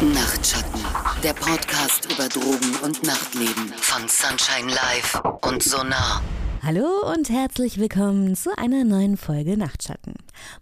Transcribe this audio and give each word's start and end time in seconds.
Nachtschatten, 0.00 0.80
der 1.24 1.32
Podcast 1.32 2.06
über 2.12 2.28
Drogen 2.28 2.76
und 2.84 3.02
Nachtleben 3.02 3.74
von 3.80 4.08
Sunshine 4.08 4.72
Live 4.72 5.20
und 5.40 5.60
Sonar. 5.60 6.22
Hallo 6.68 7.10
und 7.14 7.30
herzlich 7.30 7.80
willkommen 7.80 8.36
zu 8.36 8.50
einer 8.58 8.84
neuen 8.84 9.16
Folge 9.16 9.56
Nachtschatten. 9.56 10.12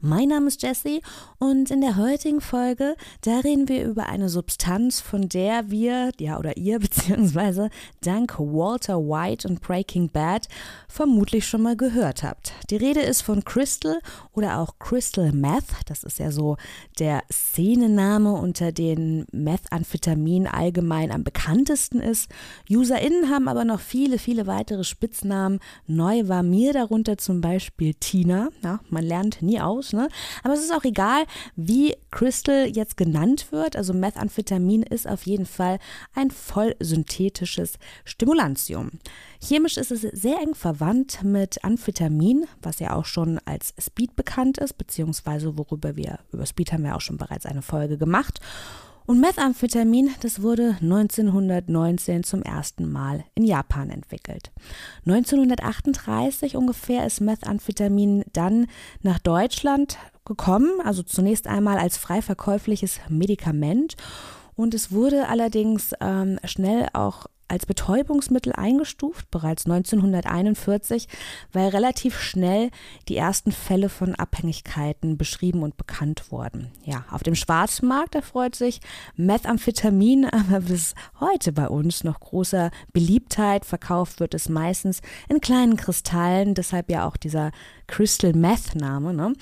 Mein 0.01 0.29
Name 0.29 0.46
ist 0.46 0.62
Jessie 0.62 1.03
und 1.41 1.73
in 1.73 1.80
der 1.80 1.96
heutigen 1.96 2.41
Folge, 2.41 2.95
da 3.23 3.41
reden 3.41 3.69
wir 3.69 3.85
über 3.85 4.07
eine 4.07 4.29
Substanz, 4.29 5.00
von 5.00 5.29
der 5.29 5.69
wir, 5.69 6.12
ja 6.21 6.39
oder 6.39 6.57
ihr, 6.57 6.79
beziehungsweise 6.79 7.71
dank 8.03 8.39
Walter 8.39 8.98
White 9.00 9.48
und 9.48 9.61
Breaking 9.61 10.09
Bad 10.09 10.46
vermutlich 10.87 11.45
schon 11.45 11.62
mal 11.62 11.77
gehört 11.77 12.23
habt. 12.23 12.52
Die 12.70 12.77
Rede 12.77 13.00
ist 13.00 13.23
von 13.23 13.45
Crystal 13.45 13.98
oder 14.32 14.61
auch 14.61 14.79
Crystal 14.79 15.32
Meth. 15.32 15.64
Das 15.86 16.04
ist 16.04 16.20
ja 16.20 16.30
so 16.30 16.57
der 17.00 17.25
Szenename, 17.32 18.32
unter 18.32 18.70
den 18.70 19.27
Methamphetamin 19.32 20.46
allgemein 20.46 21.11
am 21.11 21.25
bekanntesten 21.25 21.99
ist. 21.99 22.31
UserInnen 22.71 23.29
haben 23.29 23.49
aber 23.49 23.64
noch 23.64 23.81
viele, 23.81 24.21
viele 24.21 24.46
weitere 24.46 24.85
Spitznamen. 24.85 25.59
Neu 25.96 26.29
war 26.29 26.43
mir 26.43 26.73
darunter 26.73 27.18
zum 27.18 27.41
Beispiel 27.41 27.95
Tina. 27.95 28.50
Ja, 28.63 28.81
man 28.91 29.04
lernt 29.04 29.43
nie 29.43 29.61
aus, 29.61 29.93
ne? 29.93 30.09
Aber 30.45 30.54
es 30.54 30.61
ist 30.61 30.73
auch 30.73 30.85
egal, 30.85 31.25
wie 31.57 31.95
Crystal 32.11 32.67
jetzt 32.69 32.97
genannt 32.97 33.50
wird. 33.50 33.77
Also 33.77 33.95
Methamphetamin 33.95 34.83
ist 34.83 35.09
auf 35.09 35.27
jeden 35.27 35.47
Fall 35.47 35.78
ein 36.14 36.31
voll 36.31 36.77
synthetisches 36.81 37.78
Stimulantium. 38.05 38.91
Chemisch 39.41 39.77
ist 39.77 39.91
es 39.91 40.03
sehr 40.03 40.41
eng 40.41 40.55
verwandt 40.55 41.23
mit 41.23 41.64
Amphetamin, 41.64 42.47
was 42.62 42.78
ja 42.78 42.95
auch 42.95 43.05
schon 43.05 43.41
als 43.45 43.75
Speed 43.78 44.17
bekannt 44.17 44.59
ist, 44.59 44.78
beziehungsweise 44.78 45.56
worüber 45.56 45.97
wir, 45.97 46.20
über 46.33 46.47
Speed 46.47 46.73
haben 46.73 46.84
wir 46.84 46.97
auch 46.97 47.01
schon 47.01 47.17
bereits 47.17 47.47
eine 47.47 47.62
Folge 47.62 47.98
gemacht. 47.98 48.41
Und 49.06 49.20
Methamphetamin, 49.20 50.11
das 50.20 50.42
wurde 50.42 50.77
1919 50.83 52.25
zum 52.25 52.43
ersten 52.43 52.91
Mal 52.91 53.25
in 53.37 53.45
Japan 53.45 53.91
entwickelt. 53.91 54.51
1938 55.07 56.57
ungefähr 56.57 57.07
ist 57.07 57.21
Methamphetamin 57.21 58.25
dann 58.33 58.67
nach 59.03 59.21
Deutschland 59.21 59.97
gekommen, 60.25 60.81
also 60.83 61.05
zunächst 61.05 61.47
einmal 61.47 61.79
als 61.79 61.97
frei 61.97 62.21
verkäufliches 62.21 62.98
Medikament. 63.09 63.95
Und 64.57 64.75
es 64.75 64.91
wurde 64.91 65.29
allerdings 65.29 65.93
ähm, 66.01 66.41
schnell 66.45 66.89
auch 66.93 67.27
als 67.48 67.66
Betäubungsmittel 67.66 68.52
eingestuft, 68.52 69.30
bereits 69.30 69.66
1941, 69.66 71.08
weil 71.52 71.69
relativ 71.69 72.20
schnell 72.20 72.70
die 73.08 73.16
ersten 73.16 73.52
Fälle 73.52 73.89
von 73.89 74.14
Abhängigkeiten 74.14 75.16
beschrieben 75.16 75.62
und 75.62 75.77
bekannt 75.77 76.30
wurden. 76.30 76.70
Ja, 76.84 77.05
auf 77.11 77.22
dem 77.22 77.34
Schwarzmarkt 77.34 78.14
erfreut 78.14 78.55
sich 78.55 78.80
Methamphetamin 79.17 80.24
aber 80.30 80.61
bis 80.61 80.94
heute 81.20 81.52
bei 81.52 81.69
uns 81.69 82.05
noch 82.05 82.20
großer 82.20 82.70
Beliebtheit. 82.92 83.64
Verkauft 83.64 84.20
wird 84.20 84.34
es 84.34 84.48
meistens 84.48 85.00
in 85.28 85.41
kleinen 85.41 85.77
Kristallen, 85.77 86.55
deshalb 86.55 86.91
ja 86.91 87.06
auch 87.06 87.17
dieser 87.17 87.52
Crystal 87.87 88.33
Meth 88.33 88.75
Name. 88.75 89.15
Ne? 89.15 89.33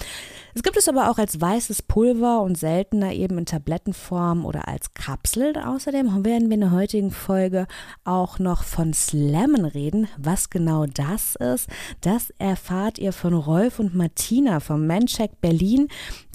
Es 0.55 0.63
gibt 0.63 0.77
es 0.77 0.89
aber 0.89 1.11
auch 1.11 1.19
als 1.19 1.41
weißes 1.41 1.83
Pulver 1.83 2.43
und 2.43 2.57
seltener 2.57 3.13
eben 3.13 3.39
in 3.39 3.47
Tablettenform 3.47 4.45
oder 4.45 4.69
als 4.69 4.95
Kapsel. 4.95 5.57
Außerdem 5.59 6.25
werden 6.25 6.49
wir 6.49 6.55
in 6.55 6.61
der 6.61 6.71
heutigen 6.71 7.11
Folge 7.11 7.67
auch 8.05 8.39
noch 8.39 8.63
von 8.63 8.95
Slammen 8.95 9.65
reden. 9.65 10.09
Was 10.17 10.51
genau 10.51 10.87
das 10.87 11.35
ist, 11.37 11.69
das 12.03 12.31
erfahrt 12.39 12.99
ihr 12.99 13.13
von 13.13 13.35
Rolf 13.35 13.79
und 13.79 13.95
Martina 13.95 14.61
vom 14.61 14.87
Mancheck 14.87 15.41
Berlin. 15.41 15.89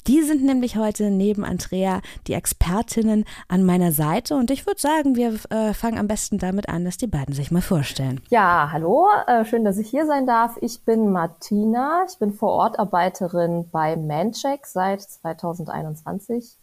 Die 0.08 0.22
sind 0.24 0.44
nämlich 0.44 0.78
heute 0.78 1.12
neben 1.12 1.44
Andrea 1.44 2.02
die 2.28 2.34
Expertinnen 2.34 3.26
an 3.48 3.64
meiner 3.64 3.92
Seite 3.92 4.36
und 4.36 4.52
ich 4.52 4.66
würde 4.66 4.80
sagen, 4.80 5.16
wir 5.16 5.36
äh, 5.50 5.74
fangen 5.74 5.98
am 5.98 6.08
besten 6.08 6.38
damit 6.38 6.70
an, 6.70 6.86
dass 6.86 6.98
die 6.98 7.08
beiden 7.08 7.34
sich 7.34 7.52
mal 7.52 7.62
vorstellen. 7.62 8.22
Ja, 8.30 8.70
hallo, 8.72 9.08
äh, 9.28 9.46
schön, 9.46 9.66
dass 9.66 9.78
ich 9.78 9.90
hier 9.90 10.06
sein 10.06 10.26
darf. 10.26 10.58
Ich 10.62 10.82
bin 10.84 11.12
Martina, 11.12 12.06
ich 12.10 12.18
bin 12.18 12.34
Vorortarbeiterin 12.34 13.70
bei 13.72 13.96
Mancheck 13.96 14.66
seit 14.66 15.02
2021. 15.02 16.58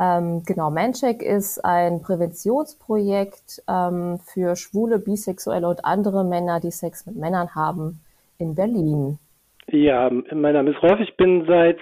Ähm, 0.00 0.44
genau, 0.44 0.70
Mancheck 0.70 1.22
ist 1.22 1.64
ein 1.64 2.00
Präventionsprojekt 2.00 3.62
ähm, 3.66 4.20
für 4.24 4.54
schwule, 4.54 4.98
bisexuelle 4.98 5.68
und 5.68 5.84
andere 5.84 6.24
Männer, 6.24 6.60
die 6.60 6.70
Sex 6.70 7.04
mit 7.06 7.16
Männern 7.16 7.54
haben 7.54 8.00
in 8.38 8.54
Berlin. 8.54 9.18
Ja, 9.70 10.10
mein 10.10 10.54
Name 10.54 10.70
ist 10.70 10.82
Rolf. 10.82 10.98
Ich 11.00 11.14
bin 11.18 11.44
seit 11.46 11.78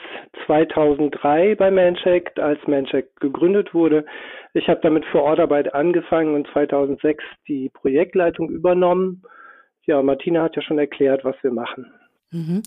2003 0.46 1.54
bei 1.54 1.70
Mancheck, 1.70 2.32
als 2.36 2.58
Mancheck 2.66 3.14
gegründet 3.20 3.74
wurde. 3.74 4.04
Ich 4.54 4.68
habe 4.68 4.80
damit 4.82 5.04
vor 5.06 5.22
Ortarbeit 5.22 5.72
angefangen 5.72 6.34
und 6.34 6.48
2006 6.48 7.22
die 7.46 7.68
Projektleitung 7.68 8.50
übernommen. 8.50 9.22
Ja, 9.84 10.02
Martina 10.02 10.42
hat 10.42 10.56
ja 10.56 10.62
schon 10.62 10.80
erklärt, 10.80 11.24
was 11.24 11.36
wir 11.44 11.52
machen. 11.52 11.86
Mhm. 12.36 12.62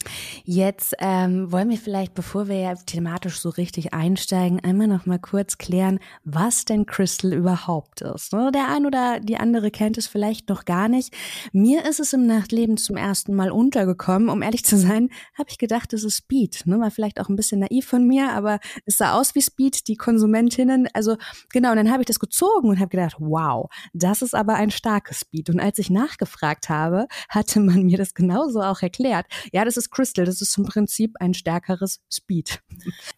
Jetzt 0.46 0.96
ähm, 0.98 1.52
wollen 1.52 1.70
wir 1.70 1.78
vielleicht, 1.78 2.16
bevor 2.16 2.48
wir 2.48 2.58
ja 2.58 2.74
thematisch 2.74 3.40
so 3.40 3.50
richtig 3.50 3.94
einsteigen, 3.94 4.60
einmal 4.64 4.88
noch 4.88 5.06
mal 5.06 5.20
kurz 5.20 5.60
klären, 5.60 6.00
was 6.24 6.66
denn 6.66 6.88
Crystal 6.88 7.34
überhaupt 7.34 8.02
ist. 8.02 8.34
Ne? 8.34 8.52
Der 8.52 8.70
ein 8.70 8.88
oder 8.88 9.20
die 9.20 9.38
andere 9.38 9.70
kennt 9.70 10.00
es 10.00 10.08
vielleicht 10.08 10.50
noch 10.50 10.66
gar 10.66 10.90
nicht. 10.90 11.14
Mir 11.52 11.86
ist 11.86 12.00
es 12.00 12.14
im 12.14 12.26
Nachtleben 12.26 12.78
zum 12.78 12.98
ersten 12.98 13.36
Mal 13.36 13.52
untergekommen. 13.52 14.30
Um 14.30 14.42
ehrlich 14.42 14.66
zu 14.66 14.78
sein, 14.78 15.10
habe 15.38 15.50
ich 15.50 15.60
gedacht, 15.60 15.94
es 15.94 16.04
ist 16.04 16.18
Speed. 16.18 16.64
Ne? 16.66 16.80
War 16.80 16.90
vielleicht 16.90 17.20
auch 17.20 17.30
ein 17.30 17.36
bisschen 17.36 17.60
naiv 17.60 17.86
von 17.86 18.08
mir, 18.08 18.32
aber 18.32 18.60
es 18.86 18.98
sah 18.98 19.14
aus 19.14 19.36
wie 19.36 19.42
Speed, 19.42 19.88
die 19.88 19.98
Konsumentinnen. 19.98 20.88
Also 20.94 21.18
genau, 21.52 21.72
und 21.72 21.78
dann 21.78 21.92
habe 21.92 22.02
ich 22.02 22.08
das 22.08 22.20
gezogen 22.20 22.70
und 22.70 22.80
habe 22.80 22.90
gedacht, 22.90 23.18
wow, 23.20 23.70
das 23.94 24.24
ist 24.24 24.34
aber 24.34 24.56
ein 24.56 24.72
starkes 24.72 25.20
Speed. 25.20 25.52
Und 25.52 25.60
als 25.60 25.78
ich 25.78 25.92
nachgefragt 25.92 26.70
habe, 26.70 27.08
hatte 27.30 27.60
man 27.60 27.84
mir 27.84 28.00
das 28.00 28.16
genauso 28.16 28.62
auch 28.62 28.82
erklärt. 28.82 29.28
Ja, 29.52 29.59
das 29.66 29.78
ist 29.78 29.92
Crystal. 29.92 30.26
Das 30.26 30.42
ist 30.42 30.58
im 30.58 30.66
Prinzip 30.66 31.16
ein 31.20 31.34
stärkeres 31.34 32.00
Speed. 32.12 32.62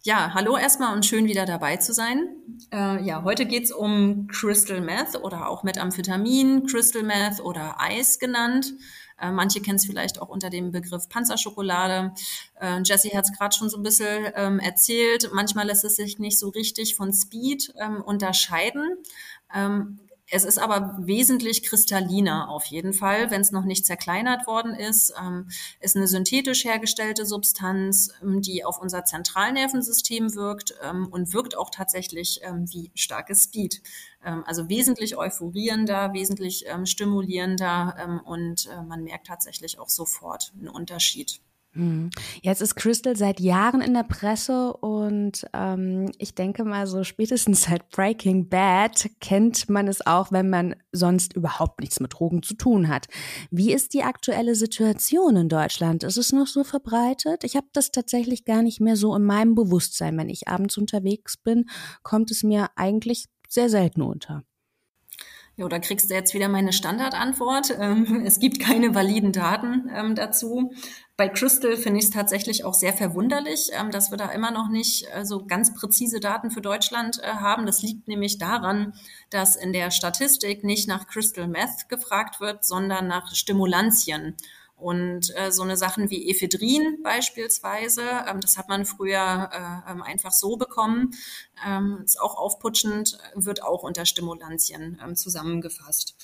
Ja, 0.04 0.34
hallo 0.34 0.58
erstmal 0.58 0.94
und 0.96 1.06
schön 1.06 1.26
wieder 1.26 1.46
dabei 1.46 1.78
zu 1.78 1.94
sein. 1.94 2.36
Äh, 2.72 3.04
ja, 3.04 3.24
heute 3.24 3.46
geht's 3.46 3.72
um 3.72 4.28
Crystal 4.28 4.82
Meth 4.82 5.16
oder 5.22 5.50
auch 5.50 5.64
Methamphetamin, 5.64 6.66
Crystal 6.66 7.04
Meth 7.04 7.40
oder 7.42 7.76
Eis 7.80 8.20
genannt. 8.20 8.74
Äh, 9.22 9.32
manche 9.32 9.62
kennen 9.62 9.76
es 9.76 9.86
vielleicht 9.86 10.22
auch 10.22 10.30
unter 10.30 10.50
dem 10.50 10.72
Begriff 10.72 11.08
Panzerschokolade. 11.08 12.14
Äh, 12.60 12.82
Jesse 12.84 13.16
hat 13.16 13.26
es 13.26 13.38
gerade 13.38 13.56
schon 13.56 13.70
so 13.70 13.78
ein 13.78 13.84
bisschen 13.84 14.32
ähm, 14.36 14.60
erzählt. 14.60 15.30
Manchmal 15.34 15.68
lässt 15.68 15.86
es 15.86 15.96
sich 15.96 16.18
nicht 16.18 16.40
so 16.40 16.50
richtig 16.50 16.96
von 16.96 17.14
Speed 17.14 17.74
ähm, 17.80 18.02
unterscheiden. 18.02 18.98
Ähm, 19.54 20.00
es 20.32 20.46
ist 20.46 20.58
aber 20.58 20.96
wesentlich 20.98 21.62
kristalliner 21.64 22.50
auf 22.50 22.66
jeden 22.66 22.94
Fall, 22.94 23.30
wenn 23.32 23.42
es 23.42 23.52
noch 23.52 23.66
nicht 23.66 23.86
zerkleinert 23.86 24.48
worden 24.48 24.74
ist. 24.74 25.14
Ähm, 25.22 25.50
ist 25.82 25.98
eine 25.98 26.08
synthetisch 26.08 26.64
hergestellte 26.64 27.26
Substanz, 27.26 28.14
ähm, 28.24 28.42
die 28.42 28.64
auf 28.64 28.82
unser 28.82 29.04
Zentralnervensystem 29.04 30.34
wirkt 30.34 30.74
ähm, 30.82 31.10
und 31.12 31.34
wirkt 31.34 31.58
auch 31.58 31.70
tatsächlich 31.70 32.40
ähm, 32.44 32.66
wie 32.72 32.92
starkes 32.96 33.44
Speed. 33.44 33.82
Ähm, 34.24 34.44
also 34.48 34.70
wesentlich 34.70 35.18
euphorierender, 35.18 36.14
wesentlich 36.14 36.66
ähm, 36.68 36.86
stimulierender 36.86 38.22
und 38.26 38.68
äh, 38.68 38.82
man 38.84 39.04
merkt 39.04 39.28
tatsächlich 39.28 39.80
auch 39.80 39.90
sofort 39.90 40.54
einen 40.58 40.70
Unterschied. 40.70 41.42
Hm. 41.74 42.10
Jetzt 42.42 42.62
ist 42.62 42.76
Crystal 42.76 43.16
seit 43.16 43.40
Jahren 43.40 43.80
in 43.80 43.94
der 43.94 44.04
Presse 44.04 44.74
und 44.74 45.46
ähm, 45.54 46.12
ich 46.18 46.36
denke 46.36 46.66
mal, 46.66 46.86
so 46.86 47.06
spätestens 47.06 47.62
seit 47.64 47.90
Breaking 47.92 48.50
Bad 48.50 49.10
kennt 49.22 49.70
man 49.70 49.88
es 49.88 50.06
auch, 50.06 50.34
wenn 50.34 50.50
man 50.50 50.76
sonst 50.92 51.34
überhaupt 51.34 51.80
nichts 51.80 52.02
mit 52.02 52.14
Drogen 52.14 52.44
zu 52.44 52.56
tun 52.56 52.90
hat. 52.90 53.08
Wie 53.52 53.72
ist 53.72 53.94
die 53.94 54.04
aktuelle 54.04 54.56
Situation 54.56 55.38
in 55.38 55.48
Deutschland? 55.48 56.04
Ist 56.04 56.18
es 56.18 56.34
noch 56.34 56.48
so 56.48 56.66
verbreitet? 56.66 57.46
Ich 57.46 57.56
habe 57.56 57.68
das 57.72 57.92
tatsächlich 57.92 58.44
gar 58.44 58.64
nicht 58.64 58.82
mehr 58.82 58.98
so 58.98 59.16
in 59.16 59.24
meinem 59.24 59.56
Bewusstsein. 59.56 60.18
Wenn 60.18 60.30
ich 60.30 60.50
abends 60.50 60.78
unterwegs 60.78 61.38
bin, 61.38 61.70
kommt 62.04 62.32
es 62.32 62.44
mir 62.44 62.70
eigentlich 62.76 63.28
sehr 63.48 63.70
selten 63.70 64.02
unter. 64.02 64.44
Jo, 65.58 65.68
da 65.68 65.80
kriegst 65.80 66.10
du 66.10 66.16
jetzt 66.16 66.34
wieder 66.34 66.48
meine 66.48 66.74
Standardantwort. 66.74 67.78
Ähm, 67.78 68.24
es 68.26 68.40
gibt 68.40 68.60
keine 68.60 68.96
validen 68.96 69.32
Daten 69.32 69.90
ähm, 69.94 70.16
dazu. 70.16 70.72
Bei 71.22 71.30
Crystal 71.30 71.78
finde 71.78 72.00
ich 72.00 72.06
es 72.06 72.10
tatsächlich 72.10 72.66
auch 72.66 72.74
sehr 72.74 72.94
verwunderlich, 72.94 73.70
ähm, 73.74 73.92
dass 73.92 74.10
wir 74.10 74.18
da 74.18 74.32
immer 74.32 74.50
noch 74.50 74.70
nicht 74.70 75.06
äh, 75.14 75.24
so 75.24 75.46
ganz 75.46 75.72
präzise 75.72 76.20
Daten 76.20 76.50
für 76.50 76.62
Deutschland 76.62 77.22
äh, 77.22 77.28
haben. 77.28 77.68
Das 77.68 77.84
liegt 77.84 78.08
nämlich 78.08 78.40
daran, 78.40 78.96
dass 79.30 79.56
in 79.56 79.72
der 79.72 79.92
Statistik 79.92 80.64
nicht 80.64 80.88
nach 80.88 81.06
Crystal 81.06 81.48
Meth 81.48 81.90
gefragt 81.90 82.42
wird, 82.42 82.66
sondern 82.66 83.08
nach 83.08 83.36
Stimulantien. 83.36 84.36
Und 84.76 85.32
äh, 85.36 85.52
so 85.52 85.62
eine 85.62 85.78
Sachen 85.78 86.10
wie 86.10 86.28
Ephedrin 86.28 87.04
beispielsweise, 87.04 88.02
ähm, 88.28 88.42
das 88.42 88.58
hat 88.58 88.68
man 88.68 88.86
früher 88.86 89.52
äh, 89.54 89.92
ähm, 89.92 90.02
einfach 90.02 90.32
so 90.32 90.58
bekommen, 90.58 91.12
ähm, 91.64 92.02
ist 92.04 92.20
auch 92.20 92.36
aufputschend, 92.36 93.20
wird 93.36 93.62
auch 93.62 93.84
unter 93.84 94.08
Stimulantien 94.08 95.00
ähm, 95.06 95.16
zusammengefasst. 95.16 96.16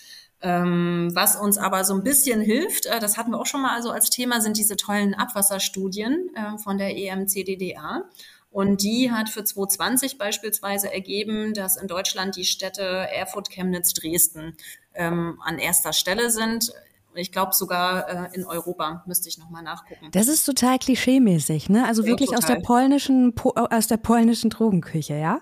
Ähm, 0.41 1.09
was 1.13 1.35
uns 1.35 1.57
aber 1.57 1.83
so 1.83 1.95
ein 1.95 2.03
bisschen 2.03 2.41
hilft, 2.41 2.85
äh, 2.85 2.99
das 2.99 3.17
hatten 3.17 3.31
wir 3.31 3.39
auch 3.39 3.47
schon 3.47 3.61
mal 3.61 3.75
also 3.75 3.89
als 3.89 4.09
Thema, 4.11 4.39
sind 4.39 4.57
diese 4.57 4.75
tollen 4.75 5.15
Abwasserstudien 5.15 6.29
äh, 6.35 6.57
von 6.59 6.77
der 6.77 6.95
EMCDDA. 6.95 8.03
Und 8.51 8.81
die 8.81 9.11
hat 9.11 9.29
für 9.29 9.43
2020 9.43 10.17
beispielsweise 10.17 10.91
ergeben, 10.93 11.53
dass 11.53 11.77
in 11.77 11.87
Deutschland 11.87 12.35
die 12.35 12.45
Städte 12.45 12.81
Erfurt, 12.81 13.49
Chemnitz, 13.49 13.93
Dresden 13.93 14.55
ähm, 14.95 15.39
an 15.43 15.59
erster 15.59 15.93
Stelle 15.93 16.31
sind. 16.31 16.71
Ich 17.13 17.31
glaube 17.31 17.53
sogar 17.53 18.31
äh, 18.31 18.35
in 18.35 18.45
Europa 18.45 19.03
müsste 19.07 19.27
ich 19.27 19.37
nochmal 19.37 19.63
nachgucken. 19.63 20.09
Das 20.11 20.27
ist 20.27 20.45
total 20.45 20.77
klischeemäßig, 20.77 21.69
ne? 21.69 21.85
Also 21.87 22.05
wirklich 22.05 22.31
ja, 22.31 22.37
aus 22.37 22.45
der 22.45 22.57
polnischen 22.57 23.33
aus 23.37 23.87
der 23.87 23.97
polnischen 23.97 24.49
Drogenküche, 24.49 25.15
ja? 25.15 25.41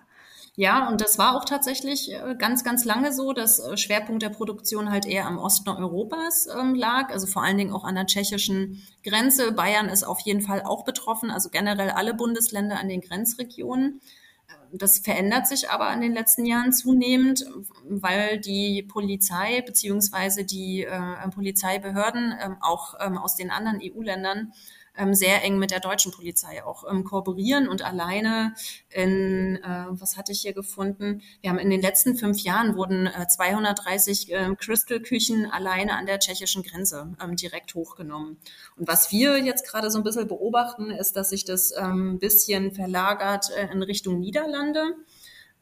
Ja, 0.58 0.88
und 0.88 1.02
das 1.02 1.18
war 1.18 1.36
auch 1.36 1.44
tatsächlich 1.44 2.14
äh, 2.14 2.36
ganz, 2.38 2.64
ganz 2.64 2.86
lange 2.86 3.12
so, 3.12 3.34
dass 3.34 3.60
äh, 3.60 3.76
Schwerpunkt 3.76 4.22
der 4.24 4.30
Produktion 4.30 4.90
halt 4.90 5.06
eher 5.06 5.26
am 5.26 5.38
Osten 5.38 5.68
Europas 5.70 6.48
ähm, 6.48 6.76
lag, 6.76 7.10
also 7.12 7.28
vor 7.28 7.44
allen 7.44 7.58
Dingen 7.58 7.74
auch 7.74 7.84
an 7.84 7.96
der 7.96 8.06
tschechischen 8.06 8.82
Grenze. 9.04 9.52
Bayern 9.52 9.90
ist 9.90 10.04
auf 10.04 10.22
jeden 10.22 10.42
Fall 10.42 10.62
auch 10.62 10.86
betroffen, 10.86 11.30
also 11.30 11.50
generell 11.50 11.90
alle 11.90 12.14
Bundesländer 12.14 12.80
an 12.80 12.88
den 12.88 13.02
Grenzregionen. 13.02 14.00
Äh, 14.48 14.78
das 14.78 15.00
verändert 15.00 15.46
sich 15.46 15.70
aber 15.70 15.92
in 15.92 16.00
den 16.00 16.14
letzten 16.14 16.46
Jahren 16.46 16.72
zunehmend, 16.72 17.46
weil 17.90 18.40
die 18.40 18.82
Polizei 18.84 19.62
beziehungsweise 19.62 20.46
die 20.46 20.86
äh, 20.86 21.30
Polizeibehörden 21.34 22.32
äh, 22.32 22.50
auch 22.62 22.96
ähm, 23.02 23.18
aus 23.18 23.36
den 23.36 23.52
anderen 23.52 23.82
EU-Ländern 23.84 24.54
ähm, 24.98 25.14
sehr 25.14 25.44
eng 25.44 25.58
mit 25.58 25.72
der 25.72 25.80
deutschen 25.80 26.12
Polizei 26.12 26.64
auch 26.64 26.84
ähm, 26.90 27.04
kooperieren 27.04 27.68
und 27.68 27.84
alleine 27.84 28.54
in, 28.90 29.58
äh, 29.58 29.86
was 29.90 30.18
hatte 30.18 30.32
ich 30.32 30.42
hier 30.42 30.54
gefunden? 30.54 31.22
Wir 31.42 31.50
haben 31.50 31.60
in 31.60 31.70
den 31.70 31.82
letzten 31.82 32.16
fünf 32.16 32.40
Jahren 32.40 32.76
wurden 32.76 33.08
äh, 33.08 33.28
230 33.28 34.32
äh, 34.32 34.56
Crystal-Küchen 34.56 35.50
alleine 35.52 35.98
an 35.98 36.06
der 36.06 36.20
tschechischen 36.20 36.64
Grenze 36.64 37.16
ähm, 37.22 37.36
direkt 37.36 37.76
hochgenommen. 37.76 38.38
Und 38.76 38.88
was 38.88 39.12
wir 39.12 39.38
jetzt 39.44 39.68
gerade 39.68 39.92
so 39.92 39.98
ein 39.98 40.04
bisschen 40.04 40.28
beobachten, 40.28 40.92
ist, 40.92 41.14
dass 41.14 41.30
sich 41.30 41.46
das 41.46 41.72
ein 41.72 41.92
ähm, 41.92 42.20
bisschen 42.20 42.72
verlagert 42.72 43.50
äh, 43.56 43.72
in 43.72 43.82
Richtung 43.84 44.20
Niederlande. 44.20 44.96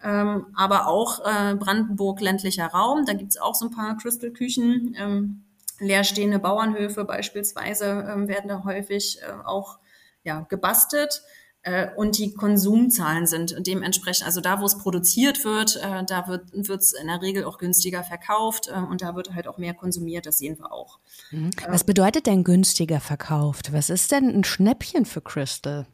Ähm, 0.04 0.48
aber 0.56 0.88
auch 0.88 1.22
äh, 1.26 1.56
Brandenburg 1.56 2.20
ländlicher 2.20 2.68
Raum. 2.68 3.06
Da 3.06 3.14
gibt's 3.14 3.38
auch 3.38 3.56
so 3.56 3.68
ein 3.68 3.72
paar 3.72 3.98
Crystal-Küchen. 3.98 4.96
Ähm, 4.98 5.44
leerstehende 5.80 6.40
Bauernhöfe 6.40 7.06
beispielsweise 7.06 8.08
ähm, 8.10 8.28
werden 8.28 8.48
da 8.48 8.64
häufig 8.64 9.20
äh, 9.22 9.46
auch 9.46 9.80
ja, 10.24 10.46
gebastelt. 10.50 11.24
Äh, 11.64 11.88
und 11.96 12.18
die 12.18 12.34
Konsumzahlen 12.34 13.26
sind 13.26 13.56
dementsprechend, 13.66 14.26
also 14.26 14.42
da, 14.42 14.60
wo 14.60 14.66
es 14.66 14.78
produziert 14.78 15.46
wird, 15.46 15.78
äh, 15.78 16.04
da 16.06 16.28
wird 16.28 16.82
es 16.82 16.92
in 16.92 17.08
der 17.08 17.22
Regel 17.22 17.46
auch 17.46 17.58
günstiger 17.58 18.04
verkauft 18.04 18.68
äh, 18.68 18.78
und 18.78 19.02
da 19.02 19.16
wird 19.16 19.34
halt 19.34 19.48
auch 19.48 19.58
mehr 19.58 19.74
konsumiert, 19.74 20.26
das 20.26 20.40
sehen 20.40 20.60
wir 20.60 20.74
auch. 20.74 21.00
Mhm. 21.32 21.52
Was 21.70 21.86
bedeutet 21.86 22.28
denn 22.28 22.44
günstiger 22.44 23.00
verkauft? 23.00 23.72
Was 23.72 23.90
ist 23.90 24.12
denn 24.12 24.30
ein 24.30 24.44
Schnäppchen 24.44 25.06
für 25.06 25.22
Crystal? 25.22 25.88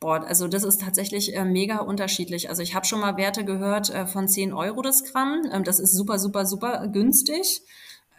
Boah, 0.00 0.24
also 0.26 0.48
das 0.48 0.64
ist 0.64 0.80
tatsächlich 0.80 1.36
äh, 1.36 1.44
mega 1.44 1.78
unterschiedlich. 1.78 2.48
Also 2.48 2.62
ich 2.62 2.74
habe 2.74 2.86
schon 2.86 3.00
mal 3.00 3.18
Werte 3.18 3.44
gehört 3.44 3.90
äh, 3.90 4.06
von 4.06 4.26
10 4.26 4.54
Euro 4.54 4.80
das 4.80 5.04
Gramm. 5.04 5.42
Ähm, 5.52 5.64
das 5.64 5.80
ist 5.80 5.92
super, 5.92 6.18
super, 6.18 6.46
super 6.46 6.88
günstig 6.88 7.60
ähm, 7.60 7.68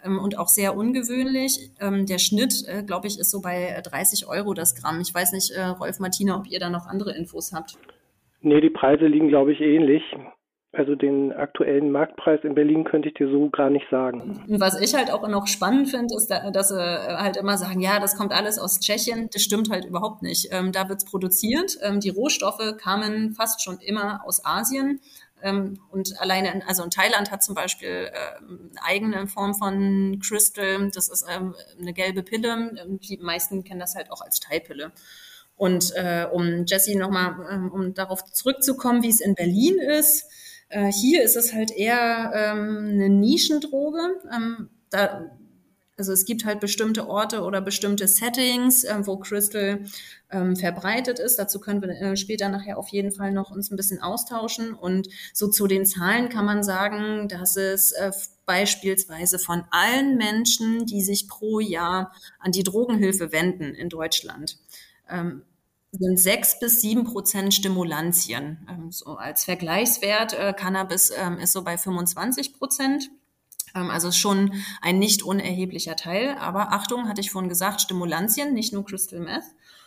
und 0.06 0.38
auch 0.38 0.48
sehr 0.48 0.75
ungewöhnlich. 0.75 1.72
Ähm, 1.80 2.06
der 2.06 2.19
Schnitt, 2.19 2.63
äh, 2.68 2.84
glaube 2.84 3.07
ich, 3.07 3.19
ist 3.19 3.31
so 3.31 3.42
bei 3.42 3.81
30 3.84 4.24
äh, 4.24 4.25
Euro 4.28 4.54
das 4.54 4.75
Gramm. 4.75 5.02
Ich 5.02 5.13
weiß 5.13 5.34
nicht, 5.34 5.52
äh, 5.52 5.66
Rolf 5.66 6.00
Martina, 6.00 6.38
ob 6.38 6.48
ihr 6.48 6.60
da 6.60 6.69
noch 6.69 6.88
andere 6.88 7.16
Infos 7.16 7.54
habt. 7.54 7.78
Nee, 8.42 8.62
die 8.62 8.69
Preise 8.69 9.07
liegen, 9.07 9.28
glaube 9.28 9.54
ich, 9.54 9.62
ähnlich. 9.62 10.04
Also 10.78 10.96
den 10.96 11.31
aktuellen 11.31 11.90
Marktpreis 11.90 12.44
in 12.44 12.54
Berlin 12.54 12.84
könnte 12.84 13.07
ich 13.07 13.13
dir 13.13 13.30
so 13.30 13.50
gar 13.50 13.69
nicht 13.69 13.86
sagen. 13.90 14.44
Was 14.48 14.80
ich 14.80 14.94
halt 14.94 15.10
auch 15.10 15.25
noch 15.28 15.48
spannend 15.48 15.90
finde, 15.90 16.16
ist, 16.16 16.28
dass 16.28 16.68
sie 16.68 16.78
halt 16.78 17.38
immer 17.38 17.58
sagen, 17.58 17.80
ja, 17.80 18.00
das 18.00 18.18
kommt 18.18 18.34
alles 18.34 18.60
aus 18.60 18.81
Tschechien. 18.81 19.30
Das 19.31 19.42
stimmt 19.42 19.69
halt 19.69 19.86
überhaupt 19.86 20.22
nicht. 20.22 20.50
Ähm, 20.51 20.74
da 20.74 20.90
wird's 20.90 21.06
produziert. 21.06 21.78
Ähm, 21.81 22.01
die 22.01 22.10
Rohstoffe 22.10 22.75
kamen 22.78 23.31
fast 23.31 23.63
schon 23.63 23.78
immer 23.80 24.22
aus 24.25 24.46
Asien. 24.46 25.00
Ähm, 25.42 25.80
und 25.92 26.20
alleine, 26.20 26.52
in, 26.54 26.64
also 26.64 26.84
in 26.84 26.90
Thailand 26.90 27.32
hat 27.32 27.44
zum 27.44 27.56
Beispiel 27.56 28.12
eine 28.42 28.84
eigene 28.84 29.28
Form 29.28 29.54
von 29.54 30.20
Crystal, 30.20 30.90
das 30.92 31.10
ist 31.10 31.26
ähm, 31.30 31.56
eine 31.80 31.94
gelbe 31.94 32.24
Pille. 32.24 32.76
Ähm, 32.78 33.00
die 33.00 33.18
meisten 33.18 33.64
kennen 33.64 33.80
das 33.80 33.96
halt 33.96 34.12
auch 34.12 34.22
als 34.22 34.40
Teilpille. 34.40 34.92
Und 35.58 35.94
äh, 35.96 36.28
um 36.32 36.66
Jesse 36.66 36.98
nochmal, 36.98 37.36
ähm, 37.50 37.72
um 37.72 37.94
darauf 37.94 38.24
zurückzukommen, 38.26 39.04
wie 39.04 39.10
es 39.10 39.22
in 39.22 39.36
Berlin 39.36 39.78
ist, 39.80 40.26
äh, 40.70 40.92
hier 40.92 41.24
ist 41.24 41.36
es 41.36 41.54
halt 41.54 41.72
eher 41.72 42.32
ähm, 42.36 42.90
eine 42.92 43.10
Nischendroge. 43.10 44.20
Ähm, 44.34 44.70
da 44.90 45.32
also 45.97 46.12
es 46.12 46.25
gibt 46.25 46.45
halt 46.45 46.59
bestimmte 46.59 47.07
Orte 47.07 47.42
oder 47.42 47.62
bestimmte 47.62 48.07
Settings, 48.07 48.83
äh, 48.83 49.06
wo 49.06 49.18
Crystal 49.18 49.83
ähm, 50.30 50.56
verbreitet 50.56 51.19
ist. 51.19 51.38
Dazu 51.38 51.59
können 51.59 51.81
wir 51.81 51.89
äh, 51.89 52.18
später 52.18 52.50
nachher 52.50 52.77
auf 52.77 52.89
jeden 52.89 53.12
Fall 53.12 53.31
noch 53.31 53.51
uns 53.51 53.71
ein 53.71 53.77
bisschen 53.77 54.01
austauschen. 54.01 54.74
Und 54.74 55.07
so 55.33 55.47
zu 55.47 55.68
den 55.68 55.86
Zahlen 55.86 56.30
kann 56.30 56.45
man 56.45 56.63
sagen, 56.63 57.27
dass 57.30 57.56
es 57.56 57.92
äh, 57.94 58.12
beispielsweise 58.45 59.39
von 59.39 59.63
allen 59.71 60.18
Menschen, 60.18 60.86
die 60.86 61.01
sich 61.01 61.27
pro 61.27 61.59
Jahr 61.59 62.13
an 62.39 62.51
die 62.51 62.63
Drogenhilfe 62.63 63.31
wenden 63.31 63.74
in 63.74 63.89
Deutschland, 63.89 64.57
ähm, 65.09 65.44
sind 65.91 66.19
sechs 66.19 66.59
bis 66.59 66.81
sieben 66.81 67.06
Prozent 67.06 67.53
Stimulantien. 67.53 68.68
Ähm, 68.69 68.91
so 68.91 69.15
als 69.15 69.45
Vergleichswert, 69.45 70.33
äh, 70.33 70.53
Cannabis 70.53 71.12
ähm, 71.15 71.39
ist 71.39 71.53
so 71.53 71.63
bei 71.63 71.77
25 71.77 72.53
Prozent. 72.53 73.09
Ähm, 73.75 73.92
also 73.92 74.12
schon 74.12 74.54
ein 74.81 74.98
nicht 74.98 75.22
unerheblicher 75.22 75.95
Teil. 75.95 76.36
Aber 76.39 76.72
Achtung, 76.72 77.07
hatte 77.07 77.22
ich 77.22 77.31
vorhin 77.31 77.50
gesagt, 77.50 77.81
Stimulantien, 77.81 78.54
nicht 78.54 78.74
nur 78.74 78.86
Crystal 78.86 79.19
Meth. 79.19 79.44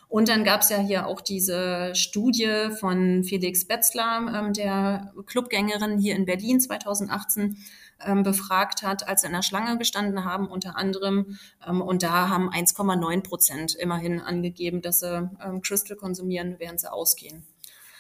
Und 0.09 0.29
dann 0.29 0.43
gab 0.45 0.63
es 0.63 0.71
ja 0.71 0.79
hier 0.79 1.07
auch 1.07 1.21
diese 1.21 1.95
Studie 1.95 2.71
von 2.79 3.25
Felix 3.25 3.67
Betzler, 3.67 4.33
ähm, 4.35 4.53
der 4.53 5.13
Clubgängerin 5.27 5.99
hier 5.99 6.17
in 6.17 6.25
Berlin 6.25 6.61
2018 6.61 7.59
ähm, 8.07 8.23
befragt 8.23 8.83
hat, 8.83 9.07
als 9.07 9.23
sie 9.23 9.27
in 9.27 9.35
der 9.35 9.43
Schlange 9.43 9.77
gestanden 9.77 10.25
haben, 10.25 10.47
unter 10.47 10.77
anderem. 10.77 11.37
Und 11.67 12.05
da 12.05 12.29
haben 12.29 12.49
1,9 12.49 13.23
Prozent 13.23 13.75
immerhin 13.75 14.21
angegeben, 14.21 14.83
dass 14.83 15.01
sie 15.01 15.29
Crystal 15.63 15.97
konsumieren, 15.97 16.55
während 16.59 16.79
sie 16.81 16.93
ausgehen. 16.93 17.43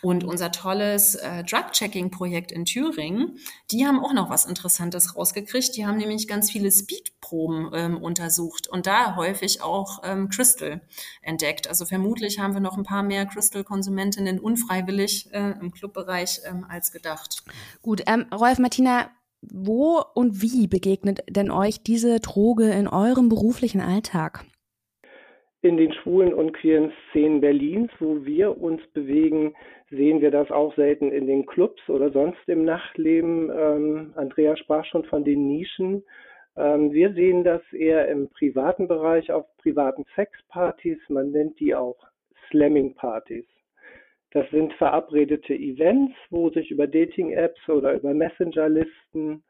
Und 0.02 0.24
unser 0.24 0.52
tolles 0.52 1.16
äh, 1.16 1.42
Drug-Checking-Projekt 1.44 2.52
in 2.52 2.64
Thüringen, 2.64 3.38
die 3.70 3.86
haben 3.86 3.98
auch 3.98 4.12
noch 4.12 4.30
was 4.30 4.46
Interessantes 4.46 5.16
rausgekriegt. 5.16 5.76
Die 5.76 5.86
haben 5.86 5.98
nämlich 5.98 6.28
ganz 6.28 6.50
viele 6.50 6.70
Speedproben 6.70 7.70
ähm, 7.74 7.96
untersucht 7.96 8.68
und 8.68 8.86
da 8.86 9.16
häufig 9.16 9.62
auch 9.62 10.02
ähm, 10.04 10.28
Crystal 10.28 10.80
entdeckt. 11.22 11.68
Also 11.68 11.84
vermutlich 11.84 12.38
haben 12.38 12.54
wir 12.54 12.60
noch 12.60 12.76
ein 12.76 12.84
paar 12.84 13.02
mehr 13.02 13.26
Crystal-Konsumentinnen 13.26 14.38
unfreiwillig 14.38 15.32
äh, 15.32 15.54
im 15.60 15.72
Clubbereich 15.72 16.40
ähm, 16.48 16.64
als 16.68 16.92
gedacht. 16.92 17.42
Gut, 17.82 18.02
ähm, 18.06 18.26
Rolf 18.32 18.58
Martina, 18.58 19.10
wo 19.40 20.02
und 20.14 20.42
wie 20.42 20.66
begegnet 20.66 21.20
denn 21.28 21.50
euch 21.50 21.82
diese 21.82 22.20
Droge 22.20 22.70
in 22.70 22.88
eurem 22.88 23.28
beruflichen 23.28 23.80
Alltag? 23.80 24.44
In 25.60 25.76
den 25.76 25.92
schwulen 25.92 26.32
und 26.32 26.52
queeren 26.52 26.92
Szenen 27.10 27.40
Berlins, 27.40 27.90
wo 27.98 28.24
wir 28.24 28.60
uns 28.60 28.80
bewegen, 28.94 29.54
sehen 29.90 30.20
wir 30.20 30.30
das 30.30 30.50
auch 30.50 30.74
selten 30.76 31.12
in 31.12 31.26
den 31.26 31.46
Clubs 31.46 31.88
oder 31.88 32.10
sonst 32.10 32.46
im 32.46 32.64
Nachtleben. 32.64 33.50
Ähm, 33.50 34.12
Andrea 34.16 34.56
sprach 34.56 34.84
schon 34.84 35.04
von 35.04 35.24
den 35.24 35.46
Nischen. 35.48 36.04
Ähm, 36.56 36.92
wir 36.92 37.12
sehen 37.14 37.44
das 37.44 37.62
eher 37.72 38.08
im 38.08 38.28
privaten 38.28 38.88
Bereich 38.88 39.30
auf 39.32 39.46
privaten 39.58 40.04
Sexpartys. 40.14 40.98
Man 41.08 41.30
nennt 41.30 41.58
die 41.60 41.74
auch 41.74 41.96
Slamming-Partys. 42.50 43.46
Das 44.32 44.48
sind 44.50 44.74
verabredete 44.74 45.54
Events, 45.54 46.14
wo 46.30 46.50
sich 46.50 46.70
über 46.70 46.86
Dating-Apps 46.86 47.68
oder 47.68 47.94
über 47.94 48.12
Messenger-Listen 48.12 49.42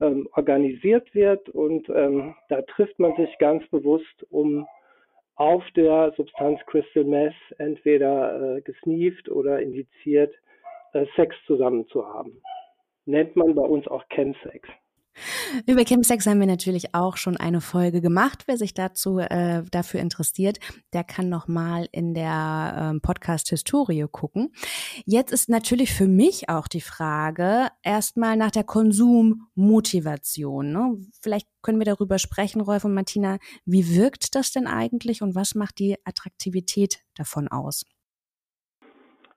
ähm, 0.00 0.28
organisiert 0.32 1.14
wird 1.14 1.48
und 1.50 1.88
ähm, 1.88 2.34
da 2.48 2.62
trifft 2.62 2.98
man 2.98 3.14
sich 3.16 3.38
ganz 3.38 3.64
bewusst, 3.68 4.26
um 4.30 4.66
auf 5.36 5.64
der 5.72 6.12
Substanz 6.16 6.60
Crystal 6.66 7.04
Meth 7.04 7.34
entweder 7.58 8.56
äh, 8.56 8.60
gesneeft 8.62 9.28
oder 9.28 9.60
indiziert 9.60 10.34
äh, 10.92 11.06
Sex 11.16 11.34
zusammen 11.46 11.86
zu 11.88 12.06
haben. 12.06 12.40
Nennt 13.06 13.36
man 13.36 13.54
bei 13.54 13.62
uns 13.62 13.86
auch 13.88 14.04
Chemsex. 14.08 14.68
Über 15.66 15.84
Chemsex 15.84 16.26
haben 16.26 16.40
wir 16.40 16.46
natürlich 16.46 16.94
auch 16.94 17.16
schon 17.16 17.36
eine 17.36 17.60
Folge 17.60 18.00
gemacht. 18.00 18.44
Wer 18.46 18.56
sich 18.56 18.74
dazu 18.74 19.18
äh, 19.18 19.62
dafür 19.70 20.00
interessiert, 20.00 20.58
der 20.92 21.04
kann 21.04 21.28
noch 21.28 21.48
mal 21.48 21.88
in 21.92 22.14
der 22.14 22.76
ähm, 22.78 23.00
Podcast 23.00 23.48
Historie 23.48 24.06
gucken. 24.10 24.52
Jetzt 25.06 25.32
ist 25.32 25.48
natürlich 25.48 25.92
für 25.92 26.06
mich 26.06 26.48
auch 26.48 26.68
die 26.68 26.80
Frage 26.80 27.68
erstmal 27.82 28.36
nach 28.36 28.50
der 28.50 28.64
Konsummotivation. 28.64 30.72
Ne? 30.72 30.96
Vielleicht 31.22 31.48
können 31.62 31.78
wir 31.78 31.86
darüber 31.86 32.18
sprechen, 32.18 32.60
Rolf 32.60 32.84
und 32.84 32.94
Martina. 32.94 33.38
Wie 33.64 33.96
wirkt 33.96 34.34
das 34.34 34.52
denn 34.52 34.66
eigentlich 34.66 35.22
und 35.22 35.34
was 35.34 35.54
macht 35.54 35.78
die 35.78 35.96
Attraktivität 36.04 36.98
davon 37.16 37.48
aus? 37.48 37.84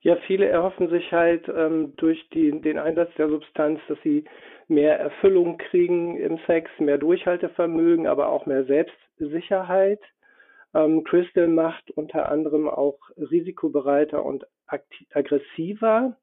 Ja, 0.02 0.16
viele 0.28 0.48
erhoffen 0.48 0.90
sich 0.90 1.12
halt 1.12 1.50
ähm, 1.50 1.94
durch 1.98 2.30
die, 2.30 2.52
den 2.62 2.78
Einsatz 2.78 3.10
der 3.18 3.30
Substanz, 3.30 3.80
dass 3.88 3.98
sie 4.04 4.24
mehr 4.68 5.00
Erfüllung 5.00 5.58
kriegen 5.58 6.18
im 6.18 6.40
Sex, 6.48 6.70
mehr 6.80 6.98
Durchhaltevermögen, 6.98 8.08
aber 8.08 8.30
auch 8.30 8.46
mehr 8.46 8.66
Selbstsicherheit. 8.66 10.02
Ähm, 10.74 11.04
Crystal 11.04 11.48
macht 11.48 11.92
unter 11.92 12.30
anderem 12.30 12.68
auch 12.68 13.00
risikobereiter 13.18 14.24
und 14.24 14.46
aggressiver 15.14 16.18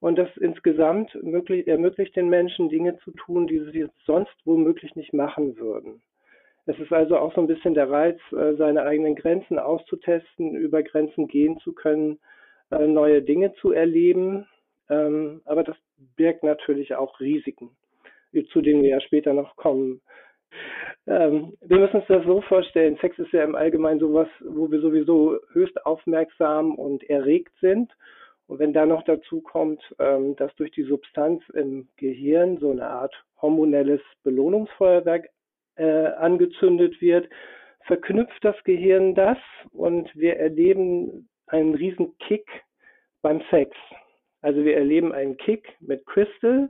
und 0.00 0.18
das 0.18 0.28
insgesamt 0.38 1.14
möglich, 1.22 1.68
ermöglicht 1.68 2.16
den 2.16 2.28
Menschen 2.28 2.68
Dinge 2.68 2.98
zu 3.04 3.12
tun, 3.12 3.46
die 3.46 3.60
sie 3.70 3.86
sonst 4.04 4.34
womöglich 4.44 4.96
nicht 4.96 5.12
machen 5.12 5.56
würden. 5.58 6.02
Es 6.66 6.78
ist 6.78 6.92
also 6.92 7.18
auch 7.18 7.34
so 7.34 7.40
ein 7.40 7.46
bisschen 7.46 7.74
der 7.74 7.90
Reiz, 7.90 8.18
äh, 8.32 8.54
seine 8.54 8.82
eigenen 8.82 9.14
Grenzen 9.16 9.58
auszutesten, 9.58 10.54
über 10.54 10.82
Grenzen 10.82 11.28
gehen 11.28 11.58
zu 11.58 11.72
können, 11.72 12.18
äh, 12.70 12.86
neue 12.86 13.22
Dinge 13.22 13.52
zu 13.54 13.72
erleben. 13.72 14.46
Ähm, 14.88 15.42
aber 15.44 15.64
das 15.64 15.76
birgt 16.16 16.42
natürlich 16.42 16.94
auch 16.94 17.20
Risiken, 17.20 17.70
zu 18.52 18.60
denen 18.60 18.82
wir 18.82 18.90
ja 18.90 19.00
später 19.00 19.32
noch 19.32 19.56
kommen. 19.56 20.00
Ähm, 21.06 21.54
wir 21.60 21.78
müssen 21.78 21.96
uns 21.96 22.06
das 22.08 22.24
so 22.24 22.40
vorstellen, 22.42 22.98
Sex 23.00 23.18
ist 23.18 23.32
ja 23.32 23.42
im 23.44 23.54
Allgemeinen 23.54 24.00
sowas, 24.00 24.28
wo 24.40 24.70
wir 24.70 24.80
sowieso 24.80 25.38
höchst 25.52 25.84
aufmerksam 25.84 26.74
und 26.74 27.08
erregt 27.08 27.52
sind. 27.60 27.90
Und 28.46 28.58
wenn 28.58 28.72
da 28.72 28.86
noch 28.86 29.02
dazu 29.04 29.40
kommt, 29.40 29.82
ähm, 29.98 30.36
dass 30.36 30.54
durch 30.56 30.70
die 30.72 30.82
Substanz 30.82 31.42
im 31.54 31.88
Gehirn 31.96 32.58
so 32.58 32.70
eine 32.70 32.86
Art 32.86 33.14
hormonelles 33.40 34.00
Belohnungsfeuerwerk 34.24 35.28
äh, 35.76 35.84
angezündet 35.84 37.00
wird, 37.00 37.28
verknüpft 37.86 38.44
das 38.44 38.56
Gehirn 38.64 39.14
das 39.14 39.38
und 39.72 40.14
wir 40.14 40.36
erleben 40.36 41.28
einen 41.46 41.74
riesen 41.74 42.16
Kick 42.18 42.46
beim 43.22 43.42
Sex. 43.50 43.76
Also 44.40 44.64
wir 44.64 44.76
erleben 44.76 45.12
einen 45.12 45.36
Kick 45.36 45.68
mit 45.80 46.04
Crystal 46.06 46.68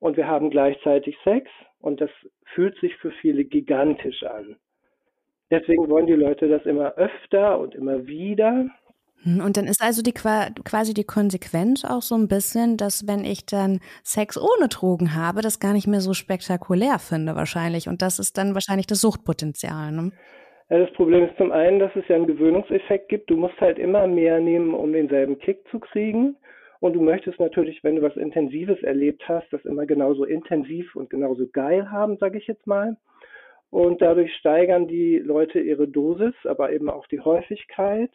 und 0.00 0.16
wir 0.16 0.26
haben 0.26 0.50
gleichzeitig 0.50 1.16
Sex 1.22 1.48
und 1.80 2.00
das 2.00 2.10
fühlt 2.54 2.78
sich 2.80 2.96
für 2.96 3.12
viele 3.20 3.44
gigantisch 3.44 4.22
an. 4.24 4.56
Deswegen 5.50 5.88
wollen 5.88 6.06
die 6.06 6.12
Leute 6.14 6.48
das 6.48 6.64
immer 6.64 6.94
öfter 6.94 7.58
und 7.58 7.74
immer 7.74 8.06
wieder. 8.06 8.66
Hm, 9.22 9.44
und 9.44 9.56
dann 9.56 9.66
ist 9.66 9.82
also 9.82 10.02
die 10.02 10.12
quasi 10.12 10.94
die 10.94 11.04
Konsequenz 11.04 11.84
auch 11.84 12.02
so 12.02 12.14
ein 12.14 12.28
bisschen, 12.28 12.76
dass 12.76 13.06
wenn 13.06 13.24
ich 13.24 13.44
dann 13.46 13.80
Sex 14.02 14.38
ohne 14.38 14.68
Drogen 14.68 15.14
habe, 15.14 15.42
das 15.42 15.60
gar 15.60 15.72
nicht 15.72 15.86
mehr 15.86 16.00
so 16.00 16.14
spektakulär 16.14 16.98
finde 16.98 17.34
wahrscheinlich. 17.34 17.88
Und 17.88 18.00
das 18.00 18.18
ist 18.18 18.38
dann 18.38 18.54
wahrscheinlich 18.54 18.86
das 18.86 19.00
Suchtpotenzial. 19.00 19.92
Ne? 19.92 20.12
Ja, 20.70 20.78
das 20.78 20.92
Problem 20.92 21.24
ist 21.24 21.36
zum 21.36 21.50
einen, 21.50 21.80
dass 21.80 21.90
es 21.96 22.06
ja 22.08 22.14
einen 22.14 22.28
Gewöhnungseffekt 22.28 23.08
gibt. 23.08 23.28
Du 23.28 23.36
musst 23.36 23.60
halt 23.60 23.78
immer 23.78 24.06
mehr 24.06 24.38
nehmen, 24.38 24.72
um 24.72 24.92
denselben 24.92 25.38
Kick 25.38 25.66
zu 25.70 25.80
kriegen. 25.80 26.36
Und 26.80 26.94
du 26.94 27.02
möchtest 27.02 27.38
natürlich, 27.38 27.84
wenn 27.84 27.96
du 27.96 28.02
was 28.02 28.16
Intensives 28.16 28.82
erlebt 28.82 29.28
hast, 29.28 29.52
das 29.52 29.64
immer 29.66 29.84
genauso 29.84 30.24
intensiv 30.24 30.96
und 30.96 31.10
genauso 31.10 31.46
geil 31.46 31.90
haben, 31.90 32.16
sage 32.16 32.38
ich 32.38 32.46
jetzt 32.46 32.66
mal. 32.66 32.96
Und 33.68 34.02
dadurch 34.02 34.34
steigern 34.36 34.88
die 34.88 35.18
Leute 35.18 35.60
ihre 35.60 35.86
Dosis, 35.86 36.34
aber 36.44 36.72
eben 36.72 36.88
auch 36.88 37.06
die 37.06 37.20
Häufigkeit. 37.20 38.10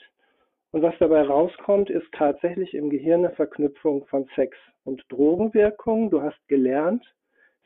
Und 0.71 0.81
was 0.81 0.95
dabei 0.99 1.21
rauskommt, 1.21 1.89
ist 1.89 2.11
tatsächlich 2.11 2.73
im 2.73 2.89
Gehirn 2.89 3.23
eine 3.23 3.35
Verknüpfung 3.35 4.05
von 4.07 4.27
Sex 4.35 4.57
und 4.83 5.05
Drogenwirkung. 5.09 6.09
Du 6.09 6.21
hast 6.21 6.35
gelernt, 6.47 7.05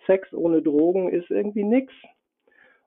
Sex 0.06 0.32
ohne 0.34 0.62
Drogen 0.62 1.10
ist 1.10 1.32
irgendwie 1.32 1.64
nichts. 1.64 1.94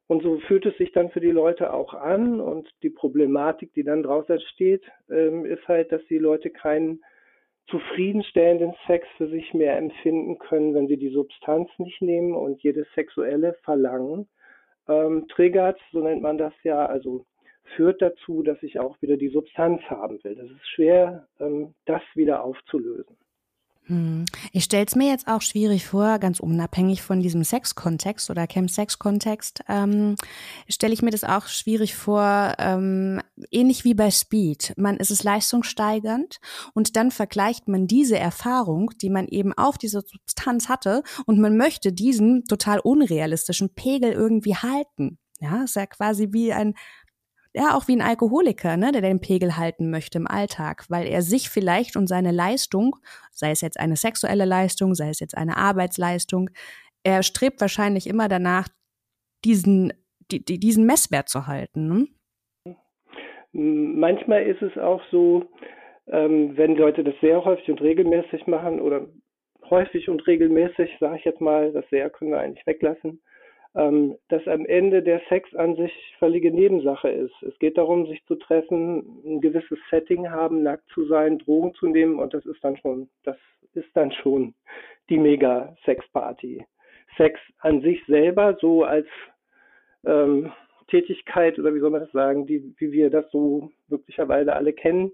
Und 0.07 0.23
so 0.23 0.39
fühlt 0.41 0.67
es 0.67 0.77
sich 0.77 0.93
dann 0.93 1.11
für 1.11 1.21
die 1.21 1.31
Leute 1.31 1.73
auch 1.73 1.95
an. 1.95 2.41
Und 2.41 2.69
die 2.83 2.91
Problematik, 2.91 3.73
die 3.75 3.83
dann 3.83 4.03
daraus 4.03 4.29
entsteht, 4.29 4.85
ähm, 5.11 5.47
ist 5.47 5.67
halt, 5.67 5.91
dass 5.91 6.05
die 6.07 6.19
Leute 6.19 6.51
keinen 6.51 7.03
zufriedenstellenden 7.69 8.75
Sex 8.87 9.07
für 9.17 9.29
sich 9.29 9.55
mehr 9.55 9.77
empfinden 9.79 10.39
können, 10.39 10.75
wenn 10.75 10.89
sie 10.89 10.97
die 10.97 11.11
Substanz 11.11 11.71
nicht 11.79 12.03
nehmen 12.03 12.35
und 12.35 12.63
jedes 12.63 12.87
sexuelle 12.95 13.55
Verlangen 13.63 14.29
ähm, 14.89 15.27
triggert, 15.29 15.81
so 15.93 16.01
nennt 16.01 16.23
man 16.23 16.39
das 16.39 16.53
ja, 16.65 16.87
also 16.87 17.25
führt 17.77 18.03
dazu, 18.03 18.43
dass 18.43 18.63
ich 18.63 18.79
auch 18.79 19.01
wieder 19.01 19.17
die 19.17 19.29
Substanz 19.29 19.81
haben 19.83 20.23
will. 20.25 20.35
Das 20.35 20.51
ist 20.51 20.69
schwer, 20.69 21.29
ähm, 21.41 21.75
das 21.87 22.03
wieder 22.15 22.45
aufzulösen. 22.45 23.17
Hm. 23.87 24.27
Ich 24.53 24.65
stelle 24.65 24.87
es 24.87 24.95
mir 24.95 25.09
jetzt 25.09 25.27
auch 25.27 25.43
schwierig 25.43 25.87
vor, 25.87 26.21
ganz 26.21 26.39
unabhängig 26.39 27.03
von 27.03 27.21
diesem 27.21 27.43
Sex-Kontext 27.43 28.31
oder 28.31 28.47
Camp-Sex-Kontext, 28.47 29.65
ähm, 29.69 30.15
stelle 30.69 30.93
ich 30.93 31.03
mir 31.03 31.11
das 31.11 31.25
auch 31.25 31.49
schwierig 31.49 31.97
vor, 31.97 32.55
ähm, 32.59 33.21
ähnlich 33.51 33.85
wie 33.85 33.95
bei 33.95 34.13
Speed. 34.13 34.75
Man 34.77 34.99
ist 34.99 35.11
es 35.11 35.25
leistungssteigernd 35.25 36.39
und 36.75 36.95
dann 36.95 37.11
vergleicht 37.11 37.67
man 37.67 37.89
diese 37.89 38.19
Erfahrung, 38.19 38.91
die 39.03 39.11
man 39.11 39.27
eben 39.27 39.53
auf 39.53 39.79
dieser 39.79 40.03
Substanz 40.03 40.69
hatte 40.69 41.03
und 41.27 41.41
man 41.41 41.57
möchte 41.57 41.93
diesen 41.93 42.45
total 42.45 42.79
unrealistischen 42.79 43.75
Pegel 43.75 44.13
irgendwie 44.13 44.55
halten. 44.55 45.19
Ja, 45.41 45.65
ist 45.65 45.75
ja 45.75 45.87
quasi 45.87 46.29
wie 46.31 46.53
ein 46.53 46.75
ja 47.55 47.77
auch 47.77 47.89
wie 47.89 47.97
ein 47.97 48.03
Alkoholiker, 48.03 48.77
ne, 48.77 48.93
der 48.93 49.03
den 49.03 49.21
Pegel 49.21 49.57
halten 49.57 49.91
möchte 49.91 50.19
im 50.19 50.27
Alltag, 50.27 50.85
weil 50.89 51.07
er 51.07 51.23
sich 51.23 51.51
vielleicht 51.51 51.97
und 51.97 52.07
seine 52.07 52.33
Leistung, 52.33 52.97
sei 53.31 53.51
es 53.51 53.61
jetzt 53.61 53.79
eine 53.79 53.97
sexuelle 53.97 54.45
Leistung, 54.45 54.95
sei 54.95 55.11
es 55.11 55.21
jetzt 55.21 55.37
eine 55.37 55.57
Arbeitsleistung, 55.57 56.51
er 57.05 57.23
strebt 57.23 57.61
wahrscheinlich 57.61 58.07
immer 58.07 58.29
danach, 58.29 58.69
diesen, 59.45 59.93
die, 60.31 60.45
die, 60.45 60.59
diesen 60.59 60.87
Messwert 60.87 61.29
zu 61.29 61.47
halten. 61.47 61.89
Ne? 62.65 62.77
Manchmal 63.53 64.47
ist 64.47 64.63
es 64.63 64.79
auch 64.79 65.03
so, 65.11 65.45
ähm, 66.07 66.57
wenn 66.57 66.77
Leute 66.77 67.05
das 67.05 67.15
sehr 67.21 67.45
häufig 67.45 67.69
und 67.71 67.81
regelmäßig 67.81 68.47
machen 68.47 68.81
oder 68.81 69.07
häufig 69.69 70.09
und 70.09 70.27
regelmäßig, 70.27 70.91
sage 71.01 71.19
ich 71.19 71.25
jetzt 71.25 71.41
mal, 71.41 71.73
das 71.73 71.85
sehr 71.91 72.09
können 72.09 72.31
wir 72.31 72.41
eigentlich 72.41 72.67
weglassen, 72.67 73.21
dass 73.75 74.47
am 74.49 74.67
Ende 74.67 75.03
der 75.03 75.23
Sex 75.31 75.55
an 75.55 75.77
sich 75.77 75.93
völlige 76.19 76.53
Nebensache 76.53 77.09
ist. 77.09 77.35
Es 77.43 77.59
geht 77.59 77.79
darum, 77.79 78.07
sich 78.07 78.23
zu 78.27 78.35
treffen, 78.35 79.23
ein 79.25 79.41
gewisses 79.41 79.79
Setting 79.91 80.31
haben, 80.31 80.63
nackt 80.63 80.87
zu 80.91 81.07
sein, 81.07 81.39
Drogen 81.39 81.73
zu 81.75 81.87
nehmen 81.87 82.19
und 82.19 82.35
das 82.35 82.45
ist 82.45 82.63
dann 82.63 82.77
schon, 82.77 83.09
das 83.25 83.37
ist 83.73 83.89
dann 83.95 84.13
schon 84.13 84.55
die 85.09 85.19
Mega-Sex-Party. 85.19 86.67
Sex 87.17 87.41
an 87.61 87.81
sich 87.81 88.05
selber, 88.07 88.57
so 88.61 88.85
als 88.85 89.07
ähm, 90.05 90.53
Tätigkeit 90.89 91.59
oder 91.59 91.75
wie 91.75 91.81
soll 91.81 91.91
man 91.91 92.03
das 92.03 92.13
sagen, 92.13 92.47
die, 92.47 92.75
wie 92.79 92.93
wir 92.93 93.09
das 93.09 93.31
so 93.31 93.71
möglicherweise 93.89 94.55
alle 94.55 94.73
kennen, 94.73 95.13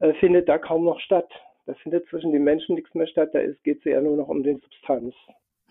äh, 0.00 0.12
findet 0.14 0.48
da 0.48 0.58
kaum 0.58 0.84
noch 0.84 0.98
statt. 1.00 1.30
Da 1.66 1.74
findet 1.74 2.06
zwischen 2.08 2.32
den 2.32 2.42
Menschen 2.42 2.74
nichts 2.74 2.94
mehr 2.94 3.06
statt, 3.06 3.30
da 3.32 3.40
geht 3.62 3.78
es 3.78 3.86
eher 3.86 4.00
nur 4.00 4.16
noch 4.16 4.28
um 4.28 4.42
den 4.42 4.58
Substanz. 4.58 5.14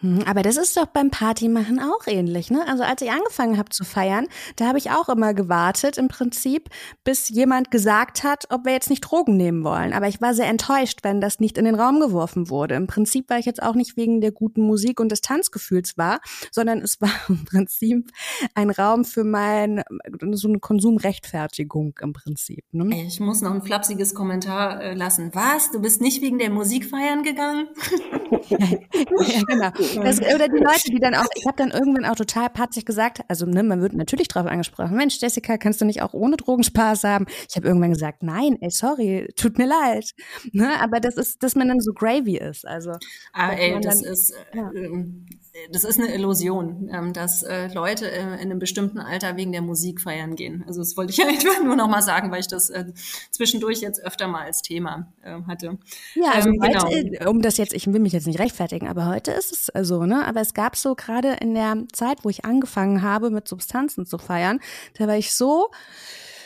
Hm, 0.02 0.24
aber 0.26 0.44
das 0.44 0.58
ist 0.58 0.78
doch 0.78 0.86
beim 0.86 1.12
Partymachen 1.12 1.80
auch 1.80 2.08
ähnlich, 2.08 2.50
ne? 2.50 2.66
Also 2.68 2.84
als 2.84 3.02
ich 3.02 3.12
angefangen 3.12 3.58
habe 3.58 3.70
zu 3.70 3.84
feiern, 3.84 4.28
da 4.56 4.68
habe 4.68 4.78
ich 4.78 4.92
auch 4.92 5.10
immer 5.10 5.34
gewartet 5.34 5.98
im 5.98 6.08
Prinzip, 6.08 6.70
bis 7.04 7.28
jemand 7.30 7.70
gesagt 7.70 8.24
hat, 8.24 8.46
ob 8.50 8.66
wir 8.66 8.72
jetzt 8.72 8.90
nicht 8.90 9.02
Drogen 9.02 9.36
nehmen 9.36 9.64
wollen. 9.64 9.92
Aber 9.92 10.08
ich 10.08 10.22
war 10.22 10.34
sehr 10.34 10.48
enttäuscht, 10.48 11.00
wenn 11.04 11.20
das 11.20 11.40
nicht 11.40 11.58
in 11.58 11.66
den 11.66 11.76
Raum 11.76 12.00
geworfen 12.00 12.50
wurde. 12.50 12.76
Im 12.76 12.88
Prinzip 12.88 13.30
war 13.30 13.40
ich 13.40 13.46
jetzt 13.46 13.62
auch 13.62 13.76
nicht 13.76 13.98
wegen 13.98 14.22
der 14.22 14.32
guten 14.32 14.62
Musik 14.62 15.00
und 15.02 15.12
des 15.12 15.22
Tanzgefühls 15.22 15.98
war, 15.98 16.20
sondern 16.52 16.80
es 16.80 17.02
war 17.02 17.12
im 17.28 17.44
Prinzip 17.44 18.10
ein 18.56 18.70
Raum 18.70 19.04
für 19.04 19.26
mein 19.26 19.84
so 20.32 20.48
eine 20.48 20.60
Konsumrechtfertigung 20.60 22.00
im 22.02 22.14
Prinzip. 22.14 22.64
Ne? 22.72 23.04
Ich 23.06 23.20
muss 23.20 23.42
noch 23.42 23.54
ein 23.54 23.64
flapsiges 23.64 24.14
Kommentar 24.14 24.82
äh, 24.82 24.94
lassen. 24.94 25.32
Was? 25.34 25.72
Du 25.72 25.82
bist 25.82 26.00
nicht 26.00 26.22
wegen 26.22 26.40
der 26.40 26.50
Musik 26.50 26.86
feiern 26.86 27.24
gegangen? 27.24 27.68
ja, 28.50 29.42
genau. 29.48 29.72
Das, 29.96 30.20
oder 30.20 30.48
die 30.48 30.58
Leute, 30.58 30.92
die 30.92 31.00
dann 31.00 31.16
auch, 31.16 31.28
ich 31.36 31.46
habe 31.46 31.58
dann 31.58 31.72
irgendwann 31.72 32.06
auch 32.06 32.16
total 32.16 32.50
patzig 32.50 32.86
gesagt, 32.86 33.22
also 33.28 33.46
ne, 33.46 33.64
man 33.64 33.82
wird 33.82 33.94
natürlich 33.94 34.28
drauf 34.28 34.46
angesprochen, 34.46 34.96
Mensch, 34.96 35.20
Jessica, 35.20 35.58
kannst 35.58 35.82
du 35.82 35.86
nicht 35.86 36.02
auch 36.02 36.14
ohne 36.14 36.38
Drogen 36.38 36.64
Spaß 36.64 37.04
haben? 37.04 37.26
Ich 37.50 37.56
habe 37.56 37.68
irgendwann 37.68 37.92
gesagt, 37.92 38.24
nein, 38.24 38.58
ey, 38.62 38.70
sorry, 38.70 39.28
tut 39.36 39.58
mir 39.58 39.68
leid. 39.68 40.12
Ne, 40.52 40.70
aber 40.82 41.00
das 41.00 41.16
ist, 41.16 41.44
dass 41.44 41.56
man 41.56 41.68
dann 41.68 41.80
so 41.80 41.94
gravy 41.94 42.38
ist. 42.38 42.68
Also, 42.68 42.92
ah, 43.34 43.52
ey, 43.52 43.80
das 43.82 44.02
dann, 44.02 44.12
ist, 44.12 44.34
ja. 44.54 44.72
ähm, 44.76 45.26
das 45.72 45.84
ist 45.84 46.00
eine 46.00 46.14
Illusion, 46.14 46.90
ähm, 46.94 47.14
dass 47.14 47.44
äh, 47.44 47.68
Leute 47.74 48.10
äh, 48.10 48.22
in 48.22 48.28
einem 48.28 48.60
bestimmten 48.60 49.00
Alter 49.00 49.38
wegen 49.38 49.52
der 49.52 49.62
Musik 49.62 50.02
feiern 50.02 50.36
gehen. 50.36 50.64
Also 50.68 50.82
das 50.82 50.98
wollte 50.98 51.14
ich 51.14 51.22
einfach 51.26 51.64
nur 51.64 51.76
noch 51.76 51.88
mal 51.88 52.02
sagen, 52.02 52.32
weil 52.32 52.40
ich 52.40 52.48
das 52.48 52.70
äh, 52.70 52.86
zwischendurch 53.32 53.82
jetzt 53.82 54.04
öfter 54.04 54.28
mal 54.28 54.46
als 54.46 54.62
Thema 54.62 55.12
äh, 55.24 55.42
hatte. 55.48 55.78
Ja, 56.16 56.32
also 56.32 56.50
ähm, 56.50 56.62
heute, 56.62 57.04
genau. 57.04 57.30
um 57.30 57.42
das 57.42 57.58
jetzt, 57.58 57.74
ich 57.74 57.88
will 57.88 58.00
mich 58.00 58.14
jetzt 58.14 58.28
nicht 58.28 58.40
rechtfertigen, 58.40 58.88
aber 58.88 59.08
heute 59.08 59.32
ist 59.32 59.72
es 59.74 59.88
so, 59.88 60.06
ne? 60.06 60.26
Aber 60.28 60.42
es 60.42 60.54
gab 60.54 60.76
so 60.76 60.96
gerade 60.96 61.34
in 61.42 61.54
der 61.54 61.84
Zeit, 61.94 62.24
wo 62.24 62.30
ich 62.30 62.46
angefangen 62.46 63.02
habe, 63.02 63.30
mit 63.30 63.48
Substanzen 63.48 64.06
zu 64.06 64.18
feiern, 64.18 64.60
da 64.98 65.08
war 65.08 65.18
ich 65.18 65.34
so 65.34 65.70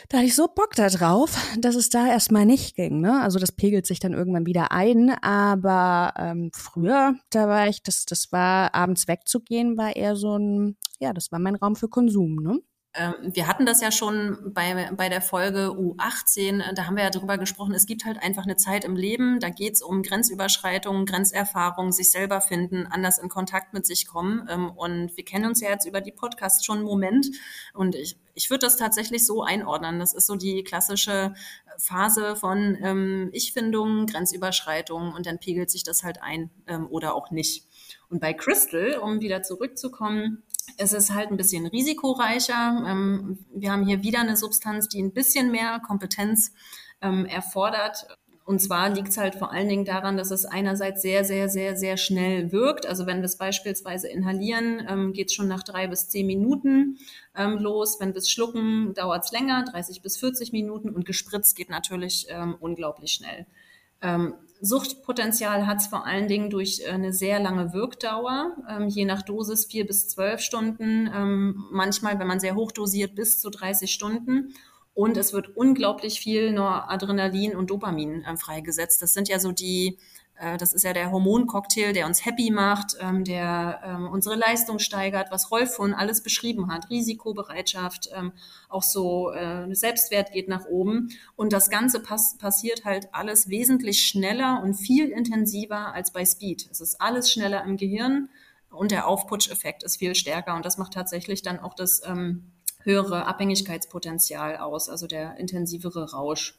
da 0.08 0.18
hatte 0.18 0.26
ich 0.26 0.34
so 0.34 0.48
Bock 0.48 0.74
da 0.76 0.88
drauf, 0.88 1.36
dass 1.58 1.74
es 1.74 1.88
da 1.88 2.06
erstmal 2.06 2.46
nicht 2.46 2.76
ging. 2.76 3.00
Ne? 3.00 3.22
Also 3.22 3.38
das 3.38 3.52
pegelt 3.52 3.86
sich 3.86 4.00
dann 4.00 4.12
irgendwann 4.12 4.46
wieder 4.46 4.72
ein. 4.72 5.10
Aber 5.22 6.14
ähm, 6.18 6.50
früher, 6.52 7.14
da 7.30 7.48
war 7.48 7.68
ich, 7.68 7.82
das, 7.82 8.04
das 8.04 8.32
war 8.32 8.74
abends 8.74 9.08
wegzugehen, 9.08 9.76
war 9.76 9.96
eher 9.96 10.16
so 10.16 10.36
ein, 10.36 10.76
ja, 11.00 11.12
das 11.12 11.32
war 11.32 11.38
mein 11.38 11.56
Raum 11.56 11.76
für 11.76 11.88
Konsum. 11.88 12.36
Ne? 12.36 12.60
Ähm, 12.96 13.14
wir 13.22 13.48
hatten 13.48 13.66
das 13.66 13.80
ja 13.80 13.90
schon 13.90 14.52
bei, 14.54 14.90
bei 14.96 15.08
der 15.08 15.20
Folge 15.20 15.70
U18, 15.70 16.74
da 16.74 16.86
haben 16.86 16.96
wir 16.96 17.02
ja 17.02 17.10
drüber 17.10 17.38
gesprochen, 17.38 17.74
es 17.74 17.86
gibt 17.86 18.04
halt 18.04 18.22
einfach 18.22 18.44
eine 18.44 18.56
Zeit 18.56 18.84
im 18.84 18.94
Leben, 18.94 19.40
da 19.40 19.48
geht 19.48 19.74
es 19.74 19.82
um 19.82 20.02
Grenzüberschreitungen, 20.02 21.04
Grenzerfahrungen, 21.04 21.92
sich 21.92 22.10
selber 22.12 22.40
finden, 22.40 22.86
anders 22.86 23.18
in 23.18 23.28
Kontakt 23.28 23.72
mit 23.72 23.84
sich 23.84 24.06
kommen. 24.06 24.46
Ähm, 24.48 24.70
und 24.70 25.16
wir 25.16 25.24
kennen 25.24 25.46
uns 25.46 25.60
ja 25.60 25.70
jetzt 25.70 25.86
über 25.86 26.00
die 26.00 26.12
Podcasts 26.12 26.64
schon 26.64 26.78
einen 26.78 26.86
Moment 26.86 27.26
und 27.72 27.96
ich, 27.96 28.16
ich 28.34 28.50
würde 28.50 28.66
das 28.66 28.76
tatsächlich 28.76 29.26
so 29.26 29.42
einordnen. 29.42 29.98
Das 29.98 30.14
ist 30.14 30.26
so 30.26 30.36
die 30.36 30.62
klassische 30.62 31.34
Phase 31.78 32.36
von 32.36 32.78
ähm, 32.80 33.30
Ich-Findung, 33.32 34.06
Grenzüberschreitung 34.06 35.12
und 35.12 35.26
dann 35.26 35.40
pegelt 35.40 35.70
sich 35.70 35.82
das 35.82 36.04
halt 36.04 36.22
ein 36.22 36.50
ähm, 36.68 36.86
oder 36.88 37.16
auch 37.16 37.32
nicht. 37.32 37.66
Und 38.08 38.20
bei 38.20 38.32
Crystal, 38.32 38.98
um 38.98 39.20
wieder 39.20 39.42
zurückzukommen, 39.42 40.44
es 40.76 40.92
ist 40.92 41.12
halt 41.12 41.30
ein 41.30 41.36
bisschen 41.36 41.66
risikoreicher. 41.66 42.84
Ähm, 42.86 43.38
wir 43.54 43.72
haben 43.72 43.86
hier 43.86 44.02
wieder 44.02 44.20
eine 44.20 44.36
Substanz, 44.36 44.88
die 44.88 45.02
ein 45.02 45.12
bisschen 45.12 45.50
mehr 45.50 45.80
Kompetenz 45.80 46.52
ähm, 47.00 47.26
erfordert. 47.26 48.06
Und 48.44 48.60
zwar 48.60 48.90
liegt 48.90 49.08
es 49.08 49.16
halt 49.16 49.36
vor 49.36 49.52
allen 49.52 49.68
Dingen 49.68 49.86
daran, 49.86 50.18
dass 50.18 50.30
es 50.30 50.44
einerseits 50.44 51.00
sehr, 51.00 51.24
sehr, 51.24 51.48
sehr, 51.48 51.76
sehr 51.76 51.96
schnell 51.96 52.52
wirkt. 52.52 52.84
Also 52.84 53.06
wenn 53.06 53.18
wir 53.18 53.24
es 53.24 53.38
beispielsweise 53.38 54.08
inhalieren, 54.08 54.86
ähm, 54.86 55.12
geht 55.14 55.28
es 55.28 55.34
schon 55.34 55.48
nach 55.48 55.62
drei 55.62 55.86
bis 55.86 56.08
zehn 56.08 56.26
Minuten 56.26 56.98
los. 57.36 57.98
Wenn 57.98 58.10
wir 58.10 58.18
es 58.18 58.30
schlucken, 58.30 58.94
dauert 58.94 59.24
es 59.24 59.32
länger, 59.32 59.64
30 59.64 60.02
bis 60.02 60.18
40 60.18 60.52
Minuten. 60.52 60.90
Und 60.90 61.04
gespritzt 61.04 61.56
geht 61.56 61.68
natürlich 61.68 62.28
unglaublich 62.60 63.10
schnell. 63.10 63.46
Suchtpotenzial 64.64 65.66
hat 65.66 65.78
es 65.78 65.88
vor 65.88 66.06
allen 66.06 66.26
Dingen 66.26 66.48
durch 66.48 66.80
äh, 66.80 66.90
eine 66.90 67.12
sehr 67.12 67.38
lange 67.38 67.74
Wirkdauer, 67.74 68.56
ähm, 68.68 68.88
je 68.88 69.04
nach 69.04 69.22
Dosis 69.22 69.66
vier 69.66 69.86
bis 69.86 70.08
zwölf 70.08 70.40
Stunden, 70.40 71.10
ähm, 71.14 71.64
manchmal, 71.70 72.18
wenn 72.18 72.26
man 72.26 72.40
sehr 72.40 72.54
hoch 72.54 72.72
dosiert, 72.72 73.14
bis 73.14 73.40
zu 73.40 73.50
30 73.50 73.92
Stunden. 73.92 74.54
Und 74.94 75.16
es 75.16 75.32
wird 75.32 75.56
unglaublich 75.56 76.20
viel 76.20 76.52
Noradrenalin 76.52 77.56
und 77.56 77.70
Dopamin 77.70 78.22
äh, 78.22 78.36
freigesetzt. 78.36 79.02
Das 79.02 79.12
sind 79.12 79.28
ja 79.28 79.38
so 79.38 79.52
die 79.52 79.98
das 80.58 80.72
ist 80.72 80.82
ja 80.82 80.92
der 80.92 81.12
Hormoncocktail, 81.12 81.92
der 81.92 82.06
uns 82.06 82.24
happy 82.24 82.50
macht, 82.50 82.96
ähm, 83.00 83.24
der 83.24 83.80
ähm, 83.84 84.08
unsere 84.08 84.34
Leistung 84.34 84.78
steigert, 84.78 85.30
was 85.30 85.50
Rolf 85.50 85.74
von 85.74 85.94
alles 85.94 86.22
beschrieben 86.22 86.72
hat. 86.72 86.90
Risikobereitschaft, 86.90 88.10
ähm, 88.14 88.32
auch 88.68 88.82
so 88.82 89.30
äh, 89.30 89.72
Selbstwert 89.74 90.32
geht 90.32 90.48
nach 90.48 90.66
oben. 90.66 91.10
Und 91.36 91.52
das 91.52 91.70
Ganze 91.70 92.00
pass 92.00 92.36
passiert 92.38 92.84
halt 92.84 93.08
alles 93.12 93.48
wesentlich 93.48 94.02
schneller 94.06 94.60
und 94.62 94.74
viel 94.74 95.08
intensiver 95.08 95.94
als 95.94 96.12
bei 96.12 96.24
Speed. 96.24 96.68
Es 96.70 96.80
ist 96.80 97.00
alles 97.00 97.30
schneller 97.30 97.62
im 97.64 97.76
Gehirn 97.76 98.28
und 98.70 98.90
der 98.90 99.06
Aufputscheffekt 99.06 99.84
ist 99.84 99.98
viel 99.98 100.14
stärker. 100.14 100.56
Und 100.56 100.66
das 100.66 100.78
macht 100.78 100.94
tatsächlich 100.94 101.42
dann 101.42 101.60
auch 101.60 101.74
das 101.74 102.02
höhere 102.84 103.26
Abhängigkeitspotenzial 103.26 104.58
aus, 104.58 104.88
also 104.88 105.06
der 105.06 105.36
intensivere 105.38 106.12
Rausch. 106.12 106.58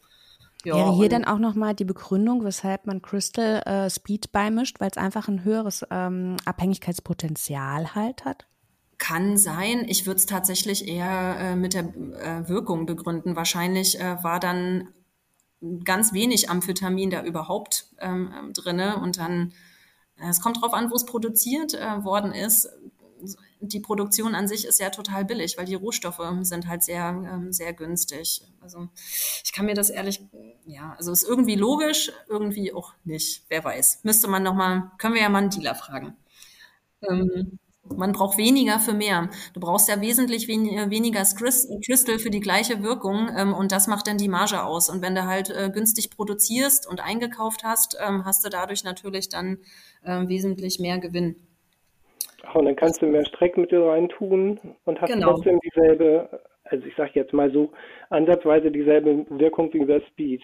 Ja, 0.66 0.76
Wäre 0.76 0.96
hier 0.96 1.10
dann 1.10 1.26
auch 1.26 1.38
nochmal 1.38 1.76
die 1.76 1.86
Begründung, 1.86 2.44
weshalb 2.44 2.88
man 2.88 3.02
Crystal 3.02 3.62
äh, 3.66 3.90
Speed 3.90 4.32
beimischt, 4.32 4.80
weil 4.80 4.90
es 4.90 4.98
einfach 4.98 5.28
ein 5.28 5.44
höheres 5.44 5.86
ähm, 5.92 6.38
Abhängigkeitspotenzial 6.46 7.94
halt 7.94 8.26
hat? 8.26 8.48
Kann 8.98 9.38
sein. 9.38 9.86
Ich 9.88 10.08
würde 10.08 10.18
es 10.18 10.26
tatsächlich 10.26 10.88
eher 10.88 11.38
äh, 11.40 11.56
mit 11.56 11.74
der 11.76 11.84
äh, 11.84 12.50
Wirkung 12.50 12.86
begründen. 12.86 13.36
Wahrscheinlich 13.36 14.00
äh, 14.00 14.24
war 14.24 14.40
dann 14.40 14.90
ganz 15.84 16.14
wenig 16.14 16.50
Amphetamin 16.50 17.12
da 17.12 17.24
überhaupt 17.24 17.88
ähm, 18.00 18.52
drinne 18.54 18.98
und 18.98 19.18
dann 19.18 19.54
äh, 20.18 20.30
es 20.30 20.42
kommt 20.42 20.62
drauf 20.62 20.74
an, 20.74 20.90
wo 20.92 20.96
es 20.96 21.06
produziert 21.06 21.74
äh, 21.74 22.04
worden 22.04 22.32
ist 22.32 22.70
die 23.68 23.80
Produktion 23.80 24.36
an 24.36 24.48
sich 24.48 24.66
ist 24.66 24.80
ja 24.80 24.90
total 24.90 25.26
billig, 25.26 25.58
weil 25.58 25.66
die 25.66 25.76
Rohstoffe 25.76 26.22
sind 26.42 26.68
halt 26.68 26.84
sehr, 26.84 27.10
ähm, 27.10 27.52
sehr 27.54 27.74
günstig. 27.74 28.42
Also 28.62 28.90
ich 29.44 29.54
kann 29.54 29.66
mir 29.66 29.76
das 29.76 29.90
ehrlich, 29.90 30.22
ja, 30.66 30.96
also 30.98 31.12
ist 31.12 31.24
irgendwie 31.24 31.56
logisch, 31.56 32.12
irgendwie 32.28 32.74
auch 32.74 32.94
nicht. 33.04 33.44
Wer 33.50 33.64
weiß. 33.64 34.02
Müsste 34.04 34.28
man 34.28 34.44
nochmal, 34.44 34.92
können 34.98 35.16
wir 35.16 35.22
ja 35.22 35.30
mal 35.30 35.40
einen 35.40 35.50
Dealer 35.50 35.76
fragen. 35.76 36.16
Ähm, 37.10 37.60
man 37.94 38.14
braucht 38.14 38.38
weniger 38.38 38.80
für 38.80 38.94
mehr. 38.94 39.30
Du 39.54 39.60
brauchst 39.60 39.88
ja 39.88 40.02
wesentlich 40.02 40.48
wen 40.48 40.90
weniger 40.90 41.24
Crystal 41.24 42.20
für 42.20 42.32
die 42.32 42.40
gleiche 42.40 42.82
Wirkung 42.82 43.30
ähm, 43.36 43.54
und 43.54 43.72
das 43.72 43.88
macht 43.88 44.08
dann 44.08 44.18
die 44.18 44.28
Marge 44.28 44.64
aus. 44.64 44.90
Und 44.90 45.02
wenn 45.02 45.16
du 45.16 45.26
halt 45.26 45.50
äh, 45.50 45.70
günstig 45.72 46.10
produzierst 46.10 46.88
und 46.88 47.00
eingekauft 47.00 47.64
hast, 47.64 47.98
ähm, 48.04 48.26
hast 48.26 48.44
du 48.44 48.50
dadurch 48.50 48.84
natürlich 48.84 49.30
dann 49.30 49.60
äh, 50.04 50.28
wesentlich 50.28 50.80
mehr 50.80 50.98
Gewinn. 50.98 51.36
Und 52.54 52.66
dann 52.66 52.76
kannst 52.76 53.02
du 53.02 53.08
mehr 53.08 53.26
Streckmittel 53.26 53.84
reintun 53.84 54.60
und 54.86 55.02
hast 55.02 55.12
genau. 55.12 55.34
trotzdem 55.34 55.60
dieselbe, 55.60 56.42
also 56.64 56.86
ich 56.86 56.96
sage 56.96 57.12
jetzt 57.16 57.34
mal 57.34 57.52
so, 57.52 57.72
ansatzweise 58.10 58.72
dieselbe 58.72 59.26
Wirkung 59.30 59.74
wie 59.74 59.80
über 59.80 60.00
Speed. 60.12 60.42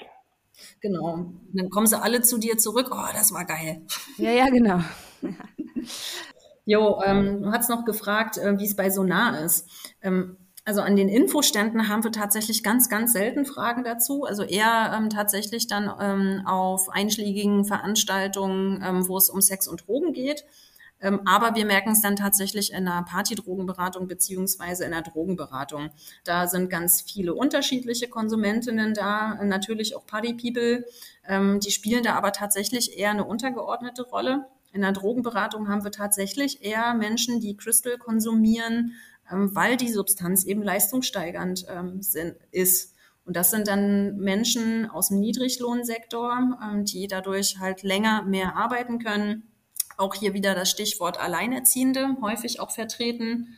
Genau. 0.81 1.13
Und 1.13 1.49
dann 1.53 1.69
kommen 1.69 1.87
sie 1.87 2.01
alle 2.01 2.21
zu 2.21 2.37
dir 2.37 2.57
zurück. 2.57 2.89
Oh, 2.91 3.13
das 3.13 3.33
war 3.33 3.45
geil. 3.45 3.81
Ja, 4.17 4.31
ja, 4.31 4.49
genau. 4.49 4.79
jo, 6.65 7.01
ähm, 7.05 7.43
du 7.43 7.51
hast 7.51 7.69
noch 7.69 7.85
gefragt, 7.85 8.37
äh, 8.37 8.57
wie 8.59 8.65
es 8.65 8.75
bei 8.75 8.89
Sonar 8.89 9.43
ist. 9.43 9.69
Ähm, 10.01 10.37
also 10.63 10.81
an 10.81 10.95
den 10.95 11.09
Infoständen 11.09 11.87
haben 11.89 12.03
wir 12.03 12.11
tatsächlich 12.11 12.63
ganz, 12.63 12.87
ganz 12.87 13.13
selten 13.13 13.45
Fragen 13.45 13.83
dazu. 13.83 14.25
Also 14.25 14.43
eher 14.43 14.93
ähm, 14.95 15.09
tatsächlich 15.09 15.67
dann 15.67 15.91
ähm, 15.99 16.43
auf 16.45 16.89
einschlägigen 16.89 17.65
Veranstaltungen, 17.65 18.83
ähm, 18.85 19.07
wo 19.07 19.17
es 19.17 19.29
um 19.29 19.41
Sex 19.41 19.67
und 19.67 19.87
Drogen 19.87 20.13
geht. 20.13 20.45
Ähm, 21.01 21.21
aber 21.25 21.55
wir 21.55 21.65
merken 21.65 21.91
es 21.91 22.01
dann 22.01 22.15
tatsächlich 22.15 22.71
in 22.71 22.87
einer 22.87 23.03
Partydrogenberatung 23.03 24.07
beziehungsweise 24.07 24.85
in 24.85 24.93
einer 24.93 25.01
Drogenberatung. 25.01 25.89
Da 26.23 26.47
sind 26.47 26.69
ganz 26.69 27.01
viele 27.01 27.33
unterschiedliche 27.33 28.07
Konsumentinnen 28.07 28.93
da, 28.93 29.43
natürlich 29.43 29.95
auch 29.95 30.05
Party-People. 30.05 30.85
Ähm, 31.27 31.59
die 31.59 31.71
spielen 31.71 32.03
da 32.03 32.13
aber 32.13 32.31
tatsächlich 32.31 32.97
eher 32.97 33.11
eine 33.11 33.25
untergeordnete 33.25 34.03
Rolle. 34.03 34.45
In 34.73 34.81
der 34.81 34.91
Drogenberatung 34.91 35.67
haben 35.67 35.83
wir 35.83 35.91
tatsächlich 35.91 36.63
eher 36.63 36.93
Menschen, 36.93 37.39
die 37.39 37.57
Crystal 37.57 37.97
konsumieren, 37.97 38.93
ähm, 39.29 39.55
weil 39.55 39.77
die 39.77 39.91
Substanz 39.91 40.45
eben 40.45 40.61
leistungssteigernd 40.61 41.65
ist. 42.51 42.95
Und 43.25 43.35
das 43.35 43.51
sind 43.51 43.67
dann 43.67 44.17
Menschen 44.17 44.89
aus 44.89 45.09
dem 45.09 45.19
Niedriglohnsektor, 45.19 46.83
die 46.83 47.07
dadurch 47.07 47.59
halt 47.59 47.83
länger 47.83 48.23
mehr 48.23 48.55
arbeiten 48.55 48.97
können, 48.97 49.50
auch 49.97 50.15
hier 50.15 50.33
wieder 50.33 50.55
das 50.55 50.69
Stichwort 50.69 51.19
Alleinerziehende 51.19 52.17
häufig 52.21 52.59
auch 52.59 52.71
vertreten. 52.71 53.55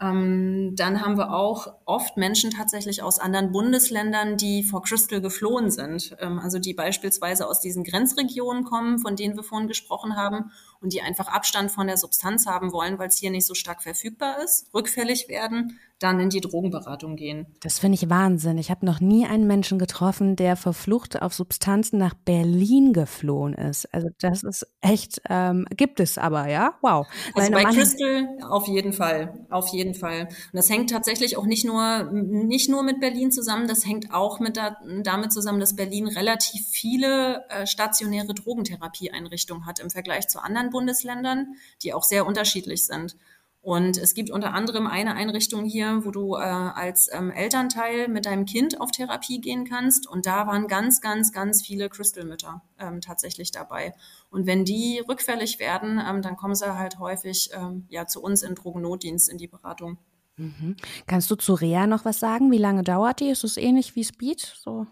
Ähm, 0.00 0.74
dann 0.76 1.02
haben 1.02 1.18
wir 1.18 1.34
auch 1.34 1.74
oft 1.84 2.16
Menschen 2.16 2.50
tatsächlich 2.50 3.02
aus 3.02 3.18
anderen 3.18 3.52
Bundesländern, 3.52 4.38
die 4.38 4.62
vor 4.62 4.82
Crystal 4.82 5.20
geflohen 5.20 5.70
sind. 5.70 6.16
Ähm, 6.20 6.38
also 6.38 6.58
die 6.58 6.72
beispielsweise 6.72 7.46
aus 7.46 7.60
diesen 7.60 7.84
Grenzregionen 7.84 8.64
kommen, 8.64 8.98
von 8.98 9.14
denen 9.14 9.36
wir 9.36 9.42
vorhin 9.42 9.68
gesprochen 9.68 10.16
haben 10.16 10.52
und 10.80 10.94
die 10.94 11.02
einfach 11.02 11.28
Abstand 11.28 11.70
von 11.70 11.86
der 11.86 11.98
Substanz 11.98 12.46
haben 12.46 12.72
wollen, 12.72 12.98
weil 12.98 13.08
es 13.08 13.18
hier 13.18 13.30
nicht 13.30 13.46
so 13.46 13.54
stark 13.54 13.82
verfügbar 13.82 14.42
ist, 14.42 14.72
rückfällig 14.72 15.28
werden, 15.28 15.78
dann 16.00 16.18
in 16.18 16.30
die 16.30 16.40
Drogenberatung 16.40 17.14
gehen. 17.14 17.46
Das 17.62 17.78
finde 17.78 17.96
ich 17.96 18.08
Wahnsinn. 18.08 18.58
Ich 18.58 18.70
habe 18.70 18.86
noch 18.86 19.00
nie 19.00 19.26
einen 19.26 19.46
Menschen 19.46 19.78
getroffen, 19.78 20.34
der 20.34 20.56
vor 20.56 20.72
Flucht 20.72 21.20
auf 21.20 21.34
Substanzen 21.34 21.98
nach 21.98 22.14
Berlin 22.14 22.92
geflohen 22.92 23.52
ist. 23.52 23.92
Also 23.94 24.08
das 24.18 24.42
ist 24.42 24.66
echt, 24.80 25.20
ähm, 25.28 25.66
gibt 25.76 26.00
es 26.00 26.16
aber, 26.16 26.48
ja? 26.48 26.74
Wow. 26.80 27.06
Also 27.34 27.52
bei 27.52 27.64
Crystal 27.64 28.28
auf 28.48 28.66
jeden 28.66 28.94
Fall, 28.94 29.46
auf 29.50 29.68
jeden 29.68 29.94
Fall. 29.94 30.22
Und 30.22 30.54
das 30.54 30.70
hängt 30.70 30.90
tatsächlich 30.90 31.36
auch 31.36 31.46
nicht 31.46 31.66
nur, 31.66 32.10
nicht 32.10 32.70
nur 32.70 32.82
mit 32.82 32.98
Berlin 32.98 33.30
zusammen, 33.30 33.68
das 33.68 33.86
hängt 33.86 34.12
auch 34.12 34.40
mit 34.40 34.56
da, 34.56 34.78
damit 35.02 35.32
zusammen, 35.32 35.60
dass 35.60 35.76
Berlin 35.76 36.08
relativ 36.08 36.66
viele 36.66 37.44
äh, 37.50 37.66
stationäre 37.66 38.32
Drogentherapieeinrichtungen 38.32 39.66
hat 39.66 39.80
im 39.80 39.90
Vergleich 39.90 40.28
zu 40.28 40.42
anderen 40.42 40.70
Bundesländern, 40.70 41.56
die 41.82 41.92
auch 41.92 42.04
sehr 42.04 42.26
unterschiedlich 42.26 42.86
sind. 42.86 43.16
Und 43.62 43.98
es 43.98 44.14
gibt 44.14 44.30
unter 44.30 44.54
anderem 44.54 44.86
eine 44.86 45.14
Einrichtung 45.14 45.64
hier, 45.64 46.00
wo 46.04 46.10
du 46.10 46.34
äh, 46.36 46.38
als 46.38 47.10
ähm, 47.12 47.30
Elternteil 47.30 48.08
mit 48.08 48.24
deinem 48.24 48.46
Kind 48.46 48.80
auf 48.80 48.90
Therapie 48.90 49.40
gehen 49.40 49.66
kannst. 49.66 50.08
Und 50.08 50.24
da 50.24 50.46
waren 50.46 50.66
ganz, 50.66 51.02
ganz, 51.02 51.30
ganz 51.30 51.62
viele 51.62 51.90
Crystal-Mütter 51.90 52.62
ähm, 52.78 53.02
tatsächlich 53.02 53.50
dabei. 53.50 53.94
Und 54.30 54.46
wenn 54.46 54.64
die 54.64 55.02
rückfällig 55.06 55.58
werden, 55.58 56.00
ähm, 56.04 56.22
dann 56.22 56.36
kommen 56.36 56.54
sie 56.54 56.74
halt 56.74 56.98
häufig 56.98 57.50
ähm, 57.52 57.84
ja 57.90 58.06
zu 58.06 58.22
uns 58.22 58.42
in 58.42 58.54
Drogennotdienst 58.54 59.28
in 59.28 59.36
die 59.36 59.48
Beratung. 59.48 59.98
Mhm. 60.38 60.76
Kannst 61.06 61.30
du 61.30 61.34
zu 61.34 61.52
Rea 61.52 61.86
noch 61.86 62.06
was 62.06 62.18
sagen? 62.18 62.50
Wie 62.50 62.58
lange 62.58 62.82
dauert 62.82 63.20
die? 63.20 63.28
Ist 63.28 63.44
es 63.44 63.58
ähnlich 63.58 63.94
wie 63.94 64.04
Speed? 64.04 64.40
So? 64.40 64.86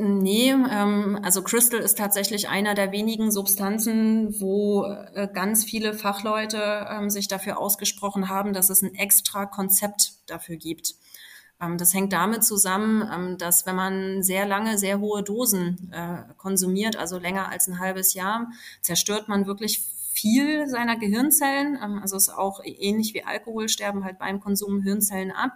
Nee, 0.00 0.50
ähm, 0.50 1.18
also 1.24 1.42
Crystal 1.42 1.80
ist 1.80 1.98
tatsächlich 1.98 2.48
einer 2.48 2.74
der 2.74 2.92
wenigen 2.92 3.32
Substanzen, 3.32 4.40
wo 4.40 4.84
äh, 4.84 5.26
ganz 5.32 5.64
viele 5.64 5.92
Fachleute 5.92 6.86
ähm, 6.88 7.10
sich 7.10 7.26
dafür 7.26 7.58
ausgesprochen 7.58 8.28
haben, 8.28 8.52
dass 8.52 8.70
es 8.70 8.82
ein 8.82 8.94
extra 8.94 9.44
Konzept 9.46 10.12
dafür 10.26 10.54
gibt. 10.54 10.94
Ähm, 11.60 11.78
das 11.78 11.94
hängt 11.94 12.12
damit 12.12 12.44
zusammen, 12.44 13.08
ähm, 13.12 13.38
dass 13.38 13.66
wenn 13.66 13.74
man 13.74 14.22
sehr 14.22 14.46
lange, 14.46 14.78
sehr 14.78 15.00
hohe 15.00 15.24
Dosen 15.24 15.90
äh, 15.92 16.32
konsumiert, 16.36 16.94
also 16.94 17.18
länger 17.18 17.48
als 17.48 17.66
ein 17.66 17.80
halbes 17.80 18.14
Jahr, 18.14 18.52
zerstört 18.80 19.28
man 19.28 19.46
wirklich 19.46 19.80
viel 20.12 20.68
seiner 20.68 20.96
Gehirnzellen. 20.96 21.76
Ähm, 21.82 21.98
also 22.00 22.16
es 22.16 22.28
ist 22.28 22.34
auch 22.34 22.60
ähnlich 22.64 23.14
wie 23.14 23.24
Alkohol, 23.24 23.68
sterben 23.68 24.04
halt 24.04 24.20
beim 24.20 24.38
Konsum 24.38 24.80
Hirnzellen 24.82 25.32
ab. 25.32 25.54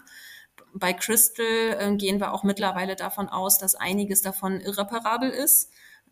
Bei 0.74 0.92
Crystal 0.92 1.76
äh, 1.78 1.96
gehen 1.96 2.20
wir 2.20 2.32
auch 2.32 2.44
mittlerweile 2.44 2.96
davon 2.96 3.28
aus, 3.28 3.58
dass 3.58 3.74
einiges 3.74 4.22
davon 4.22 4.60
irreparabel 4.60 5.30
ist. 5.30 5.70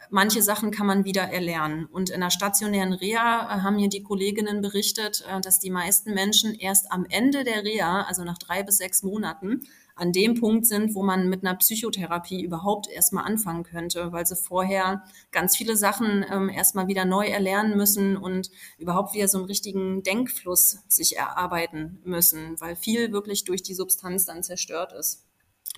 Manche 0.09 0.42
Sachen 0.42 0.70
kann 0.70 0.87
man 0.87 1.05
wieder 1.05 1.23
erlernen. 1.23 1.87
Und 1.87 2.11
in 2.11 2.20
der 2.20 2.31
stationären 2.31 2.92
Reha 2.92 3.42
äh, 3.42 3.61
haben 3.62 3.77
mir 3.77 3.88
die 3.88 4.03
Kolleginnen 4.03 4.61
berichtet, 4.61 5.25
äh, 5.29 5.40
dass 5.40 5.59
die 5.59 5.70
meisten 5.70 6.14
Menschen 6.14 6.55
erst 6.55 6.90
am 6.90 7.07
Ende 7.09 7.44
der 7.44 7.64
Reha, 7.64 8.03
also 8.03 8.25
nach 8.25 8.38
drei 8.38 8.62
bis 8.62 8.79
sechs 8.79 9.03
Monaten, 9.03 9.66
an 10.01 10.13
dem 10.13 10.35
Punkt 10.35 10.67
sind, 10.67 10.95
wo 10.95 11.03
man 11.03 11.29
mit 11.29 11.45
einer 11.45 11.57
Psychotherapie 11.57 12.43
überhaupt 12.43 12.89
erstmal 12.89 13.25
anfangen 13.25 13.63
könnte, 13.63 14.13
weil 14.13 14.27
sie 14.27 14.37
vorher 14.37 15.05
ganz 15.31 15.57
viele 15.57 15.77
Sachen 15.77 16.25
ähm, 16.31 16.49
erstmal 16.49 16.89
wieder 16.89 17.05
neu 17.05 17.27
erlernen 17.27 17.77
müssen 17.77 18.17
und 18.17 18.51
überhaupt 18.79 19.15
wieder 19.15 19.29
so 19.29 19.39
einen 19.39 19.47
richtigen 19.47 20.03
Denkfluss 20.03 20.79
sich 20.89 21.17
erarbeiten 21.17 22.01
müssen, 22.05 22.61
weil 22.61 22.77
viel 22.77 23.13
wirklich 23.13 23.45
durch 23.45 23.63
die 23.63 23.75
Substanz 23.75 24.25
dann 24.25 24.43
zerstört 24.43 24.93
ist 24.93 25.27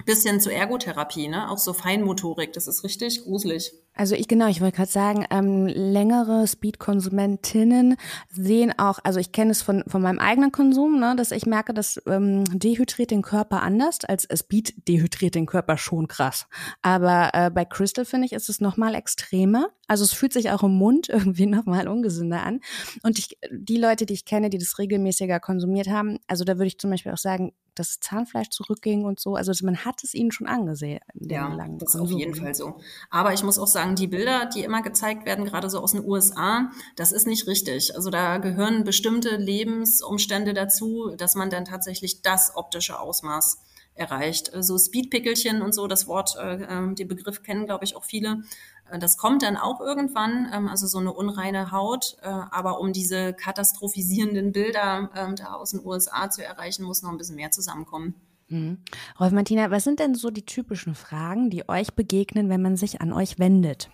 bisschen 0.07 0.41
zur 0.41 0.53
Ergotherapie, 0.53 1.29
ne? 1.29 1.51
Auch 1.51 1.59
so 1.59 1.73
Feinmotorik, 1.73 2.53
das 2.53 2.67
ist 2.67 2.83
richtig 2.83 3.25
gruselig. 3.25 3.73
Also 3.95 4.15
ich 4.15 4.29
genau, 4.29 4.49
ich 4.49 4.61
wollte 4.61 4.77
gerade 4.77 4.91
sagen, 4.91 5.27
ähm, 5.31 5.67
längere 5.67 6.47
Speed-Konsumentinnen 6.47 7.97
sehen 8.31 8.73
auch, 8.79 8.99
also 9.05 9.21
ich 9.21 9.33
kenne 9.33 9.51
es 9.51 9.63
von 9.63 9.85
von 9.87 10.03
meinem 10.03 10.19
eigenen 10.19 10.51
Konsum, 10.51 10.99
ne, 10.99 11.15
dass 11.17 11.31
ich 11.31 11.47
merke, 11.47 11.75
dass 11.75 12.01
ähm, 12.07 12.45
dehydriert 12.45 13.11
den 13.11 13.23
Körper 13.23 13.63
anders 13.63 14.05
als 14.05 14.27
Speed 14.35 14.89
dehydriert 14.89 15.35
den 15.35 15.47
Körper 15.47 15.77
schon 15.77 16.09
krass. 16.09 16.47
Aber 16.81 17.31
äh, 17.35 17.51
bei 17.51 17.65
Crystal 17.65 18.05
finde 18.05 18.27
ich 18.27 18.33
ist 18.33 18.49
es 18.49 18.61
noch 18.61 18.77
mal 18.77 18.95
extremer. 18.95 19.69
Also 19.89 20.05
es 20.05 20.13
fühlt 20.15 20.33
sich 20.33 20.51
auch 20.51 20.63
im 20.63 20.77
Mund 20.79 21.09
irgendwie 21.11 21.47
noch 21.47 21.67
mal 21.67 21.87
ungesünder 21.87 22.43
an. 22.43 22.61
Und 23.03 23.19
ich, 23.19 23.39
die 23.51 23.77
Leute, 23.77 24.07
die 24.07 24.15
ich 24.15 24.25
kenne, 24.25 24.49
die 24.49 24.59
das 24.59 24.79
regelmäßiger 24.79 25.39
konsumiert 25.39 25.89
haben, 25.89 26.19
also 26.27 26.45
da 26.45 26.55
würde 26.55 26.69
ich 26.69 26.79
zum 26.79 26.91
Beispiel 26.91 27.13
auch 27.13 27.19
sagen, 27.19 27.53
das 27.75 28.01
Zahnfleisch 28.01 28.51
zurückging 28.51 29.05
und 29.05 29.21
so. 29.21 29.35
Also 29.35 29.53
man 29.65 29.85
hat 29.85 30.05
es 30.05 30.15
ihnen 30.15 30.33
schon 30.33 30.47
angesehen. 30.47 31.01
Ja, 31.15 31.57
das 31.79 31.95
ist 31.95 32.01
auf 32.01 32.11
jeden 32.11 32.35
Fall 32.35 32.55
so. 32.55 32.79
Aber 33.11 33.33
ich 33.33 33.43
muss 33.43 33.59
auch 33.59 33.67
sagen, 33.83 33.97
die 33.97 34.07
Bilder, 34.07 34.47
die 34.47 34.63
immer 34.63 34.83
gezeigt 34.83 35.27
werden, 35.27 35.45
gerade 35.45 35.69
so 35.69 35.81
aus 35.81 35.93
den 35.93 36.05
USA, 36.05 36.71
das 36.97 37.11
ist 37.11 37.27
nicht 37.27 37.47
richtig. 37.47 37.95
Also 37.97 38.11
da 38.11 38.39
gehören 38.39 38.85
bestimmte 38.85 39.37
Lebensumstände 39.37 40.55
dazu, 40.55 41.13
dass 41.17 41.35
man 41.35 41.51
dann 41.51 41.65
tatsächlich 41.65 42.23
das 42.23 42.55
optische 42.55 43.01
Ausmaß 43.01 43.59
erreicht. 43.95 44.53
So 44.61 44.79
Speedpickelchen 44.79 45.63
und 45.63 45.75
so, 45.75 45.87
das 45.87 46.07
Wort, 46.07 46.37
äh, 46.37 46.65
ähm, 46.65 46.95
den 46.95 47.09
Begriff 47.09 47.43
kennen, 47.43 47.67
glaube 47.67 47.85
ich, 47.85 47.97
auch 47.97 48.05
viele. 48.05 48.43
Äh, 48.91 48.99
das 48.99 49.19
kommt 49.19 49.43
dann 49.43 49.57
auch 49.57 49.81
irgendwann, 49.81 50.51
ähm, 50.55 50.69
also 50.69 50.87
so 50.87 50.99
eine 50.99 51.13
unreine 51.13 51.73
Haut. 51.73 52.17
Äh, 52.23 52.29
aber 52.29 52.81
um 52.81 52.93
diese 52.93 53.35
katastrophisierenden 53.35 54.53
Bilder 54.53 55.11
ähm, 55.15 55.37
da 55.37 55.55
aus 55.55 55.73
den 55.73 55.85
USA 55.85 56.31
zu 56.31 56.45
erreichen, 56.45 56.85
muss 56.85 57.03
noch 57.03 57.11
ein 57.11 57.19
bisschen 57.19 57.37
mehr 57.37 57.51
zusammenkommen. 57.51 58.15
Mhm. 58.53 58.79
Rolf 59.19 59.33
Martina, 59.33 59.71
was 59.71 59.85
sind 59.85 59.99
denn 59.99 60.15
so 60.15 60.31
die 60.31 60.47
typischen 60.47 60.95
Fragen, 60.95 61.51
die 61.51 61.69
euch 61.69 61.95
begegnen, 61.95 62.49
wenn 62.49 62.63
man 62.63 62.77
sich 62.77 63.01
an 63.01 63.13
euch 63.13 63.39
wendet? 63.39 63.91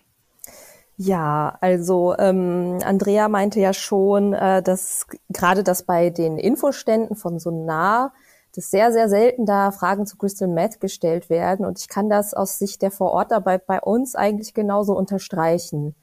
Ja, 0.97 1.57
also 1.61 2.16
ähm, 2.18 2.79
Andrea 2.85 3.29
meinte 3.29 3.61
ja 3.61 3.73
schon, 3.73 4.33
äh, 4.33 4.62
dass 4.62 5.07
gerade 5.29 5.62
das 5.62 5.85
bei 5.85 6.11
den 6.11 6.38
Infoständen 6.38 7.16
von 7.16 7.38
so 7.38 7.51
nah 7.51 8.12
dass 8.55 8.71
sehr, 8.71 8.92
sehr 8.92 9.09
selten 9.09 9.47
da 9.47 9.71
Fragen 9.71 10.07
zu 10.07 10.16
Crystal 10.16 10.49
Meth 10.49 10.81
gestellt 10.81 11.31
werden. 11.31 11.64
Und 11.66 11.79
ich 11.79 11.88
kann 11.88 12.09
das 12.09 12.35
aus 12.35 12.59
Sicht 12.59 12.83
der 12.83 12.90
Vorortarbeit 12.90 13.66
bei 13.66 13.81
uns 13.81 14.14
eigentlich 14.14 14.55
genauso 14.55 14.97
unterstreichen. 14.97 15.94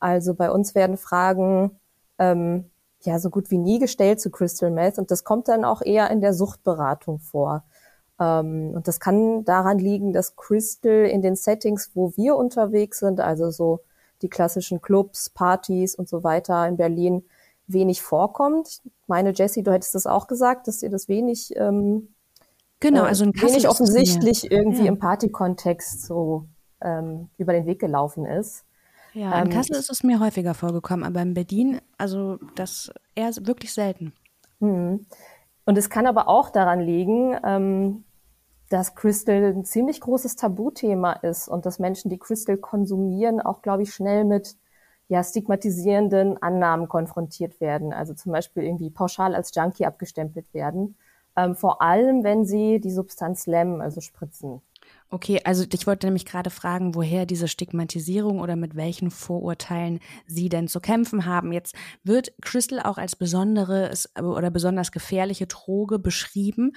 Also 0.00 0.34
bei 0.34 0.50
uns 0.50 0.74
werden 0.74 0.96
Fragen 0.96 1.78
ähm, 2.18 2.70
ja 3.02 3.18
so 3.18 3.30
gut 3.30 3.50
wie 3.50 3.58
nie 3.58 3.78
gestellt 3.78 4.20
zu 4.20 4.30
Crystal 4.30 4.70
Meth 4.70 4.98
und 4.98 5.10
das 5.10 5.24
kommt 5.24 5.48
dann 5.48 5.64
auch 5.64 5.82
eher 5.82 6.10
in 6.10 6.20
der 6.20 6.34
Suchtberatung 6.34 7.18
vor. 7.18 7.64
Ähm, 8.22 8.72
und 8.74 8.86
das 8.86 9.00
kann 9.00 9.44
daran 9.44 9.78
liegen, 9.78 10.12
dass 10.12 10.36
Crystal 10.36 11.06
in 11.06 11.22
den 11.22 11.34
Settings, 11.34 11.90
wo 11.94 12.12
wir 12.16 12.36
unterwegs 12.36 13.00
sind, 13.00 13.20
also 13.20 13.50
so 13.50 13.80
die 14.22 14.28
klassischen 14.28 14.80
Clubs, 14.80 15.30
Partys 15.30 15.94
und 15.96 16.08
so 16.08 16.22
weiter 16.22 16.66
in 16.68 16.76
Berlin, 16.76 17.24
wenig 17.66 18.02
vorkommt. 18.02 18.80
Ich 18.84 19.08
meine, 19.08 19.32
Jessie, 19.32 19.62
du 19.62 19.72
hättest 19.72 19.94
das 19.94 20.06
auch 20.06 20.28
gesagt, 20.28 20.68
dass 20.68 20.82
ihr 20.82 20.90
das 20.90 21.08
wenig, 21.08 21.56
ähm, 21.56 22.08
genau, 22.78 23.04
äh, 23.04 23.08
also 23.08 23.24
äh, 23.24 23.32
wenig 23.34 23.68
offensichtlich 23.68 24.50
irgendwie 24.50 24.82
ja. 24.84 24.88
im 24.88 24.98
Partykontext 24.98 26.02
so 26.02 26.46
ähm, 26.80 27.28
über 27.38 27.52
den 27.52 27.66
Weg 27.66 27.80
gelaufen 27.80 28.24
ist. 28.24 28.64
Ja, 29.14 29.32
in 29.40 29.46
ähm, 29.46 29.52
Kassel 29.52 29.76
ist 29.76 29.90
es 29.90 30.02
mir 30.04 30.20
häufiger 30.20 30.54
vorgekommen, 30.54 31.04
aber 31.04 31.20
in 31.22 31.34
Berlin, 31.34 31.80
also 31.98 32.38
das 32.54 32.92
eher 33.14 33.30
wirklich 33.40 33.72
selten. 33.72 34.12
Mhm. 34.60 35.06
Und 35.64 35.78
es 35.78 35.90
kann 35.90 36.06
aber 36.06 36.28
auch 36.28 36.50
daran 36.50 36.80
liegen, 36.80 37.36
ähm, 37.44 38.04
dass 38.72 38.94
Crystal 38.94 39.52
ein 39.52 39.64
ziemlich 39.64 40.00
großes 40.00 40.36
Tabuthema 40.36 41.12
ist 41.12 41.46
und 41.46 41.66
dass 41.66 41.78
Menschen, 41.78 42.08
die 42.10 42.18
Crystal 42.18 42.56
konsumieren, 42.56 43.40
auch, 43.40 43.60
glaube 43.60 43.82
ich, 43.82 43.92
schnell 43.92 44.24
mit 44.24 44.56
ja, 45.08 45.22
stigmatisierenden 45.22 46.42
Annahmen 46.42 46.88
konfrontiert 46.88 47.60
werden. 47.60 47.92
Also 47.92 48.14
zum 48.14 48.32
Beispiel 48.32 48.62
irgendwie 48.62 48.88
pauschal 48.88 49.34
als 49.34 49.54
Junkie 49.54 49.84
abgestempelt 49.84 50.54
werden. 50.54 50.96
Ähm, 51.36 51.54
vor 51.54 51.82
allem, 51.82 52.24
wenn 52.24 52.46
sie 52.46 52.80
die 52.80 52.90
Substanz 52.90 53.46
lemmen, 53.46 53.82
also 53.82 54.00
spritzen. 54.00 54.62
Okay, 55.10 55.40
also 55.44 55.64
ich 55.70 55.86
wollte 55.86 56.06
nämlich 56.06 56.24
gerade 56.24 56.48
fragen, 56.48 56.94
woher 56.94 57.26
diese 57.26 57.48
Stigmatisierung 57.48 58.40
oder 58.40 58.56
mit 58.56 58.74
welchen 58.74 59.10
Vorurteilen 59.10 60.00
Sie 60.26 60.48
denn 60.48 60.66
zu 60.66 60.80
kämpfen 60.80 61.26
haben. 61.26 61.52
Jetzt 61.52 61.74
wird 62.02 62.32
Crystal 62.40 62.80
auch 62.80 62.96
als 62.96 63.16
besondere 63.16 63.92
oder 64.18 64.50
besonders 64.50 64.90
gefährliche 64.92 65.46
Droge 65.46 65.98
beschrieben, 65.98 66.72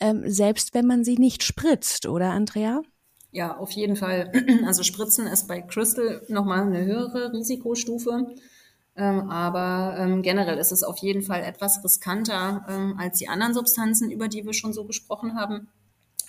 ähm, 0.00 0.22
selbst 0.26 0.74
wenn 0.74 0.86
man 0.86 1.04
sie 1.04 1.16
nicht 1.16 1.42
spritzt, 1.42 2.06
oder 2.06 2.30
Andrea? 2.30 2.82
Ja, 3.30 3.56
auf 3.56 3.70
jeden 3.72 3.96
Fall. 3.96 4.32
Also 4.66 4.82
Spritzen 4.82 5.26
ist 5.26 5.48
bei 5.48 5.60
Crystal 5.60 6.22
nochmal 6.28 6.62
eine 6.62 6.84
höhere 6.84 7.32
Risikostufe. 7.32 8.26
Ähm, 8.96 9.30
aber 9.30 9.96
ähm, 9.98 10.22
generell 10.22 10.58
ist 10.58 10.72
es 10.72 10.82
auf 10.82 10.98
jeden 10.98 11.22
Fall 11.22 11.42
etwas 11.44 11.84
riskanter 11.84 12.66
ähm, 12.68 12.96
als 12.98 13.18
die 13.18 13.28
anderen 13.28 13.54
Substanzen, 13.54 14.10
über 14.10 14.26
die 14.26 14.44
wir 14.44 14.52
schon 14.52 14.72
so 14.72 14.84
gesprochen 14.84 15.38
haben. 15.38 15.68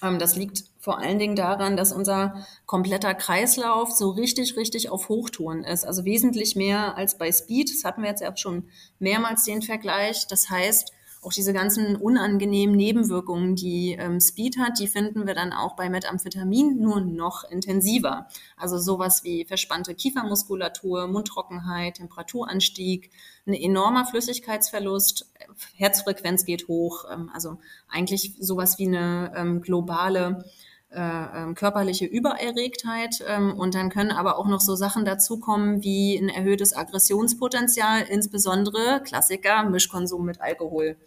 Ähm, 0.03 0.19
das 0.19 0.35
liegt 0.35 0.65
vor 0.79 0.99
allen 0.99 1.17
Dingen 1.19 1.35
daran, 1.35 1.77
dass 1.77 1.91
unser 1.91 2.45
kompletter 2.67 3.15
Kreislauf 3.15 3.91
so 3.91 4.11
richtig, 4.11 4.55
richtig 4.55 4.89
auf 4.89 5.09
Hochtouren 5.09 5.63
ist. 5.63 5.85
Also 5.85 6.05
wesentlich 6.05 6.55
mehr 6.55 6.95
als 6.95 7.17
bei 7.17 7.31
Speed. 7.31 7.71
Das 7.71 7.83
hatten 7.83 8.03
wir 8.03 8.09
jetzt 8.09 8.21
ja 8.21 8.35
schon 8.37 8.69
mehrmals 8.99 9.45
den 9.45 9.61
Vergleich. 9.61 10.27
Das 10.27 10.49
heißt, 10.49 10.93
auch 11.21 11.33
diese 11.33 11.51
ganzen 11.51 11.95
unangenehmen 11.97 12.75
Nebenwirkungen, 12.75 13.55
die 13.55 13.97
ähm, 13.99 14.21
Speed 14.21 14.57
hat, 14.57 14.79
die 14.79 14.87
finden 14.87 15.27
wir 15.27 15.35
dann 15.35 15.51
auch 15.51 15.75
bei 15.75 15.89
Methamphetamin 15.89 16.79
nur 16.79 17.01
noch 17.01 17.43
intensiver. 17.43 18.27
Also 18.55 18.77
sowas 18.77 19.23
wie 19.23 19.43
verspannte 19.43 19.95
Kiefermuskulatur, 19.95 21.07
Mundtrockenheit, 21.07 21.95
Temperaturanstieg, 21.95 23.11
ein 23.45 23.53
enormer 23.53 24.05
Flüssigkeitsverlust, 24.05 25.29
Herzfrequenz 25.75 26.45
geht 26.45 26.67
hoch, 26.67 27.05
ähm, 27.11 27.29
also 27.33 27.59
eigentlich 27.89 28.35
sowas 28.39 28.79
wie 28.79 28.87
eine 28.87 29.33
ähm, 29.35 29.61
globale 29.61 30.45
äh, 30.91 30.99
ähm, 30.99 31.55
körperliche 31.55 32.05
Übererregtheit. 32.05 33.23
Ähm, 33.27 33.53
und 33.57 33.75
dann 33.75 33.89
können 33.89 34.11
aber 34.11 34.37
auch 34.37 34.47
noch 34.47 34.61
so 34.61 34.75
Sachen 34.75 35.05
dazukommen 35.05 35.83
wie 35.83 36.17
ein 36.17 36.29
erhöhtes 36.29 36.75
Aggressionspotenzial, 36.75 38.03
insbesondere 38.09 39.01
Klassiker, 39.03 39.63
Mischkonsum 39.63 40.25
mit 40.25 40.41
Alkohol. 40.41 40.97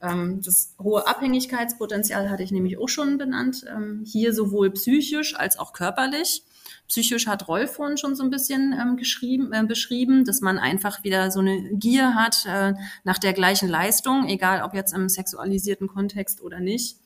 Ähm, 0.00 0.40
das 0.44 0.74
hohe 0.82 1.06
Abhängigkeitspotenzial 1.06 2.30
hatte 2.30 2.42
ich 2.42 2.52
nämlich 2.52 2.78
auch 2.78 2.88
schon 2.88 3.18
benannt. 3.18 3.64
Hier 4.04 4.34
sowohl 4.34 4.70
psychisch 4.70 5.36
als 5.36 5.58
auch 5.58 5.72
körperlich. 5.72 6.42
Psychisch 6.88 7.26
hat 7.26 7.48
Rolf 7.48 7.72
vorhin 7.72 7.96
schon 7.96 8.16
so 8.16 8.22
ein 8.22 8.30
bisschen 8.30 8.74
ähm, 8.78 8.96
geschrieben, 8.96 9.52
äh, 9.52 9.64
beschrieben, 9.64 10.24
dass 10.24 10.40
man 10.40 10.58
einfach 10.58 11.04
wieder 11.04 11.30
so 11.30 11.40
eine 11.40 11.70
Gier 11.74 12.14
hat 12.14 12.44
äh, 12.46 12.74
nach 13.04 13.18
der 13.18 13.32
gleichen 13.32 13.68
Leistung, 13.68 14.28
egal 14.28 14.62
ob 14.62 14.74
jetzt 14.74 14.92
im 14.92 15.08
sexualisierten 15.08 15.88
Kontext 15.88 16.42
oder 16.42 16.60
nicht. 16.60 16.98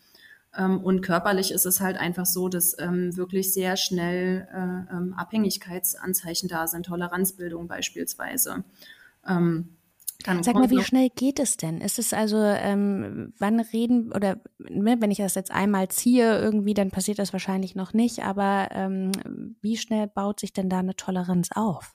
Ähm, 0.56 0.80
und 0.80 1.00
körperlich 1.02 1.50
ist 1.50 1.66
es 1.66 1.80
halt 1.80 1.96
einfach 1.96 2.26
so, 2.26 2.48
dass 2.48 2.76
ähm, 2.78 3.16
wirklich 3.16 3.52
sehr 3.52 3.76
schnell 3.76 4.48
äh, 4.52 4.94
ähm, 4.94 5.14
Abhängigkeitsanzeichen 5.16 6.48
da 6.48 6.66
sind, 6.66 6.86
Toleranzbildung 6.86 7.68
beispielsweise. 7.68 8.64
Ähm, 9.26 9.76
Sag 10.24 10.54
mal, 10.54 10.70
wie 10.70 10.82
schnell 10.82 11.10
geht 11.14 11.38
es 11.38 11.56
denn? 11.56 11.80
Ist 11.80 11.98
es 11.98 12.12
also, 12.12 12.38
ähm, 12.38 13.32
wann 13.38 13.60
reden 13.60 14.12
oder 14.12 14.40
ne, 14.58 14.96
wenn 14.98 15.10
ich 15.10 15.18
das 15.18 15.34
jetzt 15.34 15.52
einmal 15.52 15.88
ziehe 15.88 16.38
irgendwie, 16.40 16.74
dann 16.74 16.90
passiert 16.90 17.18
das 17.18 17.32
wahrscheinlich 17.32 17.76
noch 17.76 17.92
nicht, 17.92 18.24
aber 18.24 18.68
ähm, 18.72 19.12
wie 19.60 19.76
schnell 19.76 20.08
baut 20.08 20.40
sich 20.40 20.52
denn 20.52 20.68
da 20.68 20.78
eine 20.78 20.96
Toleranz 20.96 21.50
auf? 21.54 21.94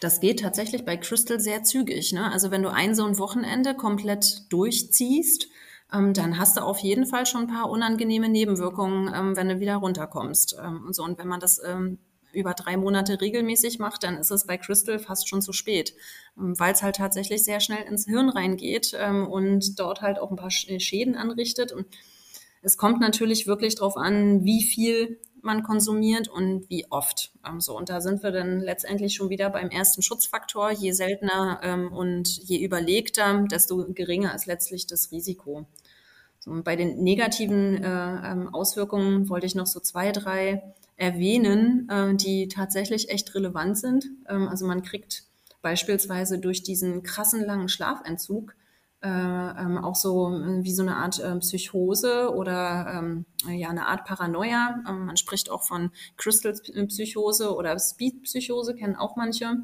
Das 0.00 0.20
geht 0.20 0.40
tatsächlich 0.40 0.84
bei 0.84 0.96
Crystal 0.96 1.38
sehr 1.38 1.62
zügig. 1.62 2.12
Ne? 2.12 2.30
Also 2.32 2.50
wenn 2.50 2.62
du 2.62 2.72
ein 2.72 2.94
so 2.94 3.04
ein 3.04 3.18
Wochenende 3.18 3.74
komplett 3.74 4.50
durchziehst, 4.50 5.48
ähm, 5.92 6.12
dann 6.14 6.38
hast 6.38 6.56
du 6.56 6.62
auf 6.62 6.78
jeden 6.78 7.06
Fall 7.06 7.26
schon 7.26 7.42
ein 7.42 7.46
paar 7.46 7.70
unangenehme 7.70 8.28
Nebenwirkungen, 8.28 9.12
ähm, 9.14 9.36
wenn 9.36 9.48
du 9.48 9.60
wieder 9.60 9.76
runterkommst. 9.76 10.56
Ähm, 10.62 10.84
und 10.86 10.94
so. 10.94 11.04
Und 11.04 11.18
wenn 11.18 11.28
man 11.28 11.40
das 11.40 11.60
ähm, 11.64 11.98
über 12.32 12.52
drei 12.54 12.76
Monate 12.76 13.20
regelmäßig 13.20 13.78
macht, 13.78 14.02
dann 14.02 14.18
ist 14.18 14.30
es 14.30 14.46
bei 14.46 14.58
Crystal 14.58 14.98
fast 14.98 15.28
schon 15.28 15.42
zu 15.42 15.52
spät, 15.52 15.94
ähm, 16.36 16.58
weil 16.58 16.72
es 16.74 16.82
halt 16.82 16.96
tatsächlich 16.96 17.44
sehr 17.44 17.60
schnell 17.60 17.84
ins 17.84 18.04
Hirn 18.06 18.28
reingeht 18.28 18.92
ähm, 18.98 19.26
und 19.26 19.78
dort 19.78 20.02
halt 20.02 20.18
auch 20.18 20.30
ein 20.30 20.36
paar 20.36 20.50
Schäden 20.50 21.14
anrichtet. 21.14 21.72
Und 21.72 21.86
Es 22.62 22.76
kommt 22.76 23.00
natürlich 23.00 23.46
wirklich 23.46 23.76
darauf 23.76 23.96
an, 23.96 24.44
wie 24.44 24.64
viel 24.64 25.20
man 25.42 25.62
konsumiert 25.62 26.28
und 26.28 26.68
wie 26.70 26.86
oft. 26.90 27.32
Ähm, 27.46 27.60
so, 27.60 27.76
und 27.76 27.88
da 27.88 28.00
sind 28.00 28.22
wir 28.22 28.32
dann 28.32 28.60
letztendlich 28.60 29.14
schon 29.14 29.30
wieder 29.30 29.50
beim 29.50 29.70
ersten 29.70 30.02
Schutzfaktor. 30.02 30.70
Je 30.70 30.92
seltener 30.92 31.60
ähm, 31.62 31.92
und 31.92 32.28
je 32.28 32.64
überlegter, 32.64 33.44
desto 33.50 33.86
geringer 33.92 34.34
ist 34.34 34.46
letztlich 34.46 34.86
das 34.86 35.10
Risiko. 35.10 35.66
So, 36.40 36.50
und 36.50 36.64
bei 36.64 36.76
den 36.76 37.02
negativen 37.02 37.82
äh, 37.82 38.32
ähm, 38.32 38.54
Auswirkungen 38.54 39.28
wollte 39.28 39.46
ich 39.46 39.54
noch 39.54 39.66
so 39.66 39.80
zwei, 39.80 40.12
drei 40.12 40.62
erwähnen, 40.96 41.88
äh, 41.90 42.14
die 42.14 42.48
tatsächlich 42.48 43.10
echt 43.10 43.34
relevant 43.34 43.78
sind. 43.78 44.06
Ähm, 44.28 44.48
also 44.48 44.66
man 44.66 44.82
kriegt 44.82 45.24
beispielsweise 45.62 46.38
durch 46.38 46.62
diesen 46.62 47.02
krassen 47.02 47.44
langen 47.44 47.68
Schlafentzug 47.68 48.54
äh, 49.02 49.08
ähm, 49.08 49.78
auch 49.78 49.94
so 49.94 50.28
äh, 50.30 50.62
wie 50.62 50.72
so 50.72 50.82
eine 50.82 50.96
Art 50.96 51.18
äh, 51.18 51.36
Psychose 51.36 52.34
oder 52.34 52.86
ähm, 52.94 53.26
ja 53.48 53.68
eine 53.68 53.86
Art 53.86 54.04
Paranoia. 54.04 54.82
Ähm, 54.88 55.06
man 55.06 55.16
spricht 55.16 55.50
auch 55.50 55.62
von 55.62 55.90
Crystal-Psychose 56.16 57.54
oder 57.54 57.78
Speed-Psychose, 57.78 58.74
kennen 58.74 58.96
auch 58.96 59.16
manche. 59.16 59.58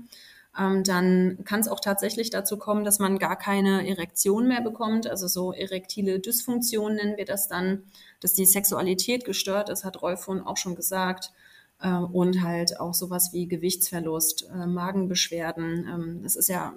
Ähm, 0.59 0.85
dann 0.85 1.39
kann 1.45 1.61
es 1.61 1.69
auch 1.69 1.81
tatsächlich 1.81 2.29
dazu 2.29 2.59
kommen, 2.59 2.85
dass 2.85 2.99
man 2.99 3.19
gar 3.19 3.37
keine 3.37 3.89
Erektion 3.89 4.49
mehr 4.49 4.61
bekommt, 4.61 5.07
also 5.07 5.27
so 5.27 5.53
erektile 5.53 6.21
Dysfunktion 6.21 6.95
nennen 6.97 7.17
wir 7.17 7.25
das 7.25 7.49
dann, 7.49 7.85
dass 8.21 8.35
die 8.35 8.45
Sexualität 8.45 9.25
gestört 9.25 9.71
ist, 9.71 9.85
hat 9.85 10.03
Rolf 10.03 10.25
vorhin 10.25 10.45
auch 10.45 10.59
schon 10.59 10.75
gesagt. 10.75 11.33
Äh, 11.81 11.95
und 11.95 12.43
halt 12.43 12.81
auch 12.81 12.95
sowas 12.95 13.33
wie 13.33 13.49
Gewichtsverlust, 13.49 14.49
äh, 14.53 14.67
Magenbeschwerden. 14.67 15.89
Ähm, 15.89 16.21
das 16.23 16.37
ist 16.37 16.49
ja 16.49 16.75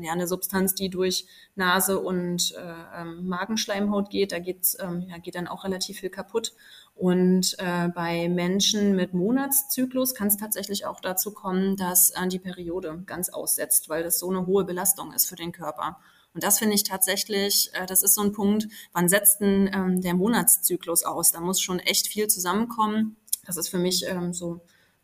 ja 0.00 0.12
eine 0.12 0.26
Substanz, 0.26 0.74
die 0.74 0.90
durch 0.90 1.26
Nase 1.54 1.98
und 1.98 2.52
äh, 2.56 3.02
ähm, 3.02 3.28
Magenschleimhaut 3.28 4.10
geht. 4.10 4.32
Da 4.32 4.38
geht's, 4.38 4.76
ähm, 4.80 5.06
ja, 5.08 5.18
geht 5.18 5.34
dann 5.34 5.48
auch 5.48 5.64
relativ 5.64 6.00
viel 6.00 6.10
kaputt. 6.10 6.52
Und 6.94 7.56
äh, 7.58 7.88
bei 7.88 8.28
Menschen 8.28 8.94
mit 8.94 9.14
Monatszyklus 9.14 10.14
kann 10.14 10.28
es 10.28 10.36
tatsächlich 10.36 10.86
auch 10.86 11.00
dazu 11.00 11.32
kommen, 11.32 11.76
dass 11.76 12.10
äh, 12.10 12.28
die 12.28 12.38
Periode 12.38 13.02
ganz 13.06 13.28
aussetzt, 13.28 13.88
weil 13.88 14.02
das 14.02 14.18
so 14.18 14.30
eine 14.30 14.46
hohe 14.46 14.64
Belastung 14.64 15.12
ist 15.12 15.28
für 15.28 15.36
den 15.36 15.52
Körper. 15.52 15.98
Und 16.34 16.42
das 16.42 16.58
finde 16.58 16.74
ich 16.74 16.84
tatsächlich, 16.84 17.70
äh, 17.74 17.86
das 17.86 18.02
ist 18.02 18.14
so 18.14 18.22
ein 18.22 18.32
Punkt, 18.32 18.68
wann 18.92 19.08
setzt 19.08 19.40
denn 19.40 19.70
ähm, 19.72 20.00
der 20.02 20.14
Monatszyklus 20.14 21.04
aus? 21.04 21.32
Da 21.32 21.40
muss 21.40 21.60
schon 21.60 21.80
echt 21.80 22.08
viel 22.08 22.28
zusammenkommen. 22.28 23.16
Das 23.46 23.56
ist 23.56 23.68
für 23.68 23.78
mich 23.78 24.04
ähm, 24.06 24.32
so 24.32 24.60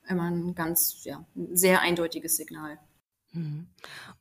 immer 0.09 0.31
ein 0.31 0.55
ganz, 0.55 1.05
ja, 1.05 1.24
sehr 1.53 1.83
eindeutiges 1.83 2.37
Signal. 2.37 2.79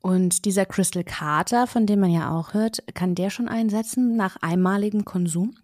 Und 0.01 0.45
dieser 0.45 0.65
Crystal 0.65 1.03
Carter, 1.03 1.67
von 1.67 1.85
dem 1.85 1.99
man 1.99 2.11
ja 2.11 2.31
auch 2.31 2.53
hört, 2.53 2.83
kann 2.93 3.15
der 3.15 3.29
schon 3.29 3.47
einsetzen 3.47 4.15
nach 4.15 4.37
einmaligem 4.41 5.05
Konsum? 5.05 5.55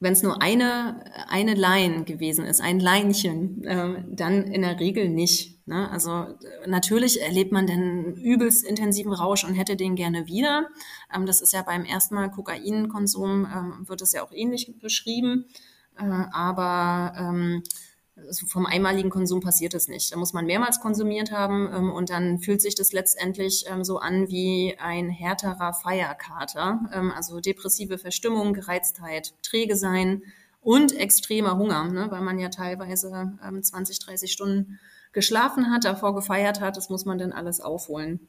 Wenn 0.00 0.12
es 0.12 0.22
nur 0.22 0.42
eine, 0.42 1.04
eine 1.28 1.54
Line 1.54 2.04
gewesen 2.04 2.44
ist, 2.44 2.60
ein 2.60 2.78
Leinchen, 2.78 3.64
äh, 3.64 4.04
dann 4.08 4.42
in 4.42 4.62
der 4.62 4.78
Regel 4.78 5.08
nicht. 5.08 5.66
Ne? 5.66 5.90
Also 5.90 6.26
natürlich 6.66 7.22
erlebt 7.22 7.52
man 7.52 7.66
den 7.66 8.14
übelst 8.16 8.66
intensiven 8.66 9.12
Rausch 9.12 9.44
und 9.44 9.54
hätte 9.54 9.76
den 9.76 9.94
gerne 9.94 10.26
wieder. 10.26 10.68
Ähm, 11.14 11.26
das 11.26 11.40
ist 11.40 11.52
ja 11.52 11.62
beim 11.62 11.84
ersten 11.84 12.16
Mal 12.16 12.30
Kokainkonsum, 12.30 13.46
ähm, 13.46 13.88
wird 13.88 14.02
es 14.02 14.12
ja 14.12 14.22
auch 14.22 14.32
ähnlich 14.32 14.74
beschrieben. 14.78 15.46
Äh, 15.96 16.04
aber 16.04 17.14
ähm, 17.16 17.62
also 18.16 18.46
vom 18.46 18.66
einmaligen 18.66 19.10
Konsum 19.10 19.40
passiert 19.40 19.74
es 19.74 19.88
nicht. 19.88 20.12
Da 20.12 20.16
muss 20.16 20.32
man 20.32 20.46
mehrmals 20.46 20.80
konsumiert 20.80 21.32
haben 21.32 21.68
ähm, 21.72 21.92
und 21.92 22.10
dann 22.10 22.38
fühlt 22.38 22.62
sich 22.62 22.74
das 22.74 22.92
letztendlich 22.92 23.64
ähm, 23.68 23.84
so 23.84 23.98
an 23.98 24.28
wie 24.28 24.76
ein 24.78 25.08
härterer 25.08 25.72
Feierkater. 25.72 26.80
Ähm, 26.92 27.10
also 27.10 27.40
depressive 27.40 27.98
Verstimmung, 27.98 28.52
Gereiztheit, 28.52 29.34
träge 29.42 29.76
sein 29.76 30.22
und 30.60 30.96
extremer 30.96 31.58
Hunger, 31.58 31.84
ne, 31.90 32.06
weil 32.10 32.22
man 32.22 32.38
ja 32.38 32.48
teilweise 32.48 33.36
20, 33.60 33.98
30 33.98 34.32
Stunden 34.32 34.78
geschlafen 35.12 35.70
hat, 35.70 35.84
davor 35.84 36.14
gefeiert 36.14 36.60
hat. 36.60 36.78
Das 36.78 36.88
muss 36.88 37.04
man 37.04 37.18
dann 37.18 37.32
alles 37.32 37.60
aufholen. 37.60 38.28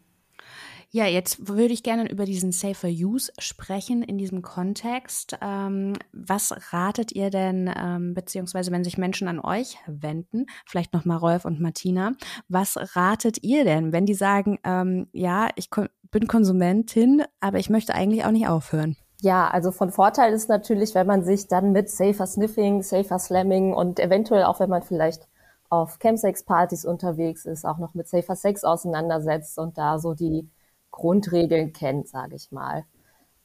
Ja, 0.95 1.08
jetzt 1.08 1.49
würde 1.49 1.73
ich 1.73 1.84
gerne 1.84 2.10
über 2.10 2.23
diesen 2.23 2.53
Safer 2.53 2.88
Use 2.88 3.29
sprechen 3.38 4.01
in 4.01 4.17
diesem 4.17 4.41
Kontext. 4.41 5.38
Ähm, 5.41 5.97
was 6.13 6.55
ratet 6.71 7.12
ihr 7.12 7.29
denn, 7.29 7.69
ähm, 7.77 8.13
beziehungsweise 8.13 8.71
wenn 8.71 8.86
sich 8.86 8.97
Menschen 8.97 9.27
an 9.27 9.41
euch 9.41 9.77
wenden, 9.88 10.45
vielleicht 10.65 10.93
nochmal 10.93 11.17
Rolf 11.17 11.43
und 11.43 11.60
Martina, 11.60 12.13
was 12.47 12.95
ratet 12.95 13.43
ihr 13.43 13.65
denn, 13.65 13.91
wenn 13.91 14.05
die 14.05 14.13
sagen, 14.13 14.58
ähm, 14.63 15.10
ja, 15.12 15.49
ich 15.58 15.69
kon 15.69 15.89
bin 16.12 16.27
Konsumentin, 16.29 17.23
aber 17.41 17.60
ich 17.60 17.69
möchte 17.69 17.93
eigentlich 17.93 18.23
auch 18.23 18.31
nicht 18.31 18.47
aufhören? 18.47 18.95
Ja, 19.19 19.49
also 19.49 19.71
von 19.71 19.91
Vorteil 19.91 20.31
ist 20.31 20.47
natürlich, 20.47 20.95
wenn 20.95 21.08
man 21.08 21.25
sich 21.25 21.49
dann 21.49 21.73
mit 21.73 21.89
Safer 21.89 22.25
Sniffing, 22.25 22.84
Safer 22.84 23.19
Slamming 23.19 23.73
und 23.73 23.99
eventuell 23.99 24.45
auch, 24.45 24.62
wenn 24.62 24.69
man 24.69 24.81
vielleicht 24.81 25.27
auf 25.67 25.99
Chemsex-Partys 25.99 26.86
unterwegs 26.86 27.43
ist, 27.45 27.65
auch 27.65 27.79
noch 27.79 27.95
mit 27.95 28.08
Safer 28.08 28.38
Sex 28.38 28.63
auseinandersetzt 28.63 29.60
und 29.60 29.77
da 29.77 29.99
so 29.99 30.13
die 30.13 30.49
Grundregeln 30.95 31.73
kennt, 31.73 32.08
sage 32.08 32.36
ich 32.36 32.51
mal. 32.51 32.86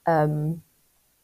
Ähm, 0.06 0.62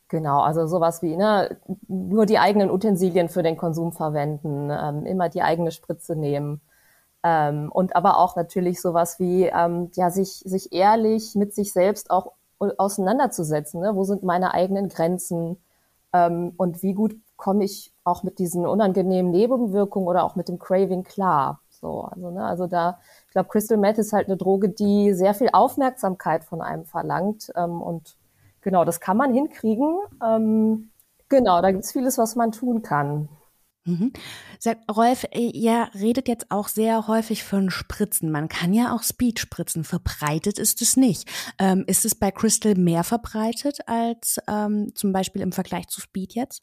genau, 0.08 0.40
also 0.40 0.66
sowas 0.66 1.02
wie 1.02 1.16
ne, 1.16 1.58
nur 1.88 2.26
die 2.26 2.38
eigenen 2.38 2.70
Utensilien 2.70 3.28
für 3.28 3.42
den 3.42 3.56
Konsum 3.56 3.92
verwenden, 3.92 4.70
ähm, 4.70 5.06
immer 5.06 5.28
die 5.28 5.42
eigene 5.42 5.70
Spritze 5.70 6.16
nehmen. 6.16 6.60
Ähm, 7.24 7.70
und 7.72 7.96
aber 7.96 8.18
auch 8.18 8.36
natürlich 8.36 8.80
sowas 8.80 9.18
wie 9.18 9.46
ähm, 9.46 9.90
ja 9.94 10.10
sich 10.10 10.42
sich 10.44 10.72
ehrlich 10.72 11.34
mit 11.34 11.54
sich 11.54 11.72
selbst 11.72 12.10
auch 12.10 12.32
auseinanderzusetzen. 12.58 13.80
Ne? 13.80 13.94
Wo 13.94 14.04
sind 14.04 14.22
meine 14.22 14.54
eigenen 14.54 14.88
Grenzen 14.88 15.58
ähm, 16.12 16.52
und 16.56 16.82
wie 16.82 16.94
gut 16.94 17.16
komme 17.36 17.64
ich 17.64 17.92
auch 18.04 18.22
mit 18.22 18.38
diesen 18.38 18.66
unangenehmen 18.66 19.30
Nebenwirkungen 19.30 20.08
oder 20.08 20.24
auch 20.24 20.36
mit 20.36 20.48
dem 20.48 20.58
Craving 20.58 21.04
klar? 21.04 21.60
So, 21.80 22.02
also 22.02 22.30
ne, 22.30 22.44
also 22.44 22.66
da 22.66 22.98
glaube, 23.36 23.50
Crystal 23.50 23.76
Meth 23.76 23.98
ist 23.98 24.14
halt 24.14 24.28
eine 24.28 24.38
Droge, 24.38 24.70
die 24.70 25.12
sehr 25.12 25.34
viel 25.34 25.50
Aufmerksamkeit 25.52 26.42
von 26.42 26.62
einem 26.62 26.86
verlangt. 26.86 27.52
Ähm, 27.54 27.82
und 27.82 28.16
genau, 28.62 28.86
das 28.86 28.98
kann 28.98 29.18
man 29.18 29.34
hinkriegen. 29.34 29.98
Ähm, 30.24 30.90
genau, 31.28 31.60
da 31.60 31.70
gibt 31.70 31.84
es 31.84 31.92
vieles, 31.92 32.16
was 32.16 32.34
man 32.34 32.52
tun 32.52 32.80
kann. 32.80 33.28
Mhm. 33.84 34.14
Rolf, 34.90 35.24
äh, 35.32 35.50
ihr 35.52 35.88
redet 35.94 36.28
jetzt 36.28 36.46
auch 36.50 36.68
sehr 36.68 37.08
häufig 37.08 37.44
von 37.44 37.68
Spritzen. 37.68 38.32
Man 38.32 38.48
kann 38.48 38.72
ja 38.72 38.94
auch 38.94 39.02
Speed 39.02 39.38
spritzen. 39.38 39.84
Verbreitet 39.84 40.58
ist 40.58 40.80
es 40.80 40.96
nicht. 40.96 41.28
Ähm, 41.60 41.84
ist 41.86 42.06
es 42.06 42.18
bei 42.18 42.30
Crystal 42.30 42.74
mehr 42.74 43.04
verbreitet 43.04 43.80
als 43.86 44.38
ähm, 44.48 44.92
zum 44.94 45.12
Beispiel 45.12 45.42
im 45.42 45.52
Vergleich 45.52 45.88
zu 45.88 46.00
Speed 46.00 46.34
jetzt? 46.34 46.62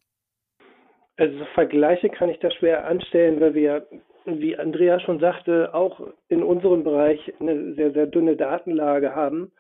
Also 1.18 1.46
Vergleiche 1.54 2.10
kann 2.10 2.30
ich 2.30 2.40
da 2.40 2.50
schwer 2.50 2.88
anstellen, 2.88 3.40
weil 3.40 3.54
wir 3.54 3.88
wie 4.26 4.58
Andrea 4.58 5.00
schon 5.00 5.20
sagte, 5.20 5.74
auch 5.74 6.00
in 6.30 6.44
unserem 6.44 6.84
Bereich 6.84 7.34
eine 7.40 7.74
sehr, 7.74 7.92
sehr 7.92 8.08
dünne 8.08 8.36
Datenlage 8.36 9.16
haben. 9.16 9.52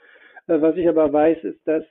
Äh, 0.48 0.62
was 0.62 0.76
ich 0.76 0.88
aber 0.88 1.12
weiß, 1.12 1.44
ist, 1.44 1.60
dass 1.66 1.84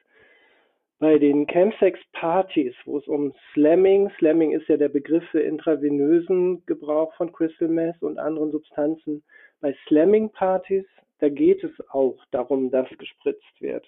bei 0.99 1.19
den 1.19 1.47
Chemsex-Partys, 1.49 2.75
wo 2.85 2.99
es 2.99 3.09
um 3.09 3.35
Slamming, 3.53 4.11
Slamming 4.19 4.53
ist 4.53 4.69
ja 4.69 4.77
der 4.77 4.89
Begriff 4.89 5.25
für 5.31 5.41
intravenösen 5.41 6.65
Gebrauch 6.67 7.13
von 7.15 7.33
Crystal 7.33 7.67
Meth 7.67 8.01
und 8.03 8.19
anderen 8.19 8.53
Substanzen, 8.53 9.25
bei 9.61 9.75
Slamming-Partys, 9.89 10.85
da 11.19 11.29
geht 11.29 11.65
es 11.65 11.73
auch 11.91 12.19
darum, 12.31 12.71
dass 12.71 12.89
gespritzt 12.99 13.61
wird. 13.61 13.87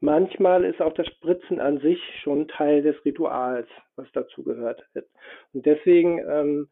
Manchmal 0.00 0.64
ist 0.64 0.80
auch 0.80 0.94
das 0.94 1.06
Spritzen 1.06 1.60
an 1.60 1.78
sich 1.78 2.00
schon 2.22 2.48
Teil 2.48 2.82
des 2.82 2.96
Rituals, 3.04 3.68
was 3.94 4.10
dazu 4.12 4.42
gehört. 4.42 4.84
Und 5.52 5.64
deswegen 5.64 6.18
ähm, 6.28 6.68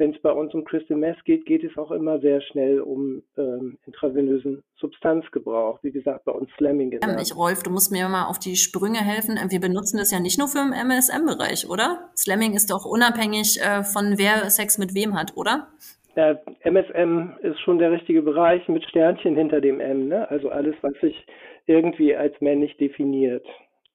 wenn 0.00 0.14
es 0.14 0.20
bei 0.22 0.32
uns 0.32 0.52
um 0.54 0.64
Crystal 0.64 0.96
Meth 0.96 1.22
geht, 1.26 1.44
geht 1.44 1.62
es 1.62 1.76
auch 1.76 1.90
immer 1.90 2.18
sehr 2.20 2.40
schnell 2.40 2.80
um 2.80 3.22
ähm, 3.36 3.78
intravenösen 3.86 4.64
Substanzgebrauch. 4.76 5.78
Wie 5.82 5.92
gesagt, 5.92 6.24
bei 6.24 6.32
uns 6.32 6.50
Slamming 6.56 6.90
genannt. 6.90 7.12
Ähm, 7.12 7.22
ich, 7.22 7.36
Rolf, 7.36 7.62
du 7.62 7.70
musst 7.70 7.92
mir 7.92 8.08
mal 8.08 8.26
auf 8.26 8.38
die 8.38 8.56
Sprünge 8.56 8.98
helfen. 8.98 9.38
Wir 9.48 9.60
benutzen 9.60 9.98
das 9.98 10.10
ja 10.10 10.18
nicht 10.18 10.38
nur 10.38 10.48
für 10.48 10.58
den 10.58 10.72
MSM-Bereich, 10.72 11.68
oder? 11.68 12.10
Slamming 12.16 12.54
ist 12.54 12.70
doch 12.70 12.86
unabhängig 12.86 13.60
äh, 13.60 13.84
von 13.84 14.16
wer 14.16 14.48
Sex 14.48 14.78
mit 14.78 14.94
wem 14.94 15.14
hat, 15.14 15.36
oder? 15.36 15.68
Ja, 16.16 16.40
MSM 16.62 17.34
ist 17.42 17.60
schon 17.60 17.78
der 17.78 17.92
richtige 17.92 18.22
Bereich 18.22 18.66
mit 18.68 18.82
Sternchen 18.84 19.36
hinter 19.36 19.60
dem 19.60 19.80
M, 19.80 20.08
ne? 20.08 20.28
Also 20.30 20.48
alles, 20.48 20.74
was 20.80 20.94
sich 21.00 21.26
irgendwie 21.66 22.16
als 22.16 22.40
männlich 22.40 22.76
definiert. 22.78 23.46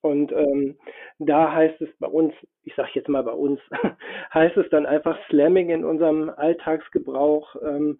Und 0.06 0.32
ähm, 0.34 0.78
da 1.18 1.52
heißt 1.52 1.82
es 1.82 1.89
bei 1.98 2.06
uns, 2.06 2.32
ich 2.63 2.76
sage 2.76 2.91
jetzt 2.94 3.10
mal 3.10 3.24
bei 3.24 3.32
uns, 3.32 3.60
heißt 4.36 4.56
es 4.56 4.70
dann 4.70 4.86
einfach 4.86 5.18
Slamming 5.30 5.72
in 5.72 5.84
unserem 5.84 6.30
Alltagsgebrauch, 6.30 7.56
ähm, 7.63 8.00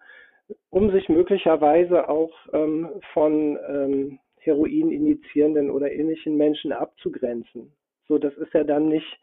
um 0.70 0.91
sich 0.91 1.10
möglicherweise 1.10 2.08
auch 2.08 2.32
ähm, 2.54 3.02
von 3.12 3.58
ähm, 3.68 4.20
Heroin 4.38 4.91
injizierenden 4.91 5.72
oder 5.72 5.91
ähnlichen 5.91 6.38
Menschen 6.38 6.72
abzugrenzen. 6.72 7.74
So, 8.08 8.20
das 8.20 8.36
ist 8.36 8.54
ja 8.54 8.63
dann 8.63 8.88
nicht 8.88 9.20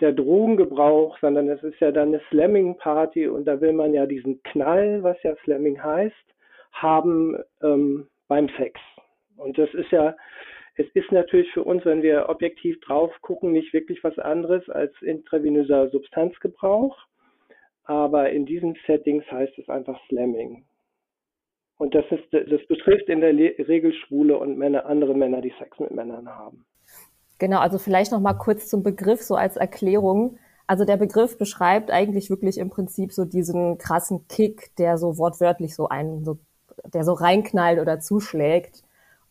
der 0.00 0.12
Drogengebrauch, 0.12 1.18
sondern 1.18 1.48
es 1.48 1.60
ist 1.64 1.80
ja 1.80 1.90
dann 1.90 2.10
eine 2.10 2.20
Slamming-Party 2.30 3.26
und 3.26 3.46
da 3.46 3.60
will 3.60 3.72
man 3.72 3.94
ja 3.94 4.06
diesen 4.06 4.40
Knall, 4.44 5.02
was 5.02 5.20
ja 5.24 5.34
Slamming 5.42 5.82
heißt, 5.82 6.14
haben 6.70 7.36
ähm, 7.64 8.06
beim 8.28 8.48
Sex. 8.50 8.80
Und 9.36 9.58
das 9.58 9.74
ist 9.74 9.90
ja 9.90 10.14
Es 10.74 10.86
ist 10.94 11.12
natürlich 11.12 11.50
für 11.52 11.64
uns, 11.64 11.84
wenn 11.84 12.02
wir 12.02 12.28
objektiv 12.28 12.80
drauf 12.80 13.12
gucken, 13.20 13.52
nicht 13.52 13.72
wirklich 13.72 14.02
was 14.02 14.18
anderes 14.18 14.68
als 14.70 14.92
intravenöser 15.02 15.90
Substanzgebrauch. 15.90 16.96
Aber 17.84 18.30
in 18.30 18.46
diesen 18.46 18.76
Settings 18.86 19.24
heißt 19.30 19.58
es 19.58 19.68
einfach 19.68 20.00
Slamming. 20.08 20.64
Und 21.76 21.94
das, 21.94 22.04
ist, 22.10 22.32
das 22.32 22.66
betrifft 22.68 23.08
in 23.08 23.20
der 23.20 23.34
Regel 23.34 23.92
Schwule 23.92 24.38
und 24.38 24.56
Männer, 24.56 24.86
andere 24.86 25.14
Männer, 25.14 25.40
die 25.40 25.52
Sex 25.58 25.78
mit 25.80 25.90
Männern 25.90 26.28
haben. 26.28 26.64
Genau, 27.38 27.58
also 27.58 27.78
vielleicht 27.78 28.12
noch 28.12 28.20
mal 28.20 28.34
kurz 28.34 28.68
zum 28.68 28.84
Begriff 28.84 29.20
so 29.20 29.34
als 29.34 29.56
Erklärung. 29.56 30.38
Also 30.68 30.84
der 30.84 30.96
Begriff 30.96 31.36
beschreibt 31.38 31.90
eigentlich 31.90 32.30
wirklich 32.30 32.58
im 32.58 32.70
Prinzip 32.70 33.12
so 33.12 33.24
diesen 33.24 33.78
krassen 33.78 34.28
Kick, 34.28 34.76
der 34.76 34.96
so 34.96 35.18
wortwörtlich 35.18 35.74
so 35.74 35.88
einen, 35.88 36.24
so, 36.24 36.38
der 36.94 37.02
so 37.02 37.14
reinknallt 37.14 37.80
oder 37.80 37.98
zuschlägt. 37.98 38.84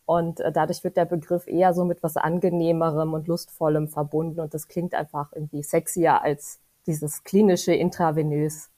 Und 0.06 0.40
äh, 0.40 0.52
dadurch 0.52 0.84
wird 0.84 0.98
der 0.98 1.06
Begriff 1.06 1.48
eher 1.48 1.74
so 1.74 1.86
mit 1.86 2.04
was 2.04 2.18
Angenehmerem 2.18 3.14
und 3.14 3.28
Lustvollem 3.28 3.88
verbunden. 3.88 4.40
Und 4.40 4.54
das 4.54 4.68
klingt 4.68 4.94
einfach 4.94 5.32
irgendwie 5.34 5.64
sexier 5.64 6.22
als 6.22 6.60
dieses 6.88 7.24
klinische 7.24 7.74
Intravenös. 7.74 8.70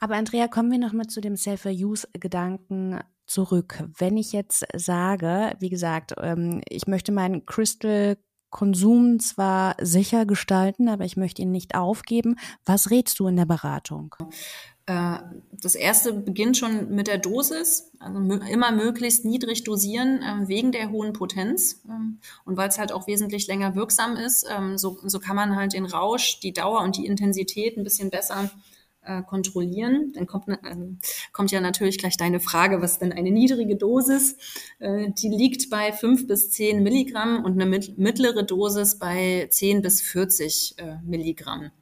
Aber 0.00 0.14
Andrea, 0.14 0.48
kommen 0.48 0.70
wir 0.70 0.78
nochmal 0.78 1.06
zu 1.06 1.20
dem 1.20 1.36
Self-Use-Gedanken 1.36 3.00
zurück. 3.26 3.84
Wenn 3.98 4.16
ich 4.16 4.32
jetzt 4.32 4.64
sage, 4.74 5.54
wie 5.58 5.68
gesagt, 5.68 6.14
ähm, 6.20 6.62
ich 6.68 6.86
möchte 6.86 7.12
meinen 7.12 7.44
Crystal 7.46 8.16
Konsum 8.50 9.20
zwar 9.20 9.76
sicher 9.80 10.24
gestalten, 10.24 10.88
aber 10.88 11.04
ich 11.04 11.16
möchte 11.16 11.42
ihn 11.42 11.50
nicht 11.50 11.74
aufgeben. 11.74 12.36
Was 12.64 12.90
rätst 12.90 13.18
du 13.18 13.26
in 13.26 13.36
der 13.36 13.44
Beratung? 13.44 14.14
Äh, 14.88 15.18
das 15.60 15.74
erste 15.74 16.14
beginnt 16.14 16.56
schon 16.56 16.94
mit 16.94 17.08
der 17.08 17.18
Dosis, 17.18 17.92
also 17.98 18.18
immer 18.18 18.72
möglichst 18.72 19.24
niedrig 19.24 19.64
dosieren 19.64 20.20
ähm, 20.26 20.48
wegen 20.48 20.72
der 20.72 20.90
hohen 20.90 21.12
Potenz 21.12 21.82
ähm, 21.86 22.20
und 22.46 22.56
weil 22.56 22.70
es 22.70 22.78
halt 22.78 22.92
auch 22.92 23.06
wesentlich 23.06 23.46
länger 23.48 23.74
wirksam 23.74 24.16
ist. 24.16 24.46
Ähm, 24.50 24.78
so, 24.78 24.96
so 25.04 25.20
kann 25.20 25.36
man 25.36 25.56
halt 25.56 25.74
den 25.74 25.84
Rausch, 25.84 26.40
die 26.40 26.54
Dauer 26.54 26.80
und 26.82 26.96
die 26.96 27.04
Intensität 27.04 27.76
ein 27.76 27.84
bisschen 27.84 28.08
besser 28.08 28.50
äh, 29.02 29.22
kontrollieren. 29.22 30.12
Dann 30.14 30.26
kommt, 30.26 30.48
äh, 30.48 30.56
kommt 31.32 31.50
ja 31.50 31.60
natürlich 31.60 31.98
gleich 31.98 32.16
deine 32.16 32.40
Frage, 32.40 32.80
was 32.80 32.98
denn 32.98 33.12
eine 33.12 33.30
niedrige 33.30 33.76
Dosis? 33.76 34.36
Äh, 34.78 35.10
die 35.10 35.28
liegt 35.28 35.68
bei 35.68 35.92
fünf 35.92 36.26
bis 36.26 36.50
zehn 36.50 36.82
Milligramm 36.82 37.44
und 37.44 37.60
eine 37.60 37.66
mittlere 37.66 38.42
Dosis 38.42 38.98
bei 38.98 39.48
zehn 39.50 39.82
bis 39.82 40.00
40 40.00 40.76
äh, 40.78 40.96
Milligramm. 41.04 41.72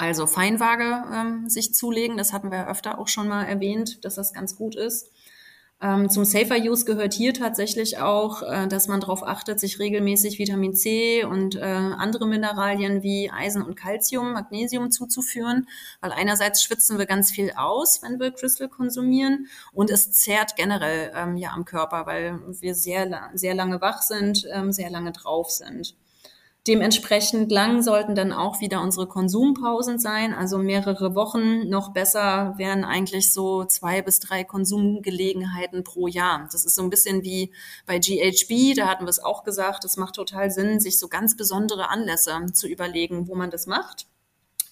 Also 0.00 0.26
Feinwaage 0.26 1.04
ähm, 1.14 1.50
sich 1.50 1.74
zulegen, 1.74 2.16
das 2.16 2.32
hatten 2.32 2.50
wir 2.50 2.68
öfter 2.68 2.98
auch 2.98 3.08
schon 3.08 3.28
mal 3.28 3.44
erwähnt, 3.44 4.02
dass 4.02 4.14
das 4.14 4.32
ganz 4.32 4.56
gut 4.56 4.74
ist. 4.74 5.10
Ähm, 5.82 6.08
zum 6.08 6.24
Safer 6.24 6.56
Use 6.56 6.86
gehört 6.86 7.12
hier 7.12 7.34
tatsächlich 7.34 7.98
auch, 7.98 8.40
äh, 8.40 8.66
dass 8.66 8.88
man 8.88 9.00
darauf 9.00 9.22
achtet, 9.22 9.60
sich 9.60 9.78
regelmäßig 9.78 10.38
Vitamin 10.38 10.74
C 10.74 11.22
und 11.24 11.54
äh, 11.54 11.60
andere 11.60 12.26
Mineralien 12.26 13.02
wie 13.02 13.30
Eisen 13.30 13.60
und 13.60 13.74
Calcium, 13.76 14.32
Magnesium 14.32 14.90
zuzuführen, 14.90 15.68
weil 16.00 16.12
einerseits 16.12 16.62
schwitzen 16.62 16.96
wir 16.96 17.04
ganz 17.04 17.30
viel 17.30 17.52
aus, 17.54 18.00
wenn 18.00 18.18
wir 18.18 18.30
Crystal 18.30 18.70
konsumieren 18.70 19.48
und 19.74 19.90
es 19.90 20.12
zehrt 20.12 20.56
generell 20.56 21.12
ähm, 21.14 21.36
ja 21.36 21.50
am 21.50 21.66
Körper, 21.66 22.06
weil 22.06 22.40
wir 22.58 22.74
sehr, 22.74 23.30
sehr 23.34 23.54
lange 23.54 23.82
wach 23.82 24.00
sind, 24.00 24.48
ähm, 24.50 24.72
sehr 24.72 24.88
lange 24.88 25.12
drauf 25.12 25.50
sind. 25.50 25.94
Dementsprechend 26.66 27.50
lang 27.50 27.82
sollten 27.82 28.14
dann 28.14 28.32
auch 28.32 28.60
wieder 28.60 28.82
unsere 28.82 29.06
Konsumpausen 29.06 29.98
sein, 29.98 30.34
also 30.34 30.58
mehrere 30.58 31.14
Wochen. 31.14 31.68
Noch 31.70 31.94
besser 31.94 32.52
wären 32.58 32.84
eigentlich 32.84 33.32
so 33.32 33.64
zwei 33.64 34.02
bis 34.02 34.20
drei 34.20 34.44
Konsumgelegenheiten 34.44 35.84
pro 35.84 36.06
Jahr. 36.06 36.46
Das 36.52 36.66
ist 36.66 36.74
so 36.74 36.82
ein 36.82 36.90
bisschen 36.90 37.22
wie 37.22 37.50
bei 37.86 37.98
GHB, 37.98 38.76
da 38.76 38.88
hatten 38.88 39.06
wir 39.06 39.10
es 39.10 39.24
auch 39.24 39.42
gesagt, 39.42 39.86
es 39.86 39.96
macht 39.96 40.16
total 40.16 40.50
Sinn, 40.50 40.80
sich 40.80 40.98
so 40.98 41.08
ganz 41.08 41.34
besondere 41.34 41.88
Anlässe 41.88 42.38
zu 42.52 42.68
überlegen, 42.68 43.26
wo 43.26 43.34
man 43.34 43.50
das 43.50 43.66
macht. 43.66 44.06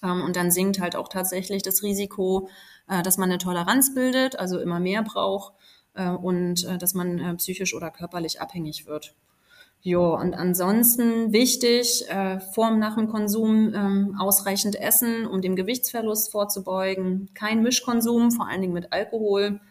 Ähm, 0.03 0.21
und 0.21 0.35
dann 0.35 0.51
sinkt 0.51 0.79
halt 0.79 0.95
auch 0.95 1.07
tatsächlich 1.07 1.63
das 1.63 1.81
Risiko, 1.81 2.49
äh, 2.87 3.01
dass 3.01 3.17
man 3.17 3.29
eine 3.29 3.39
Toleranz 3.39 3.95
bildet, 3.95 4.37
also 4.37 4.59
immer 4.59 4.79
mehr 4.79 5.01
braucht 5.01 5.53
äh, 5.95 6.09
und 6.09 6.65
äh, 6.65 6.77
dass 6.77 6.93
man 6.93 7.37
psychisch 7.37 7.73
oder 7.73 7.89
körperlich 7.89 8.41
abhängig 8.41 8.85
wird. 8.85 9.15
Jo, 9.81 10.15
und 10.15 10.33
ansonsten 10.33 11.31
wichtig, 11.31 12.03
äh, 12.09 12.41
vor 12.41 12.67
und 12.69 12.79
nach 12.79 12.95
dem 12.95 13.07
Konsum 13.07 13.73
ähm, 13.73 14.15
ausreichend 14.19 14.75
essen, 14.75 15.25
um 15.25 15.41
dem 15.41 15.55
Gewichtsverlust 15.55 16.31
vorzubeugen. 16.31 17.29
Kein 17.33 17.63
Mischkonsum, 17.63 18.31
vor 18.31 18.47
allen 18.49 18.61
Dingen 18.61 18.73
mit 18.73 18.91
Alkohol. 18.91 19.61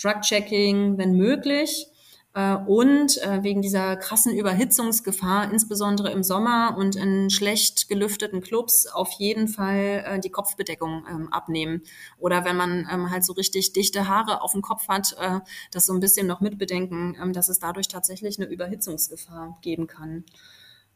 Drug-Checking, 0.00 0.98
wenn 0.98 1.16
möglich. 1.16 1.86
Äh, 2.34 2.54
und 2.54 3.18
äh, 3.22 3.42
wegen 3.42 3.62
dieser 3.62 3.96
krassen 3.96 4.34
Überhitzungsgefahr, 4.34 5.50
insbesondere 5.50 6.12
im 6.12 6.22
Sommer 6.22 6.76
und 6.78 6.96
in 6.96 7.30
schlecht 7.30 7.88
gelüfteten 7.88 8.40
Clubs, 8.40 8.86
auf 8.86 9.10
jeden 9.12 9.48
Fall 9.48 10.04
äh, 10.06 10.20
die 10.20 10.30
Kopfbedeckung 10.30 11.04
ähm, 11.10 11.32
abnehmen. 11.32 11.82
Oder 12.18 12.44
wenn 12.44 12.56
man 12.56 12.86
ähm, 12.92 13.10
halt 13.10 13.24
so 13.24 13.32
richtig 13.32 13.72
dichte 13.72 14.08
Haare 14.08 14.42
auf 14.42 14.52
dem 14.52 14.62
Kopf 14.62 14.88
hat, 14.88 15.16
das 15.72 15.86
so 15.86 15.92
ein 15.92 16.00
bisschen 16.00 16.26
noch 16.26 16.40
mitbedenken, 16.40 17.16
ähm, 17.20 17.32
dass 17.32 17.48
es 17.48 17.58
dadurch 17.58 17.88
tatsächlich 17.88 18.38
eine 18.38 18.48
Überhitzungsgefahr 18.48 19.58
geben 19.62 19.86
kann. 19.86 20.24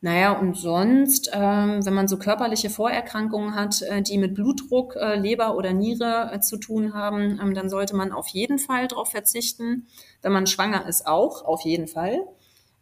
Naja, 0.04 0.32
und 0.32 0.56
sonst, 0.56 1.30
ähm, 1.32 1.86
wenn 1.86 1.94
man 1.94 2.08
so 2.08 2.18
körperliche 2.18 2.70
Vorerkrankungen 2.70 3.54
hat, 3.54 3.82
äh, 3.82 4.02
die 4.02 4.18
mit 4.18 4.34
Blutdruck, 4.34 4.96
äh, 4.96 5.14
Leber 5.14 5.56
oder 5.56 5.72
Niere 5.72 6.28
äh, 6.32 6.40
zu 6.40 6.56
tun 6.56 6.92
haben, 6.92 7.38
ähm, 7.40 7.54
dann 7.54 7.70
sollte 7.70 7.94
man 7.94 8.10
auf 8.10 8.26
jeden 8.26 8.58
Fall 8.58 8.88
darauf 8.88 9.12
verzichten. 9.12 9.86
Wenn 10.20 10.32
man 10.32 10.48
schwanger 10.48 10.88
ist, 10.88 11.06
auch, 11.06 11.44
auf 11.44 11.60
jeden 11.60 11.86
Fall. 11.86 12.18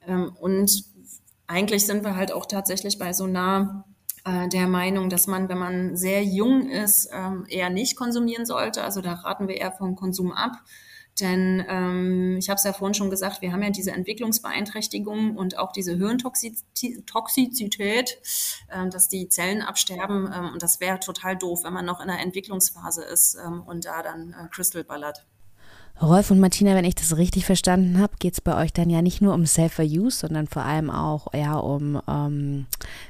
Ähm, 0.08 0.34
und 0.40 0.84
eigentlich 1.46 1.84
sind 1.84 2.04
wir 2.04 2.16
halt 2.16 2.32
auch 2.32 2.46
tatsächlich 2.46 2.98
bei 2.98 3.12
so 3.12 3.26
nah 3.26 3.84
äh, 4.24 4.48
der 4.48 4.66
Meinung, 4.66 5.10
dass 5.10 5.26
man, 5.26 5.50
wenn 5.50 5.58
man 5.58 5.96
sehr 5.96 6.24
jung 6.24 6.70
ist, 6.70 7.10
ähm, 7.12 7.44
eher 7.50 7.68
nicht 7.68 7.96
konsumieren 7.96 8.46
sollte. 8.46 8.82
Also 8.82 9.02
da 9.02 9.12
raten 9.12 9.46
wir 9.46 9.58
eher 9.58 9.72
vom 9.72 9.94
Konsum 9.94 10.32
ab. 10.32 10.52
Denn 11.18 11.64
ähm, 11.68 12.36
ich 12.38 12.48
habe 12.48 12.56
es 12.56 12.62
ja 12.64 12.72
vorhin 12.72 12.94
schon 12.94 13.10
gesagt, 13.10 13.42
wir 13.42 13.52
haben 13.52 13.62
ja 13.62 13.68
diese 13.70 13.92
Entwicklungsbeeinträchtigung 13.92 15.36
und 15.36 15.58
auch 15.58 15.72
diese 15.72 15.96
Hirntoxizität, 15.96 18.18
äh, 18.68 18.88
dass 18.88 19.08
die 19.08 19.28
Zellen 19.28 19.62
absterben. 19.62 20.30
Ähm, 20.32 20.50
und 20.52 20.62
das 20.62 20.78
wäre 20.80 21.00
total 21.00 21.36
doof, 21.36 21.64
wenn 21.64 21.72
man 21.72 21.84
noch 21.84 22.00
in 22.00 22.08
einer 22.08 22.20
Entwicklungsphase 22.20 23.02
ist 23.04 23.36
ähm, 23.44 23.62
und 23.62 23.84
da 23.84 24.02
dann 24.02 24.32
äh, 24.32 24.46
Crystal 24.50 24.84
ballert. 24.84 25.26
Rolf 26.02 26.30
und 26.30 26.40
Martina, 26.40 26.74
wenn 26.74 26.86
ich 26.86 26.94
das 26.94 27.18
richtig 27.18 27.44
verstanden 27.44 27.98
habe, 27.98 28.14
geht 28.18 28.32
es 28.32 28.40
bei 28.40 28.56
euch 28.56 28.72
dann 28.72 28.88
ja 28.88 29.02
nicht 29.02 29.20
nur 29.20 29.34
um 29.34 29.44
Safer 29.44 29.82
Use, 29.82 30.20
sondern 30.20 30.46
vor 30.46 30.62
allem 30.62 30.88
auch 30.88 31.34
ja, 31.34 31.56
um 31.56 32.00
ähm, 32.08 32.64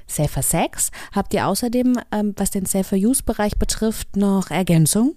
Safer 0.08 0.42
Sex. 0.42 0.90
Habt 1.12 1.32
ihr 1.32 1.46
außerdem, 1.46 2.00
ähm, 2.10 2.34
was 2.36 2.50
den 2.50 2.66
Safer 2.66 2.96
Use-Bereich 2.96 3.58
betrifft, 3.58 4.16
noch 4.16 4.50
Ergänzung? 4.50 5.14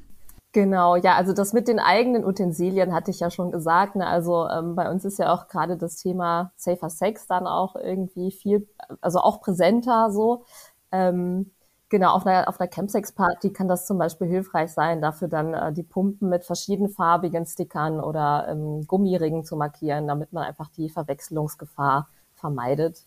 Genau, 0.54 0.96
ja, 0.96 1.16
also 1.16 1.34
das 1.34 1.52
mit 1.52 1.68
den 1.68 1.80
eigenen 1.80 2.24
Utensilien 2.24 2.94
hatte 2.94 3.10
ich 3.10 3.20
ja 3.20 3.32
schon 3.32 3.52
gesagt. 3.52 3.96
Ne? 3.96 4.06
Also 4.06 4.48
ähm, 4.48 4.76
bei 4.76 4.90
uns 4.90 5.04
ist 5.04 5.18
ja 5.18 5.34
auch 5.34 5.48
gerade 5.48 5.78
das 5.78 5.96
Thema 5.96 6.52
Safer 6.56 6.92
Sex 6.92 7.26
dann 7.26 7.48
auch 7.48 7.76
irgendwie 7.76 8.32
viel, 8.32 8.68
also 9.02 9.20
auch 9.20 9.42
präsenter 9.42 10.12
so. 10.12 10.46
Ähm, 10.92 11.52
genau, 11.90 12.14
auf 12.14 12.28
einer, 12.28 12.48
auf 12.48 12.60
einer 12.60 12.68
Campsex-Party 12.68 13.52
kann 13.52 13.68
das 13.68 13.88
zum 13.88 13.98
Beispiel 13.98 14.28
hilfreich 14.28 14.72
sein, 14.72 15.02
dafür 15.02 15.28
dann 15.28 15.56
äh, 15.56 15.74
die 15.74 15.82
Pumpen 15.82 16.30
mit 16.30 16.44
verschiedenfarbigen 16.46 17.48
Stickern 17.48 18.00
oder 18.00 18.48
ähm, 18.48 18.86
Gummiringen 18.86 19.44
zu 19.46 19.56
markieren, 19.56 20.08
damit 20.08 20.34
man 20.34 20.44
einfach 20.44 20.70
die 20.70 20.90
Verwechslungsgefahr 20.92 22.10
vermeidet. 22.36 23.06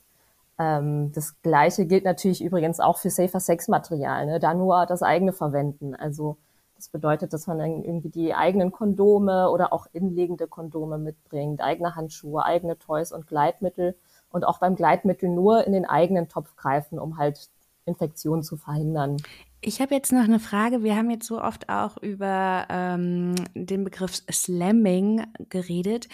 Ähm, 0.59 1.12
das 1.12 1.40
Gleiche 1.42 1.87
gilt 1.87 2.04
natürlich 2.04 2.42
übrigens 2.42 2.80
auch 2.80 2.98
für 2.98 3.11
Safer 3.11 3.38
Sex-Material, 3.38 4.26
ne? 4.26 4.40
da 4.40 4.52
nur 4.52 4.85
das 4.87 5.04
eigene 5.04 5.32
verwenden. 5.32 5.94
Also 5.94 6.38
das 6.76 6.88
bedeutet, 6.88 7.32
dass 7.32 7.46
man 7.46 7.58
dann 7.58 7.82
irgendwie 7.82 8.10
die 8.10 8.34
eigenen 8.34 8.70
Kondome 8.70 9.50
oder 9.50 9.72
auch 9.72 9.86
inlegende 9.92 10.46
Kondome 10.46 10.98
mitbringt, 10.98 11.60
eigene 11.60 11.96
Handschuhe, 11.96 12.44
eigene 12.44 12.78
Toys 12.78 13.12
und 13.12 13.26
Gleitmittel 13.26 13.96
und 14.30 14.44
auch 14.44 14.58
beim 14.58 14.76
Gleitmittel 14.76 15.28
nur 15.28 15.66
in 15.66 15.72
den 15.72 15.86
eigenen 15.86 16.28
Topf 16.28 16.54
greifen, 16.56 16.98
um 16.98 17.16
halt 17.16 17.48
Infektionen 17.86 18.42
zu 18.42 18.56
verhindern. 18.56 19.16
Ich 19.60 19.80
habe 19.80 19.94
jetzt 19.94 20.12
noch 20.12 20.24
eine 20.24 20.38
Frage. 20.38 20.82
Wir 20.82 20.96
haben 20.96 21.10
jetzt 21.10 21.26
so 21.26 21.40
oft 21.40 21.68
auch 21.68 21.96
über 21.96 22.66
ähm, 22.68 23.34
den 23.54 23.84
Begriff 23.84 24.22
Slamming 24.30 25.24
geredet. 25.48 26.08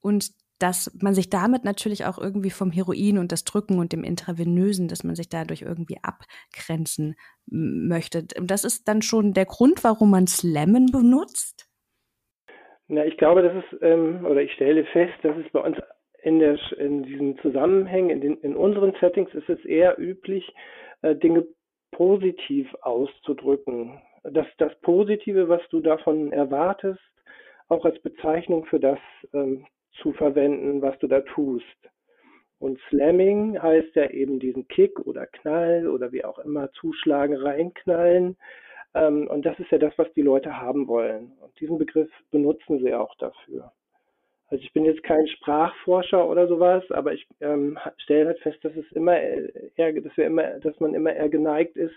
Und 0.00 0.32
dass 0.58 0.96
man 1.02 1.14
sich 1.14 1.30
damit 1.30 1.64
natürlich 1.64 2.04
auch 2.06 2.18
irgendwie 2.18 2.50
vom 2.50 2.70
Heroin 2.70 3.18
und 3.18 3.32
das 3.32 3.44
Drücken 3.44 3.78
und 3.78 3.92
dem 3.92 4.04
Intravenösen, 4.04 4.88
dass 4.88 5.04
man 5.04 5.14
sich 5.14 5.28
dadurch 5.28 5.62
irgendwie 5.62 5.98
abgrenzen 6.02 7.16
möchte. 7.46 8.24
Das 8.24 8.64
ist 8.64 8.88
dann 8.88 9.02
schon 9.02 9.32
der 9.32 9.46
Grund, 9.46 9.84
warum 9.84 10.10
man 10.10 10.26
Slammen 10.26 10.86
benutzt? 10.86 11.68
Na, 12.88 13.04
ich 13.04 13.16
glaube, 13.16 13.42
das 13.42 13.64
ist, 13.64 13.82
ähm, 13.82 14.24
oder 14.24 14.42
ich 14.42 14.52
stelle 14.52 14.84
fest, 14.86 15.14
dass 15.22 15.36
es 15.36 15.50
bei 15.52 15.60
uns 15.60 15.76
in, 16.22 16.38
der, 16.38 16.58
in 16.78 17.02
diesen 17.02 17.38
Zusammenhängen, 17.38 18.10
in, 18.10 18.20
den, 18.20 18.36
in 18.38 18.56
unseren 18.56 18.94
Settings 19.00 19.32
ist 19.34 19.48
es 19.48 19.64
eher 19.64 19.98
üblich, 19.98 20.54
äh, 21.02 21.14
Dinge 21.16 21.46
positiv 21.92 22.72
auszudrücken. 22.82 24.00
Das, 24.22 24.46
das 24.58 24.72
Positive, 24.80 25.48
was 25.48 25.62
du 25.70 25.80
davon 25.80 26.32
erwartest, 26.32 27.00
auch 27.68 27.84
als 27.84 28.00
Bezeichnung 28.02 28.64
für 28.66 28.80
das 28.80 28.98
ähm, 29.32 29.66
zu 30.02 30.12
verwenden, 30.12 30.82
was 30.82 30.98
du 30.98 31.06
da 31.06 31.20
tust. 31.20 31.64
Und 32.58 32.80
Slamming 32.88 33.60
heißt 33.60 33.94
ja 33.96 34.10
eben 34.10 34.38
diesen 34.38 34.66
Kick 34.68 34.98
oder 35.00 35.26
Knall 35.26 35.88
oder 35.88 36.12
wie 36.12 36.24
auch 36.24 36.38
immer 36.38 36.70
zuschlagen, 36.72 37.36
reinknallen. 37.36 38.36
Ähm, 38.94 39.28
und 39.28 39.44
das 39.44 39.58
ist 39.58 39.70
ja 39.70 39.78
das, 39.78 39.92
was 39.98 40.12
die 40.14 40.22
Leute 40.22 40.58
haben 40.58 40.88
wollen. 40.88 41.32
Und 41.40 41.58
diesen 41.60 41.78
Begriff 41.78 42.10
benutzen 42.30 42.78
sie 42.82 42.94
auch 42.94 43.14
dafür. 43.16 43.72
Also 44.48 44.62
ich 44.62 44.72
bin 44.72 44.84
jetzt 44.84 45.02
kein 45.02 45.26
Sprachforscher 45.26 46.26
oder 46.26 46.46
sowas, 46.46 46.84
aber 46.90 47.12
ich 47.12 47.26
ähm, 47.40 47.78
stelle 47.98 48.26
halt 48.26 48.38
fest, 48.40 48.64
dass 48.64 48.74
es 48.76 48.90
immer 48.92 49.18
eher, 49.18 49.92
dass 50.00 50.16
wir 50.16 50.26
immer, 50.26 50.60
dass 50.60 50.78
man 50.78 50.94
immer 50.94 51.12
eher 51.12 51.28
geneigt 51.28 51.76
ist, 51.76 51.96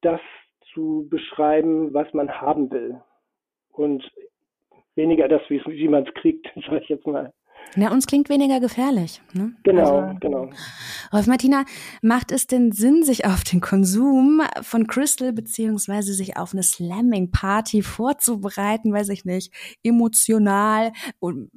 das 0.00 0.20
zu 0.74 1.06
beschreiben, 1.08 1.94
was 1.94 2.12
man 2.12 2.40
haben 2.40 2.70
will. 2.72 3.00
Und 3.70 4.10
weniger 4.94 5.28
das, 5.28 5.42
wie, 5.48 5.88
man 5.88 6.06
es 6.06 6.14
kriegt, 6.14 6.46
sage 6.66 6.80
ich 6.82 6.88
jetzt 6.88 7.06
mal. 7.06 7.32
Ja, 7.76 7.90
uns 7.90 8.06
klingt 8.06 8.28
weniger 8.28 8.60
gefährlich. 8.60 9.22
Ne? 9.32 9.54
Genau, 9.62 10.00
also, 10.00 10.18
genau. 10.20 10.50
Rolf 11.12 11.26
Martina, 11.26 11.64
macht 12.02 12.30
es 12.30 12.46
denn 12.46 12.72
Sinn, 12.72 13.02
sich 13.02 13.24
auf 13.26 13.44
den 13.44 13.60
Konsum 13.60 14.42
von 14.60 14.86
Crystal 14.86 15.32
beziehungsweise 15.32 16.12
sich 16.12 16.36
auf 16.36 16.52
eine 16.52 16.62
Slamming-Party 16.62 17.82
vorzubereiten, 17.82 18.92
weiß 18.92 19.08
ich 19.08 19.24
nicht, 19.24 19.52
emotional? 19.82 20.92
Und 21.18 21.50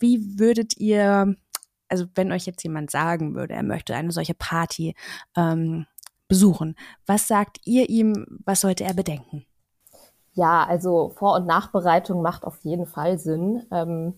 wie 0.00 0.38
würdet 0.38 0.76
ihr, 0.76 1.34
also 1.88 2.04
wenn 2.14 2.32
euch 2.32 2.46
jetzt 2.46 2.62
jemand 2.62 2.90
sagen 2.90 3.34
würde, 3.34 3.54
er 3.54 3.64
möchte 3.64 3.94
eine 3.94 4.12
solche 4.12 4.34
Party 4.34 4.94
ähm, 5.36 5.86
besuchen, 6.28 6.76
was 7.06 7.26
sagt 7.26 7.58
ihr 7.64 7.88
ihm, 7.88 8.40
was 8.44 8.60
sollte 8.60 8.84
er 8.84 8.94
bedenken? 8.94 9.46
Ja, 10.34 10.64
also 10.64 11.10
Vor- 11.16 11.34
und 11.36 11.46
Nachbereitung 11.46 12.22
macht 12.22 12.44
auf 12.44 12.58
jeden 12.64 12.86
Fall 12.86 13.18
Sinn. 13.18 13.66
Ähm, 13.70 14.14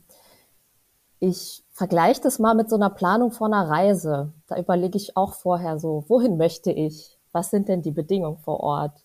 ich 1.21 1.65
vergleiche 1.71 2.21
das 2.21 2.39
mal 2.39 2.55
mit 2.55 2.69
so 2.69 2.77
einer 2.77 2.91
Planung 2.91 3.31
vor 3.31 3.47
einer 3.47 3.69
Reise. 3.69 4.33
Da 4.49 4.59
überlege 4.59 4.97
ich 4.99 5.17
auch 5.17 5.35
vorher 5.35 5.79
so, 5.79 6.05
wohin 6.09 6.37
möchte 6.37 6.73
ich? 6.73 7.19
Was 7.33 7.51
sind 7.51 7.69
denn 7.69 7.81
die 7.83 7.93
Bedingungen 7.93 8.39
vor 8.39 8.61
Ort? 8.61 9.05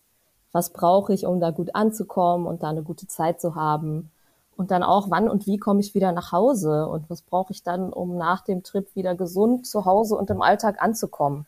Was 0.52 0.72
brauche 0.72 1.14
ich, 1.14 1.26
um 1.26 1.40
da 1.40 1.52
gut 1.52 1.76
anzukommen 1.76 2.48
und 2.48 2.64
da 2.64 2.70
eine 2.70 2.84
gute 2.84 3.08
Zeit 3.08 3.40
zu 3.40 3.56
haben? 3.56 4.12
Und 4.58 4.72
dann 4.72 4.82
auch, 4.84 5.12
wann 5.12 5.30
und 5.30 5.46
wie 5.46 5.60
komme 5.60 5.80
ich 5.80 5.94
wieder 5.94 6.12
nach 6.12 6.32
Hause? 6.32 6.88
Und 6.88 7.10
was 7.10 7.22
brauche 7.22 7.54
ich 7.54 7.64
dann, 7.64 7.94
um 7.94 8.18
nach 8.18 8.42
dem 8.42 8.64
Trip 8.64 8.96
wieder 8.96 9.14
gesund 9.16 9.68
zu 9.68 9.86
Hause 9.86 10.16
und 10.18 10.30
im 10.32 10.42
Alltag 10.42 10.82
anzukommen? 10.82 11.46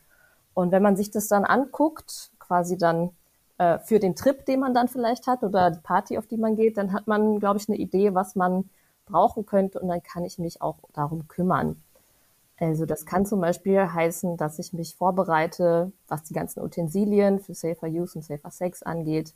Und 0.54 0.70
wenn 0.70 0.82
man 0.82 0.96
sich 0.96 1.10
das 1.10 1.26
dann 1.28 1.44
anguckt, 1.44 2.30
quasi 2.38 2.78
dann 2.78 3.10
äh, 3.60 3.78
für 3.80 3.98
den 3.98 4.16
Trip, 4.16 4.46
den 4.46 4.60
man 4.60 4.72
dann 4.72 4.88
vielleicht 4.88 5.26
hat 5.26 5.42
oder 5.42 5.70
die 5.70 5.80
Party, 5.80 6.16
auf 6.16 6.26
die 6.26 6.38
man 6.38 6.56
geht, 6.56 6.78
dann 6.78 6.94
hat 6.94 7.06
man, 7.06 7.38
glaube 7.40 7.58
ich, 7.58 7.68
eine 7.68 7.76
Idee, 7.76 8.14
was 8.14 8.34
man 8.34 8.70
brauchen 9.04 9.44
könnte 9.44 9.78
und 9.80 9.88
dann 9.88 10.02
kann 10.02 10.24
ich 10.24 10.38
mich 10.38 10.62
auch 10.62 10.78
darum 10.94 11.28
kümmern. 11.28 11.76
Also 12.58 12.86
das 12.86 13.04
kann 13.04 13.26
zum 13.26 13.42
Beispiel 13.42 13.92
heißen, 13.92 14.38
dass 14.38 14.58
ich 14.58 14.72
mich 14.72 14.96
vorbereite, 14.96 15.92
was 16.08 16.22
die 16.22 16.32
ganzen 16.32 16.62
Utensilien 16.62 17.38
für 17.38 17.52
Safer 17.52 17.88
Use 17.88 18.18
und 18.18 18.22
Safer 18.22 18.50
Sex 18.50 18.82
angeht, 18.82 19.34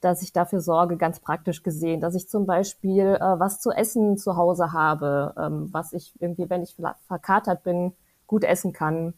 dass 0.00 0.22
ich 0.22 0.32
dafür 0.32 0.60
sorge, 0.62 0.96
ganz 0.96 1.20
praktisch 1.20 1.62
gesehen, 1.62 2.00
dass 2.00 2.14
ich 2.14 2.30
zum 2.30 2.46
Beispiel 2.46 3.18
äh, 3.20 3.38
was 3.38 3.60
zu 3.60 3.72
essen 3.72 4.16
zu 4.16 4.36
Hause 4.36 4.72
habe, 4.72 5.34
ähm, 5.38 5.68
was 5.72 5.92
ich 5.92 6.14
irgendwie, 6.18 6.48
wenn 6.48 6.62
ich 6.62 6.76
verkatert 7.06 7.62
bin, 7.62 7.92
gut 8.26 8.44
essen 8.44 8.72
kann. 8.72 9.12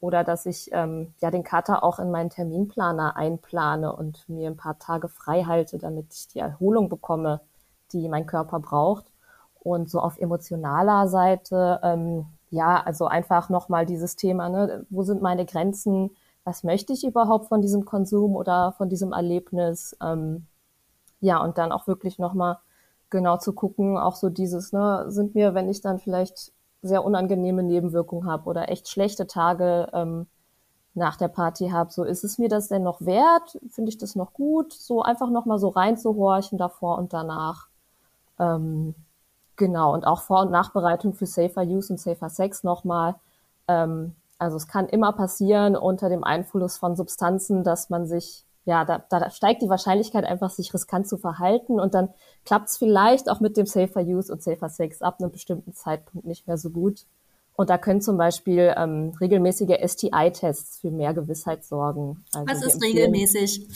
Oder 0.00 0.22
dass 0.22 0.46
ich 0.46 0.70
ähm, 0.72 1.12
ja 1.20 1.30
den 1.30 1.42
Kater 1.42 1.82
auch 1.82 1.98
in 1.98 2.10
meinen 2.10 2.30
Terminplaner 2.30 3.16
einplane 3.16 3.94
und 3.94 4.28
mir 4.28 4.48
ein 4.48 4.56
paar 4.56 4.78
Tage 4.78 5.08
frei 5.08 5.44
halte, 5.44 5.78
damit 5.78 6.14
ich 6.14 6.28
die 6.28 6.38
Erholung 6.38 6.88
bekomme, 6.88 7.40
die 7.92 8.08
mein 8.08 8.26
Körper 8.26 8.60
braucht. 8.60 9.06
Und 9.60 9.90
so 9.90 10.00
auf 10.00 10.18
emotionaler 10.18 11.08
Seite, 11.08 11.80
ähm, 11.82 12.26
ja, 12.50 12.80
also 12.82 13.06
einfach 13.06 13.48
nochmal 13.48 13.86
dieses 13.86 14.16
Thema, 14.16 14.48
ne, 14.48 14.86
wo 14.88 15.02
sind 15.02 15.20
meine 15.20 15.44
Grenzen? 15.44 16.10
Was 16.44 16.64
möchte 16.64 16.92
ich 16.92 17.04
überhaupt 17.04 17.48
von 17.48 17.60
diesem 17.60 17.84
Konsum 17.84 18.36
oder 18.36 18.72
von 18.78 18.88
diesem 18.88 19.12
Erlebnis? 19.12 19.96
Ähm, 20.00 20.46
ja, 21.20 21.42
und 21.42 21.58
dann 21.58 21.72
auch 21.72 21.86
wirklich 21.88 22.18
nochmal 22.18 22.58
genau 23.10 23.38
zu 23.38 23.52
gucken, 23.52 23.98
auch 23.98 24.16
so 24.16 24.28
dieses, 24.28 24.72
ne, 24.72 25.06
sind 25.08 25.34
mir, 25.34 25.54
wenn 25.54 25.68
ich 25.68 25.80
dann 25.80 25.98
vielleicht 25.98 26.52
sehr 26.82 27.04
unangenehme 27.04 27.62
Nebenwirkungen 27.62 28.30
habe 28.30 28.48
oder 28.48 28.68
echt 28.70 28.88
schlechte 28.88 29.26
Tage 29.26 29.88
ähm, 29.92 30.26
nach 30.94 31.16
der 31.16 31.28
Party 31.28 31.70
habe, 31.70 31.92
so 31.92 32.04
ist 32.04 32.24
es 32.24 32.38
mir 32.38 32.48
das 32.48 32.68
denn 32.68 32.82
noch 32.82 33.00
wert? 33.02 33.58
Finde 33.70 33.90
ich 33.90 33.98
das 33.98 34.16
noch 34.16 34.32
gut? 34.32 34.72
So 34.72 35.02
einfach 35.02 35.30
nochmal 35.30 35.58
so 35.58 35.68
reinzuhorchen 35.68 36.58
davor 36.58 36.98
und 36.98 37.12
danach. 37.12 37.68
Ähm, 38.38 38.94
Genau, 39.58 39.92
und 39.92 40.06
auch 40.06 40.22
Vor- 40.22 40.42
und 40.42 40.52
Nachbereitung 40.52 41.14
für 41.14 41.26
Safer 41.26 41.62
Use 41.62 41.92
und 41.92 41.98
Safer 41.98 42.30
Sex 42.30 42.62
nochmal. 42.62 43.16
Ähm, 43.66 44.14
also 44.38 44.56
es 44.56 44.68
kann 44.68 44.86
immer 44.88 45.12
passieren 45.12 45.76
unter 45.76 46.08
dem 46.08 46.22
Einfluss 46.22 46.78
von 46.78 46.94
Substanzen, 46.94 47.64
dass 47.64 47.90
man 47.90 48.06
sich, 48.06 48.44
ja, 48.68 48.84
da, 48.84 49.02
da 49.08 49.30
steigt 49.30 49.62
die 49.62 49.70
Wahrscheinlichkeit 49.70 50.26
einfach, 50.26 50.50
sich 50.50 50.74
riskant 50.74 51.08
zu 51.08 51.16
verhalten 51.16 51.80
und 51.80 51.94
dann 51.94 52.10
klappt 52.44 52.68
es 52.68 52.76
vielleicht 52.76 53.30
auch 53.30 53.40
mit 53.40 53.56
dem 53.56 53.64
Safer 53.64 54.02
Use 54.02 54.30
und 54.30 54.42
Safer 54.42 54.68
Sex 54.68 55.00
ab 55.00 55.16
einem 55.18 55.30
bestimmten 55.30 55.72
Zeitpunkt 55.72 56.26
nicht 56.26 56.46
mehr 56.46 56.58
so 56.58 56.68
gut. 56.68 57.06
Und 57.56 57.70
da 57.70 57.78
können 57.78 58.02
zum 58.02 58.18
Beispiel 58.18 58.74
ähm, 58.76 59.14
regelmäßige 59.18 59.78
STI-Tests 59.82 60.80
für 60.80 60.90
mehr 60.90 61.14
Gewissheit 61.14 61.64
sorgen. 61.64 62.22
Also 62.34 62.46
was 62.46 62.62
ist 62.62 62.82
regelmäßig? 62.82 63.66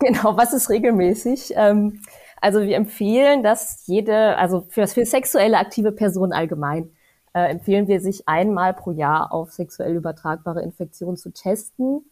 Genau, 0.00 0.36
was 0.36 0.52
ist 0.52 0.68
regelmäßig? 0.68 1.52
Ähm, 1.54 2.00
also 2.40 2.62
wir 2.62 2.76
empfehlen, 2.76 3.44
dass 3.44 3.86
jede, 3.86 4.36
also 4.36 4.66
für, 4.68 4.88
für 4.88 5.06
sexuelle 5.06 5.58
aktive 5.58 5.92
Personen 5.92 6.32
allgemein, 6.32 6.90
äh, 7.34 7.50
empfehlen 7.50 7.86
wir, 7.86 8.00
sich 8.00 8.28
einmal 8.28 8.74
pro 8.74 8.90
Jahr 8.90 9.32
auf 9.32 9.52
sexuell 9.52 9.94
übertragbare 9.94 10.62
Infektionen 10.62 11.16
zu 11.16 11.30
testen. 11.30 12.04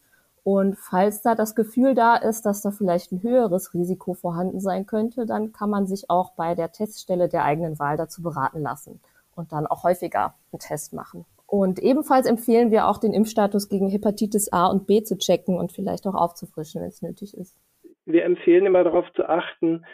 Und 0.46 0.76
falls 0.78 1.22
da 1.22 1.34
das 1.34 1.56
Gefühl 1.56 1.96
da 1.96 2.14
ist, 2.14 2.46
dass 2.46 2.62
da 2.62 2.70
vielleicht 2.70 3.10
ein 3.10 3.20
höheres 3.20 3.74
Risiko 3.74 4.14
vorhanden 4.14 4.60
sein 4.60 4.86
könnte, 4.86 5.26
dann 5.26 5.50
kann 5.50 5.70
man 5.70 5.88
sich 5.88 6.08
auch 6.08 6.36
bei 6.36 6.54
der 6.54 6.70
Teststelle 6.70 7.28
der 7.28 7.44
eigenen 7.44 7.80
Wahl 7.80 7.96
dazu 7.96 8.22
beraten 8.22 8.60
lassen 8.62 9.00
und 9.34 9.50
dann 9.50 9.66
auch 9.66 9.82
häufiger 9.82 10.36
einen 10.52 10.60
Test 10.60 10.92
machen. 10.92 11.24
Und 11.48 11.80
ebenfalls 11.80 12.28
empfehlen 12.28 12.70
wir 12.70 12.86
auch, 12.86 12.98
den 12.98 13.12
Impfstatus 13.12 13.68
gegen 13.68 13.88
Hepatitis 13.88 14.52
A 14.52 14.68
und 14.68 14.86
B 14.86 15.02
zu 15.02 15.18
checken 15.18 15.58
und 15.58 15.72
vielleicht 15.72 16.06
auch 16.06 16.14
aufzufrischen, 16.14 16.80
wenn 16.80 16.90
es 16.90 17.02
nötig 17.02 17.36
ist. 17.36 17.58
Wir 18.04 18.24
empfehlen 18.24 18.66
immer 18.66 18.84
darauf 18.84 19.12
zu 19.14 19.28
achten, 19.28 19.84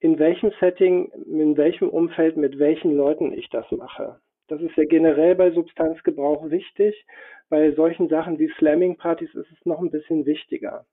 in 0.00 0.18
welchem 0.18 0.52
Setting, 0.60 1.10
in 1.24 1.56
welchem 1.56 1.88
Umfeld, 1.88 2.36
mit 2.36 2.58
welchen 2.58 2.94
Leuten 2.94 3.32
ich 3.32 3.48
das 3.48 3.64
mache. 3.70 4.20
Das 4.48 4.60
ist 4.60 4.76
ja 4.76 4.84
generell 4.84 5.36
bei 5.36 5.52
Substanzgebrauch 5.52 6.50
wichtig. 6.50 7.06
Bei 7.52 7.70
solchen 7.72 8.08
Sachen 8.08 8.38
wie 8.38 8.48
Slamming-Partys 8.56 9.34
ist 9.34 9.52
es 9.52 9.66
noch 9.66 9.78
ein 9.80 9.90
bisschen 9.90 10.24
wichtiger, 10.24 10.86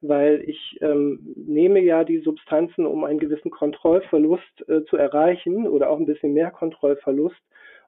weil 0.00 0.42
ich 0.44 0.76
ähm, 0.80 1.20
nehme 1.36 1.78
ja 1.78 2.02
die 2.02 2.18
Substanzen, 2.18 2.84
um 2.84 3.04
einen 3.04 3.20
gewissen 3.20 3.52
Kontrollverlust 3.52 4.68
äh, 4.68 4.82
zu 4.86 4.96
erreichen 4.96 5.68
oder 5.68 5.88
auch 5.88 6.00
ein 6.00 6.06
bisschen 6.06 6.32
mehr 6.32 6.50
Kontrollverlust. 6.50 7.40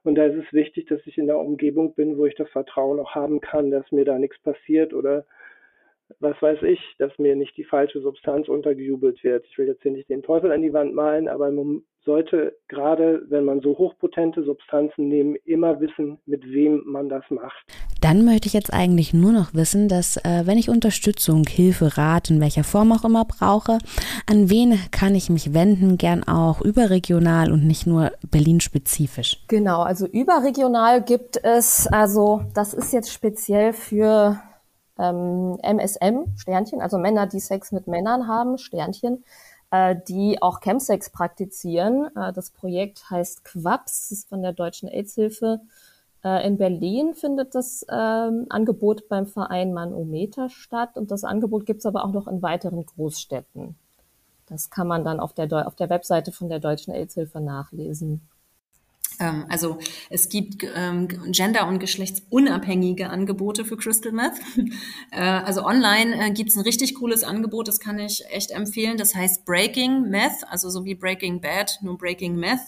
Und 0.03 0.15
da 0.15 0.23
ist 0.23 0.41
es 0.41 0.53
wichtig, 0.53 0.85
dass 0.85 1.05
ich 1.05 1.17
in 1.17 1.27
der 1.27 1.37
Umgebung 1.37 1.95
bin, 1.95 2.17
wo 2.17 2.25
ich 2.25 2.35
das 2.35 2.49
Vertrauen 2.51 2.97
auch 3.01 3.13
haben 3.13 3.41
kann, 3.41 3.71
dass 3.71 3.91
mir 3.91 4.05
da 4.05 4.17
nichts 4.17 4.39
passiert 4.39 4.93
oder 4.93 5.25
was 6.21 6.41
weiß 6.41 6.61
ich, 6.63 6.79
dass 6.99 7.19
mir 7.19 7.35
nicht 7.35 7.57
die 7.57 7.65
falsche 7.65 7.99
Substanz 7.99 8.47
untergejubelt 8.47 9.21
wird. 9.25 9.45
Ich 9.47 9.57
will 9.57 9.67
jetzt 9.67 9.81
hier 9.81 9.91
nicht 9.91 10.09
den 10.09 10.23
Teufel 10.23 10.53
an 10.53 10.61
die 10.61 10.71
Wand 10.71 10.93
malen, 10.93 11.27
aber 11.27 11.51
man 11.51 11.83
sollte 12.05 12.55
gerade, 12.69 13.25
wenn 13.27 13.43
man 13.43 13.59
so 13.59 13.77
hochpotente 13.77 14.43
Substanzen 14.43 15.09
nimmt, 15.09 15.39
immer 15.45 15.81
wissen, 15.81 16.19
mit 16.25 16.49
wem 16.49 16.83
man 16.85 17.09
das 17.09 17.29
macht. 17.29 17.82
Dann 18.03 18.25
möchte 18.25 18.47
ich 18.47 18.53
jetzt 18.53 18.73
eigentlich 18.73 19.13
nur 19.13 19.31
noch 19.31 19.53
wissen, 19.53 19.87
dass 19.87 20.17
äh, 20.17 20.41
wenn 20.43 20.57
ich 20.57 20.69
Unterstützung, 20.69 21.45
Hilfe, 21.47 21.97
Rat 21.97 22.29
in 22.29 22.41
welcher 22.41 22.65
Form 22.65 22.91
auch 22.91 23.05
immer 23.05 23.23
brauche, 23.23 23.77
an 24.29 24.49
wen 24.49 24.77
kann 24.91 25.15
ich 25.15 25.29
mich 25.29 25.53
wenden, 25.53 25.97
gern 25.97 26.21
auch 26.25 26.59
überregional 26.59 27.49
und 27.49 27.65
nicht 27.65 27.87
nur 27.87 28.11
Berlin-spezifisch? 28.29 29.45
Genau, 29.47 29.83
also 29.83 30.05
überregional 30.05 31.01
gibt 31.01 31.41
es, 31.45 31.87
also 31.87 32.41
das 32.53 32.73
ist 32.73 32.91
jetzt 32.91 33.09
speziell 33.09 33.71
für 33.71 34.37
ähm, 34.99 35.57
MSM, 35.61 36.25
Sternchen, 36.35 36.81
also 36.81 36.97
Männer, 36.97 37.25
die 37.25 37.39
Sex 37.39 37.71
mit 37.71 37.87
Männern 37.87 38.27
haben, 38.27 38.57
Sternchen, 38.57 39.23
äh, 39.71 39.95
die 40.09 40.41
auch 40.41 40.59
Chemsex 40.59 41.09
praktizieren. 41.09 42.09
Äh, 42.17 42.33
das 42.33 42.51
Projekt 42.51 43.09
heißt 43.09 43.45
Quaps, 43.45 44.11
ist 44.11 44.27
von 44.27 44.41
der 44.41 44.51
Deutschen 44.51 44.89
AIDS-Hilfe. 44.89 45.61
Äh, 46.23 46.47
in 46.47 46.57
Berlin 46.57 47.13
findet 47.13 47.55
das 47.55 47.85
ähm, 47.89 48.45
Angebot 48.49 49.09
beim 49.09 49.25
Verein 49.25 49.73
Manometer 49.73 50.49
statt 50.49 50.97
und 50.97 51.11
das 51.11 51.23
Angebot 51.23 51.65
gibt 51.65 51.79
es 51.79 51.85
aber 51.85 52.05
auch 52.05 52.13
noch 52.13 52.27
in 52.27 52.41
weiteren 52.41 52.85
Großstädten. 52.85 53.75
Das 54.47 54.69
kann 54.69 54.87
man 54.87 55.03
dann 55.03 55.19
auf 55.19 55.33
der, 55.33 55.67
auf 55.67 55.75
der 55.75 55.89
Webseite 55.89 56.31
von 56.31 56.49
der 56.49 56.59
Deutschen 56.59 56.93
AIDS-Hilfe 56.93 57.39
nachlesen. 57.39 58.21
Ähm, 59.19 59.45
also 59.49 59.77
es 60.09 60.29
gibt 60.29 60.65
ähm, 60.75 61.07
gender- 61.07 61.67
und 61.67 61.79
geschlechtsunabhängige 61.79 63.09
Angebote 63.09 63.65
für 63.65 63.77
Crystal 63.77 64.11
Meth. 64.11 64.33
äh, 65.11 65.21
also 65.21 65.65
online 65.65 66.15
äh, 66.15 66.31
gibt 66.31 66.49
es 66.49 66.55
ein 66.55 66.63
richtig 66.63 66.95
cooles 66.95 67.23
Angebot, 67.23 67.67
das 67.67 67.79
kann 67.79 67.99
ich 67.99 68.23
echt 68.31 68.51
empfehlen. 68.51 68.97
Das 68.97 69.15
heißt 69.15 69.45
Breaking 69.45 70.09
Meth, 70.09 70.43
also 70.49 70.69
so 70.69 70.85
wie 70.85 70.95
Breaking 70.95 71.41
Bad, 71.41 71.79
nur 71.81 71.97
Breaking 71.97 72.35
Meth. 72.35 72.61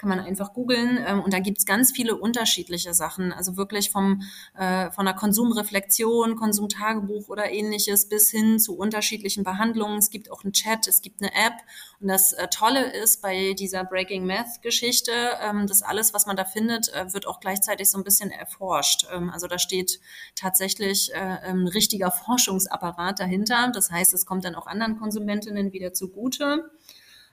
Kann 0.00 0.08
man 0.08 0.20
einfach 0.20 0.54
googeln. 0.54 0.98
Ähm, 1.06 1.20
und 1.20 1.34
da 1.34 1.40
gibt 1.40 1.58
es 1.58 1.66
ganz 1.66 1.92
viele 1.92 2.16
unterschiedliche 2.16 2.94
Sachen. 2.94 3.34
Also 3.34 3.58
wirklich 3.58 3.90
vom, 3.90 4.22
äh, 4.56 4.90
von 4.92 5.04
der 5.04 5.12
Konsumreflexion, 5.12 6.36
Konsumtagebuch 6.36 7.28
oder 7.28 7.50
ähnliches 7.50 8.08
bis 8.08 8.30
hin 8.30 8.58
zu 8.58 8.78
unterschiedlichen 8.78 9.44
Behandlungen. 9.44 9.98
Es 9.98 10.08
gibt 10.08 10.32
auch 10.32 10.42
einen 10.42 10.54
Chat, 10.54 10.88
es 10.88 11.02
gibt 11.02 11.20
eine 11.20 11.30
App. 11.34 11.52
Und 12.00 12.08
das 12.08 12.32
äh, 12.32 12.48
Tolle 12.48 12.90
ist 12.94 13.20
bei 13.20 13.52
dieser 13.52 13.84
Breaking 13.84 14.24
Meth-Geschichte, 14.24 15.12
ähm, 15.42 15.66
dass 15.66 15.82
alles, 15.82 16.14
was 16.14 16.24
man 16.24 16.34
da 16.34 16.46
findet, 16.46 16.88
äh, 16.94 17.12
wird 17.12 17.26
auch 17.26 17.38
gleichzeitig 17.38 17.90
so 17.90 17.98
ein 17.98 18.04
bisschen 18.04 18.30
erforscht. 18.30 19.06
Ähm, 19.12 19.28
also 19.28 19.48
da 19.48 19.58
steht 19.58 20.00
tatsächlich 20.34 21.12
äh, 21.12 21.18
ein 21.18 21.68
richtiger 21.68 22.10
Forschungsapparat 22.10 23.20
dahinter. 23.20 23.70
Das 23.74 23.90
heißt, 23.90 24.14
es 24.14 24.24
kommt 24.24 24.46
dann 24.46 24.54
auch 24.54 24.66
anderen 24.66 24.98
Konsumentinnen 24.98 25.74
wieder 25.74 25.92
zugute. 25.92 26.70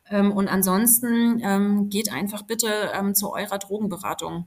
Ähm, 0.09 0.31
und 0.31 0.47
ansonsten 0.47 1.41
ähm, 1.43 1.89
geht 1.89 2.11
einfach 2.11 2.43
bitte 2.43 2.91
ähm, 2.93 3.15
zu 3.15 3.33
eurer 3.33 3.57
Drogenberatung 3.57 4.45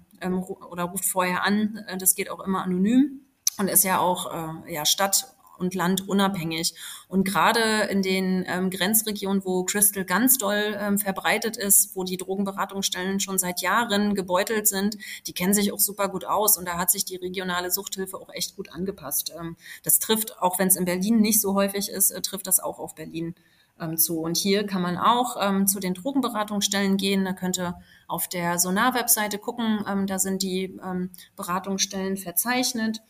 oder 0.70 0.84
ruft 0.84 1.04
vorher 1.04 1.44
an. 1.44 1.84
Äh, 1.86 1.98
das 1.98 2.14
geht 2.14 2.30
auch 2.30 2.40
immer 2.40 2.62
anonym 2.62 3.20
und 3.58 3.68
ist 3.68 3.84
ja 3.84 3.98
auch 3.98 4.32
äh, 4.66 4.74
ja, 4.74 4.84
Stadt 4.84 5.34
und 5.60 5.74
Land 5.74 6.08
unabhängig. 6.08 6.74
Und 7.06 7.24
gerade 7.24 7.82
in 7.90 8.02
den 8.02 8.44
ähm, 8.48 8.70
Grenzregionen, 8.70 9.44
wo 9.44 9.64
Crystal 9.64 10.04
ganz 10.04 10.38
doll 10.38 10.76
ähm, 10.80 10.98
verbreitet 10.98 11.56
ist, 11.56 11.94
wo 11.94 12.02
die 12.02 12.16
Drogenberatungsstellen 12.16 13.20
schon 13.20 13.38
seit 13.38 13.60
Jahren 13.60 14.14
gebeutelt 14.14 14.66
sind, 14.66 14.96
die 15.26 15.34
kennen 15.34 15.54
sich 15.54 15.72
auch 15.72 15.78
super 15.78 16.08
gut 16.08 16.24
aus. 16.24 16.56
Und 16.56 16.66
da 16.66 16.78
hat 16.78 16.90
sich 16.90 17.04
die 17.04 17.16
regionale 17.16 17.70
Suchthilfe 17.70 18.16
auch 18.16 18.30
echt 18.32 18.56
gut 18.56 18.72
angepasst. 18.72 19.32
Ähm, 19.38 19.56
das 19.84 19.98
trifft, 19.98 20.40
auch 20.40 20.58
wenn 20.58 20.68
es 20.68 20.76
in 20.76 20.86
Berlin 20.86 21.20
nicht 21.20 21.40
so 21.40 21.54
häufig 21.54 21.90
ist, 21.90 22.10
äh, 22.10 22.22
trifft 22.22 22.46
das 22.46 22.60
auch 22.60 22.78
auf 22.78 22.94
Berlin 22.94 23.34
ähm, 23.80 23.96
zu. 23.96 24.20
Und 24.20 24.36
hier 24.36 24.66
kann 24.66 24.82
man 24.82 24.96
auch 24.96 25.36
ähm, 25.40 25.66
zu 25.66 25.80
den 25.80 25.94
Drogenberatungsstellen 25.94 26.96
gehen. 26.96 27.24
Da 27.24 27.32
könnt 27.32 27.58
ihr 27.58 27.76
auf 28.08 28.28
der 28.28 28.58
Sonar-Webseite 28.58 29.38
gucken. 29.38 29.84
Ähm, 29.88 30.06
da 30.06 30.18
sind 30.18 30.42
die 30.42 30.78
ähm, 30.84 31.10
Beratungsstellen 31.36 32.16
verzeichnet. 32.16 33.00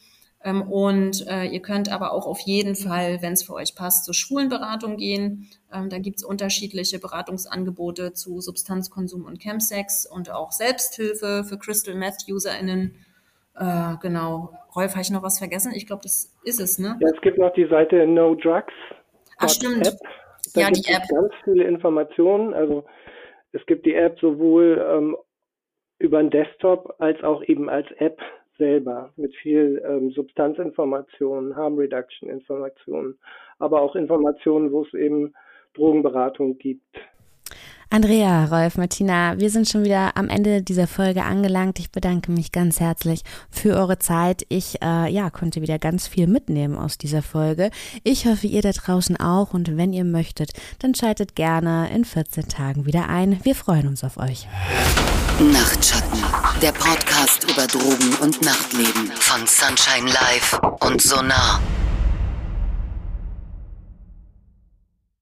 Ähm, 0.43 0.63
und 0.63 1.27
äh, 1.29 1.45
ihr 1.45 1.61
könnt 1.61 1.91
aber 1.91 2.13
auch 2.13 2.27
auf 2.27 2.41
jeden 2.41 2.75
Fall, 2.75 3.21
wenn 3.21 3.35
es 3.35 3.43
für 3.43 3.53
euch 3.55 3.75
passt, 3.75 4.05
zur 4.05 4.15
Schulenberatung 4.15 4.97
gehen. 4.97 5.49
Ähm, 5.73 5.91
da 5.91 5.99
gibt 5.99 6.17
es 6.19 6.25
unterschiedliche 6.25 6.99
Beratungsangebote 6.99 8.15
zu 8.15 8.41
Substanzkonsum 8.41 9.25
und 9.25 9.41
Chemsex 9.41 10.07
und 10.07 10.31
auch 10.31 10.53
Selbsthilfe 10.53 11.45
für 11.45 11.59
Crystal 11.59 11.95
Meth 11.95 12.25
UserInnen. 12.29 12.95
Äh, 13.55 13.97
genau. 14.01 14.55
Rolf, 14.75 14.93
habe 14.93 15.03
ich 15.03 15.11
noch 15.11 15.23
was 15.23 15.39
vergessen? 15.39 15.73
Ich 15.75 15.87
glaube, 15.87 16.03
das 16.05 16.35
ist 16.45 16.61
es, 16.61 16.79
ne? 16.79 16.97
Ja, 17.01 17.09
es 17.15 17.21
gibt 17.21 17.37
noch 17.37 17.53
die 17.53 17.67
Seite 17.69 18.07
No 18.07 18.35
Drugs. 18.35 18.73
Ach, 19.37 19.49
stimmt. 19.49 19.87
App. 19.87 19.99
Da 20.55 20.63
ja, 20.63 20.67
gibt 20.69 20.89
die 20.89 20.93
App. 20.93 21.03
ganz 21.09 21.33
viele 21.45 21.65
Informationen. 21.65 22.55
Also 22.55 22.85
es 23.53 23.65
gibt 23.67 23.87
die 23.87 23.95
App 23.95 24.19
sowohl 24.21 24.85
ähm, 24.89 25.17
über 25.99 26.19
den 26.23 26.31
Desktop 26.31 26.95
als 26.99 27.23
auch 27.23 27.43
eben 27.45 27.69
als 27.69 27.87
App 27.99 28.21
selber 28.59 29.13
mit 29.17 29.35
viel 29.37 29.83
ähm, 29.87 30.11
Substanzinformationen, 30.13 31.57
Harm 31.57 31.77
Reduction 31.77 32.29
Informationen, 32.29 33.19
aber 33.59 33.81
auch 33.81 33.97
Informationen, 33.97 34.71
wo 34.71 34.83
es 34.83 34.95
eben 34.95 35.35
Drogenberatung 35.75 36.59
gibt. 36.59 36.97
Andrea, 37.93 38.45
Rolf, 38.45 38.77
Martina, 38.77 39.41
wir 39.41 39.51
sind 39.51 39.69
schon 39.69 39.83
wieder 39.83 40.17
am 40.17 40.29
Ende 40.29 40.63
dieser 40.63 40.87
Folge 40.87 41.25
angelangt. 41.25 41.81
Ich 41.81 41.91
bedanke 41.91 42.31
mich 42.31 42.53
ganz 42.53 42.79
herzlich 42.79 43.23
für 43.51 43.75
eure 43.75 43.99
Zeit. 43.99 44.47
Ich 44.49 44.81
äh, 44.81 45.13
ja, 45.13 45.29
konnte 45.29 45.61
wieder 45.61 45.81
ganz 45.81 46.07
viel 46.07 46.29
mitnehmen 46.29 46.77
aus 46.77 46.99
dieser 46.99 47.21
Folge. 47.21 47.73
Ich 48.05 48.27
hoffe, 48.27 48.47
ihr 48.47 48.63
da 48.63 48.71
draußen 48.71 49.17
auch. 49.17 49.55
Und 49.55 49.77
wenn 49.77 49.93
ihr 49.93 50.05
möchtet, 50.05 50.53
dann 50.79 50.95
schaltet 50.95 51.35
gerne 51.35 51.91
in 51.93 52.05
14 52.05 52.47
Tagen 52.47 52.87
wieder 52.87 53.09
ein. 53.09 53.41
Wir 53.43 53.57
freuen 53.57 53.89
uns 53.89 54.05
auf 54.05 54.19
euch. 54.19 54.47
Nachtschatten, 55.41 56.23
der 56.63 56.71
Podcast 56.71 57.43
über 57.51 57.67
Drogen 57.67 58.15
und 58.23 58.41
Nachtleben 58.43 59.11
von 59.17 59.45
Sunshine 59.49 60.09
Live 60.13 60.61
und 60.79 61.03
Sonar. 61.03 61.61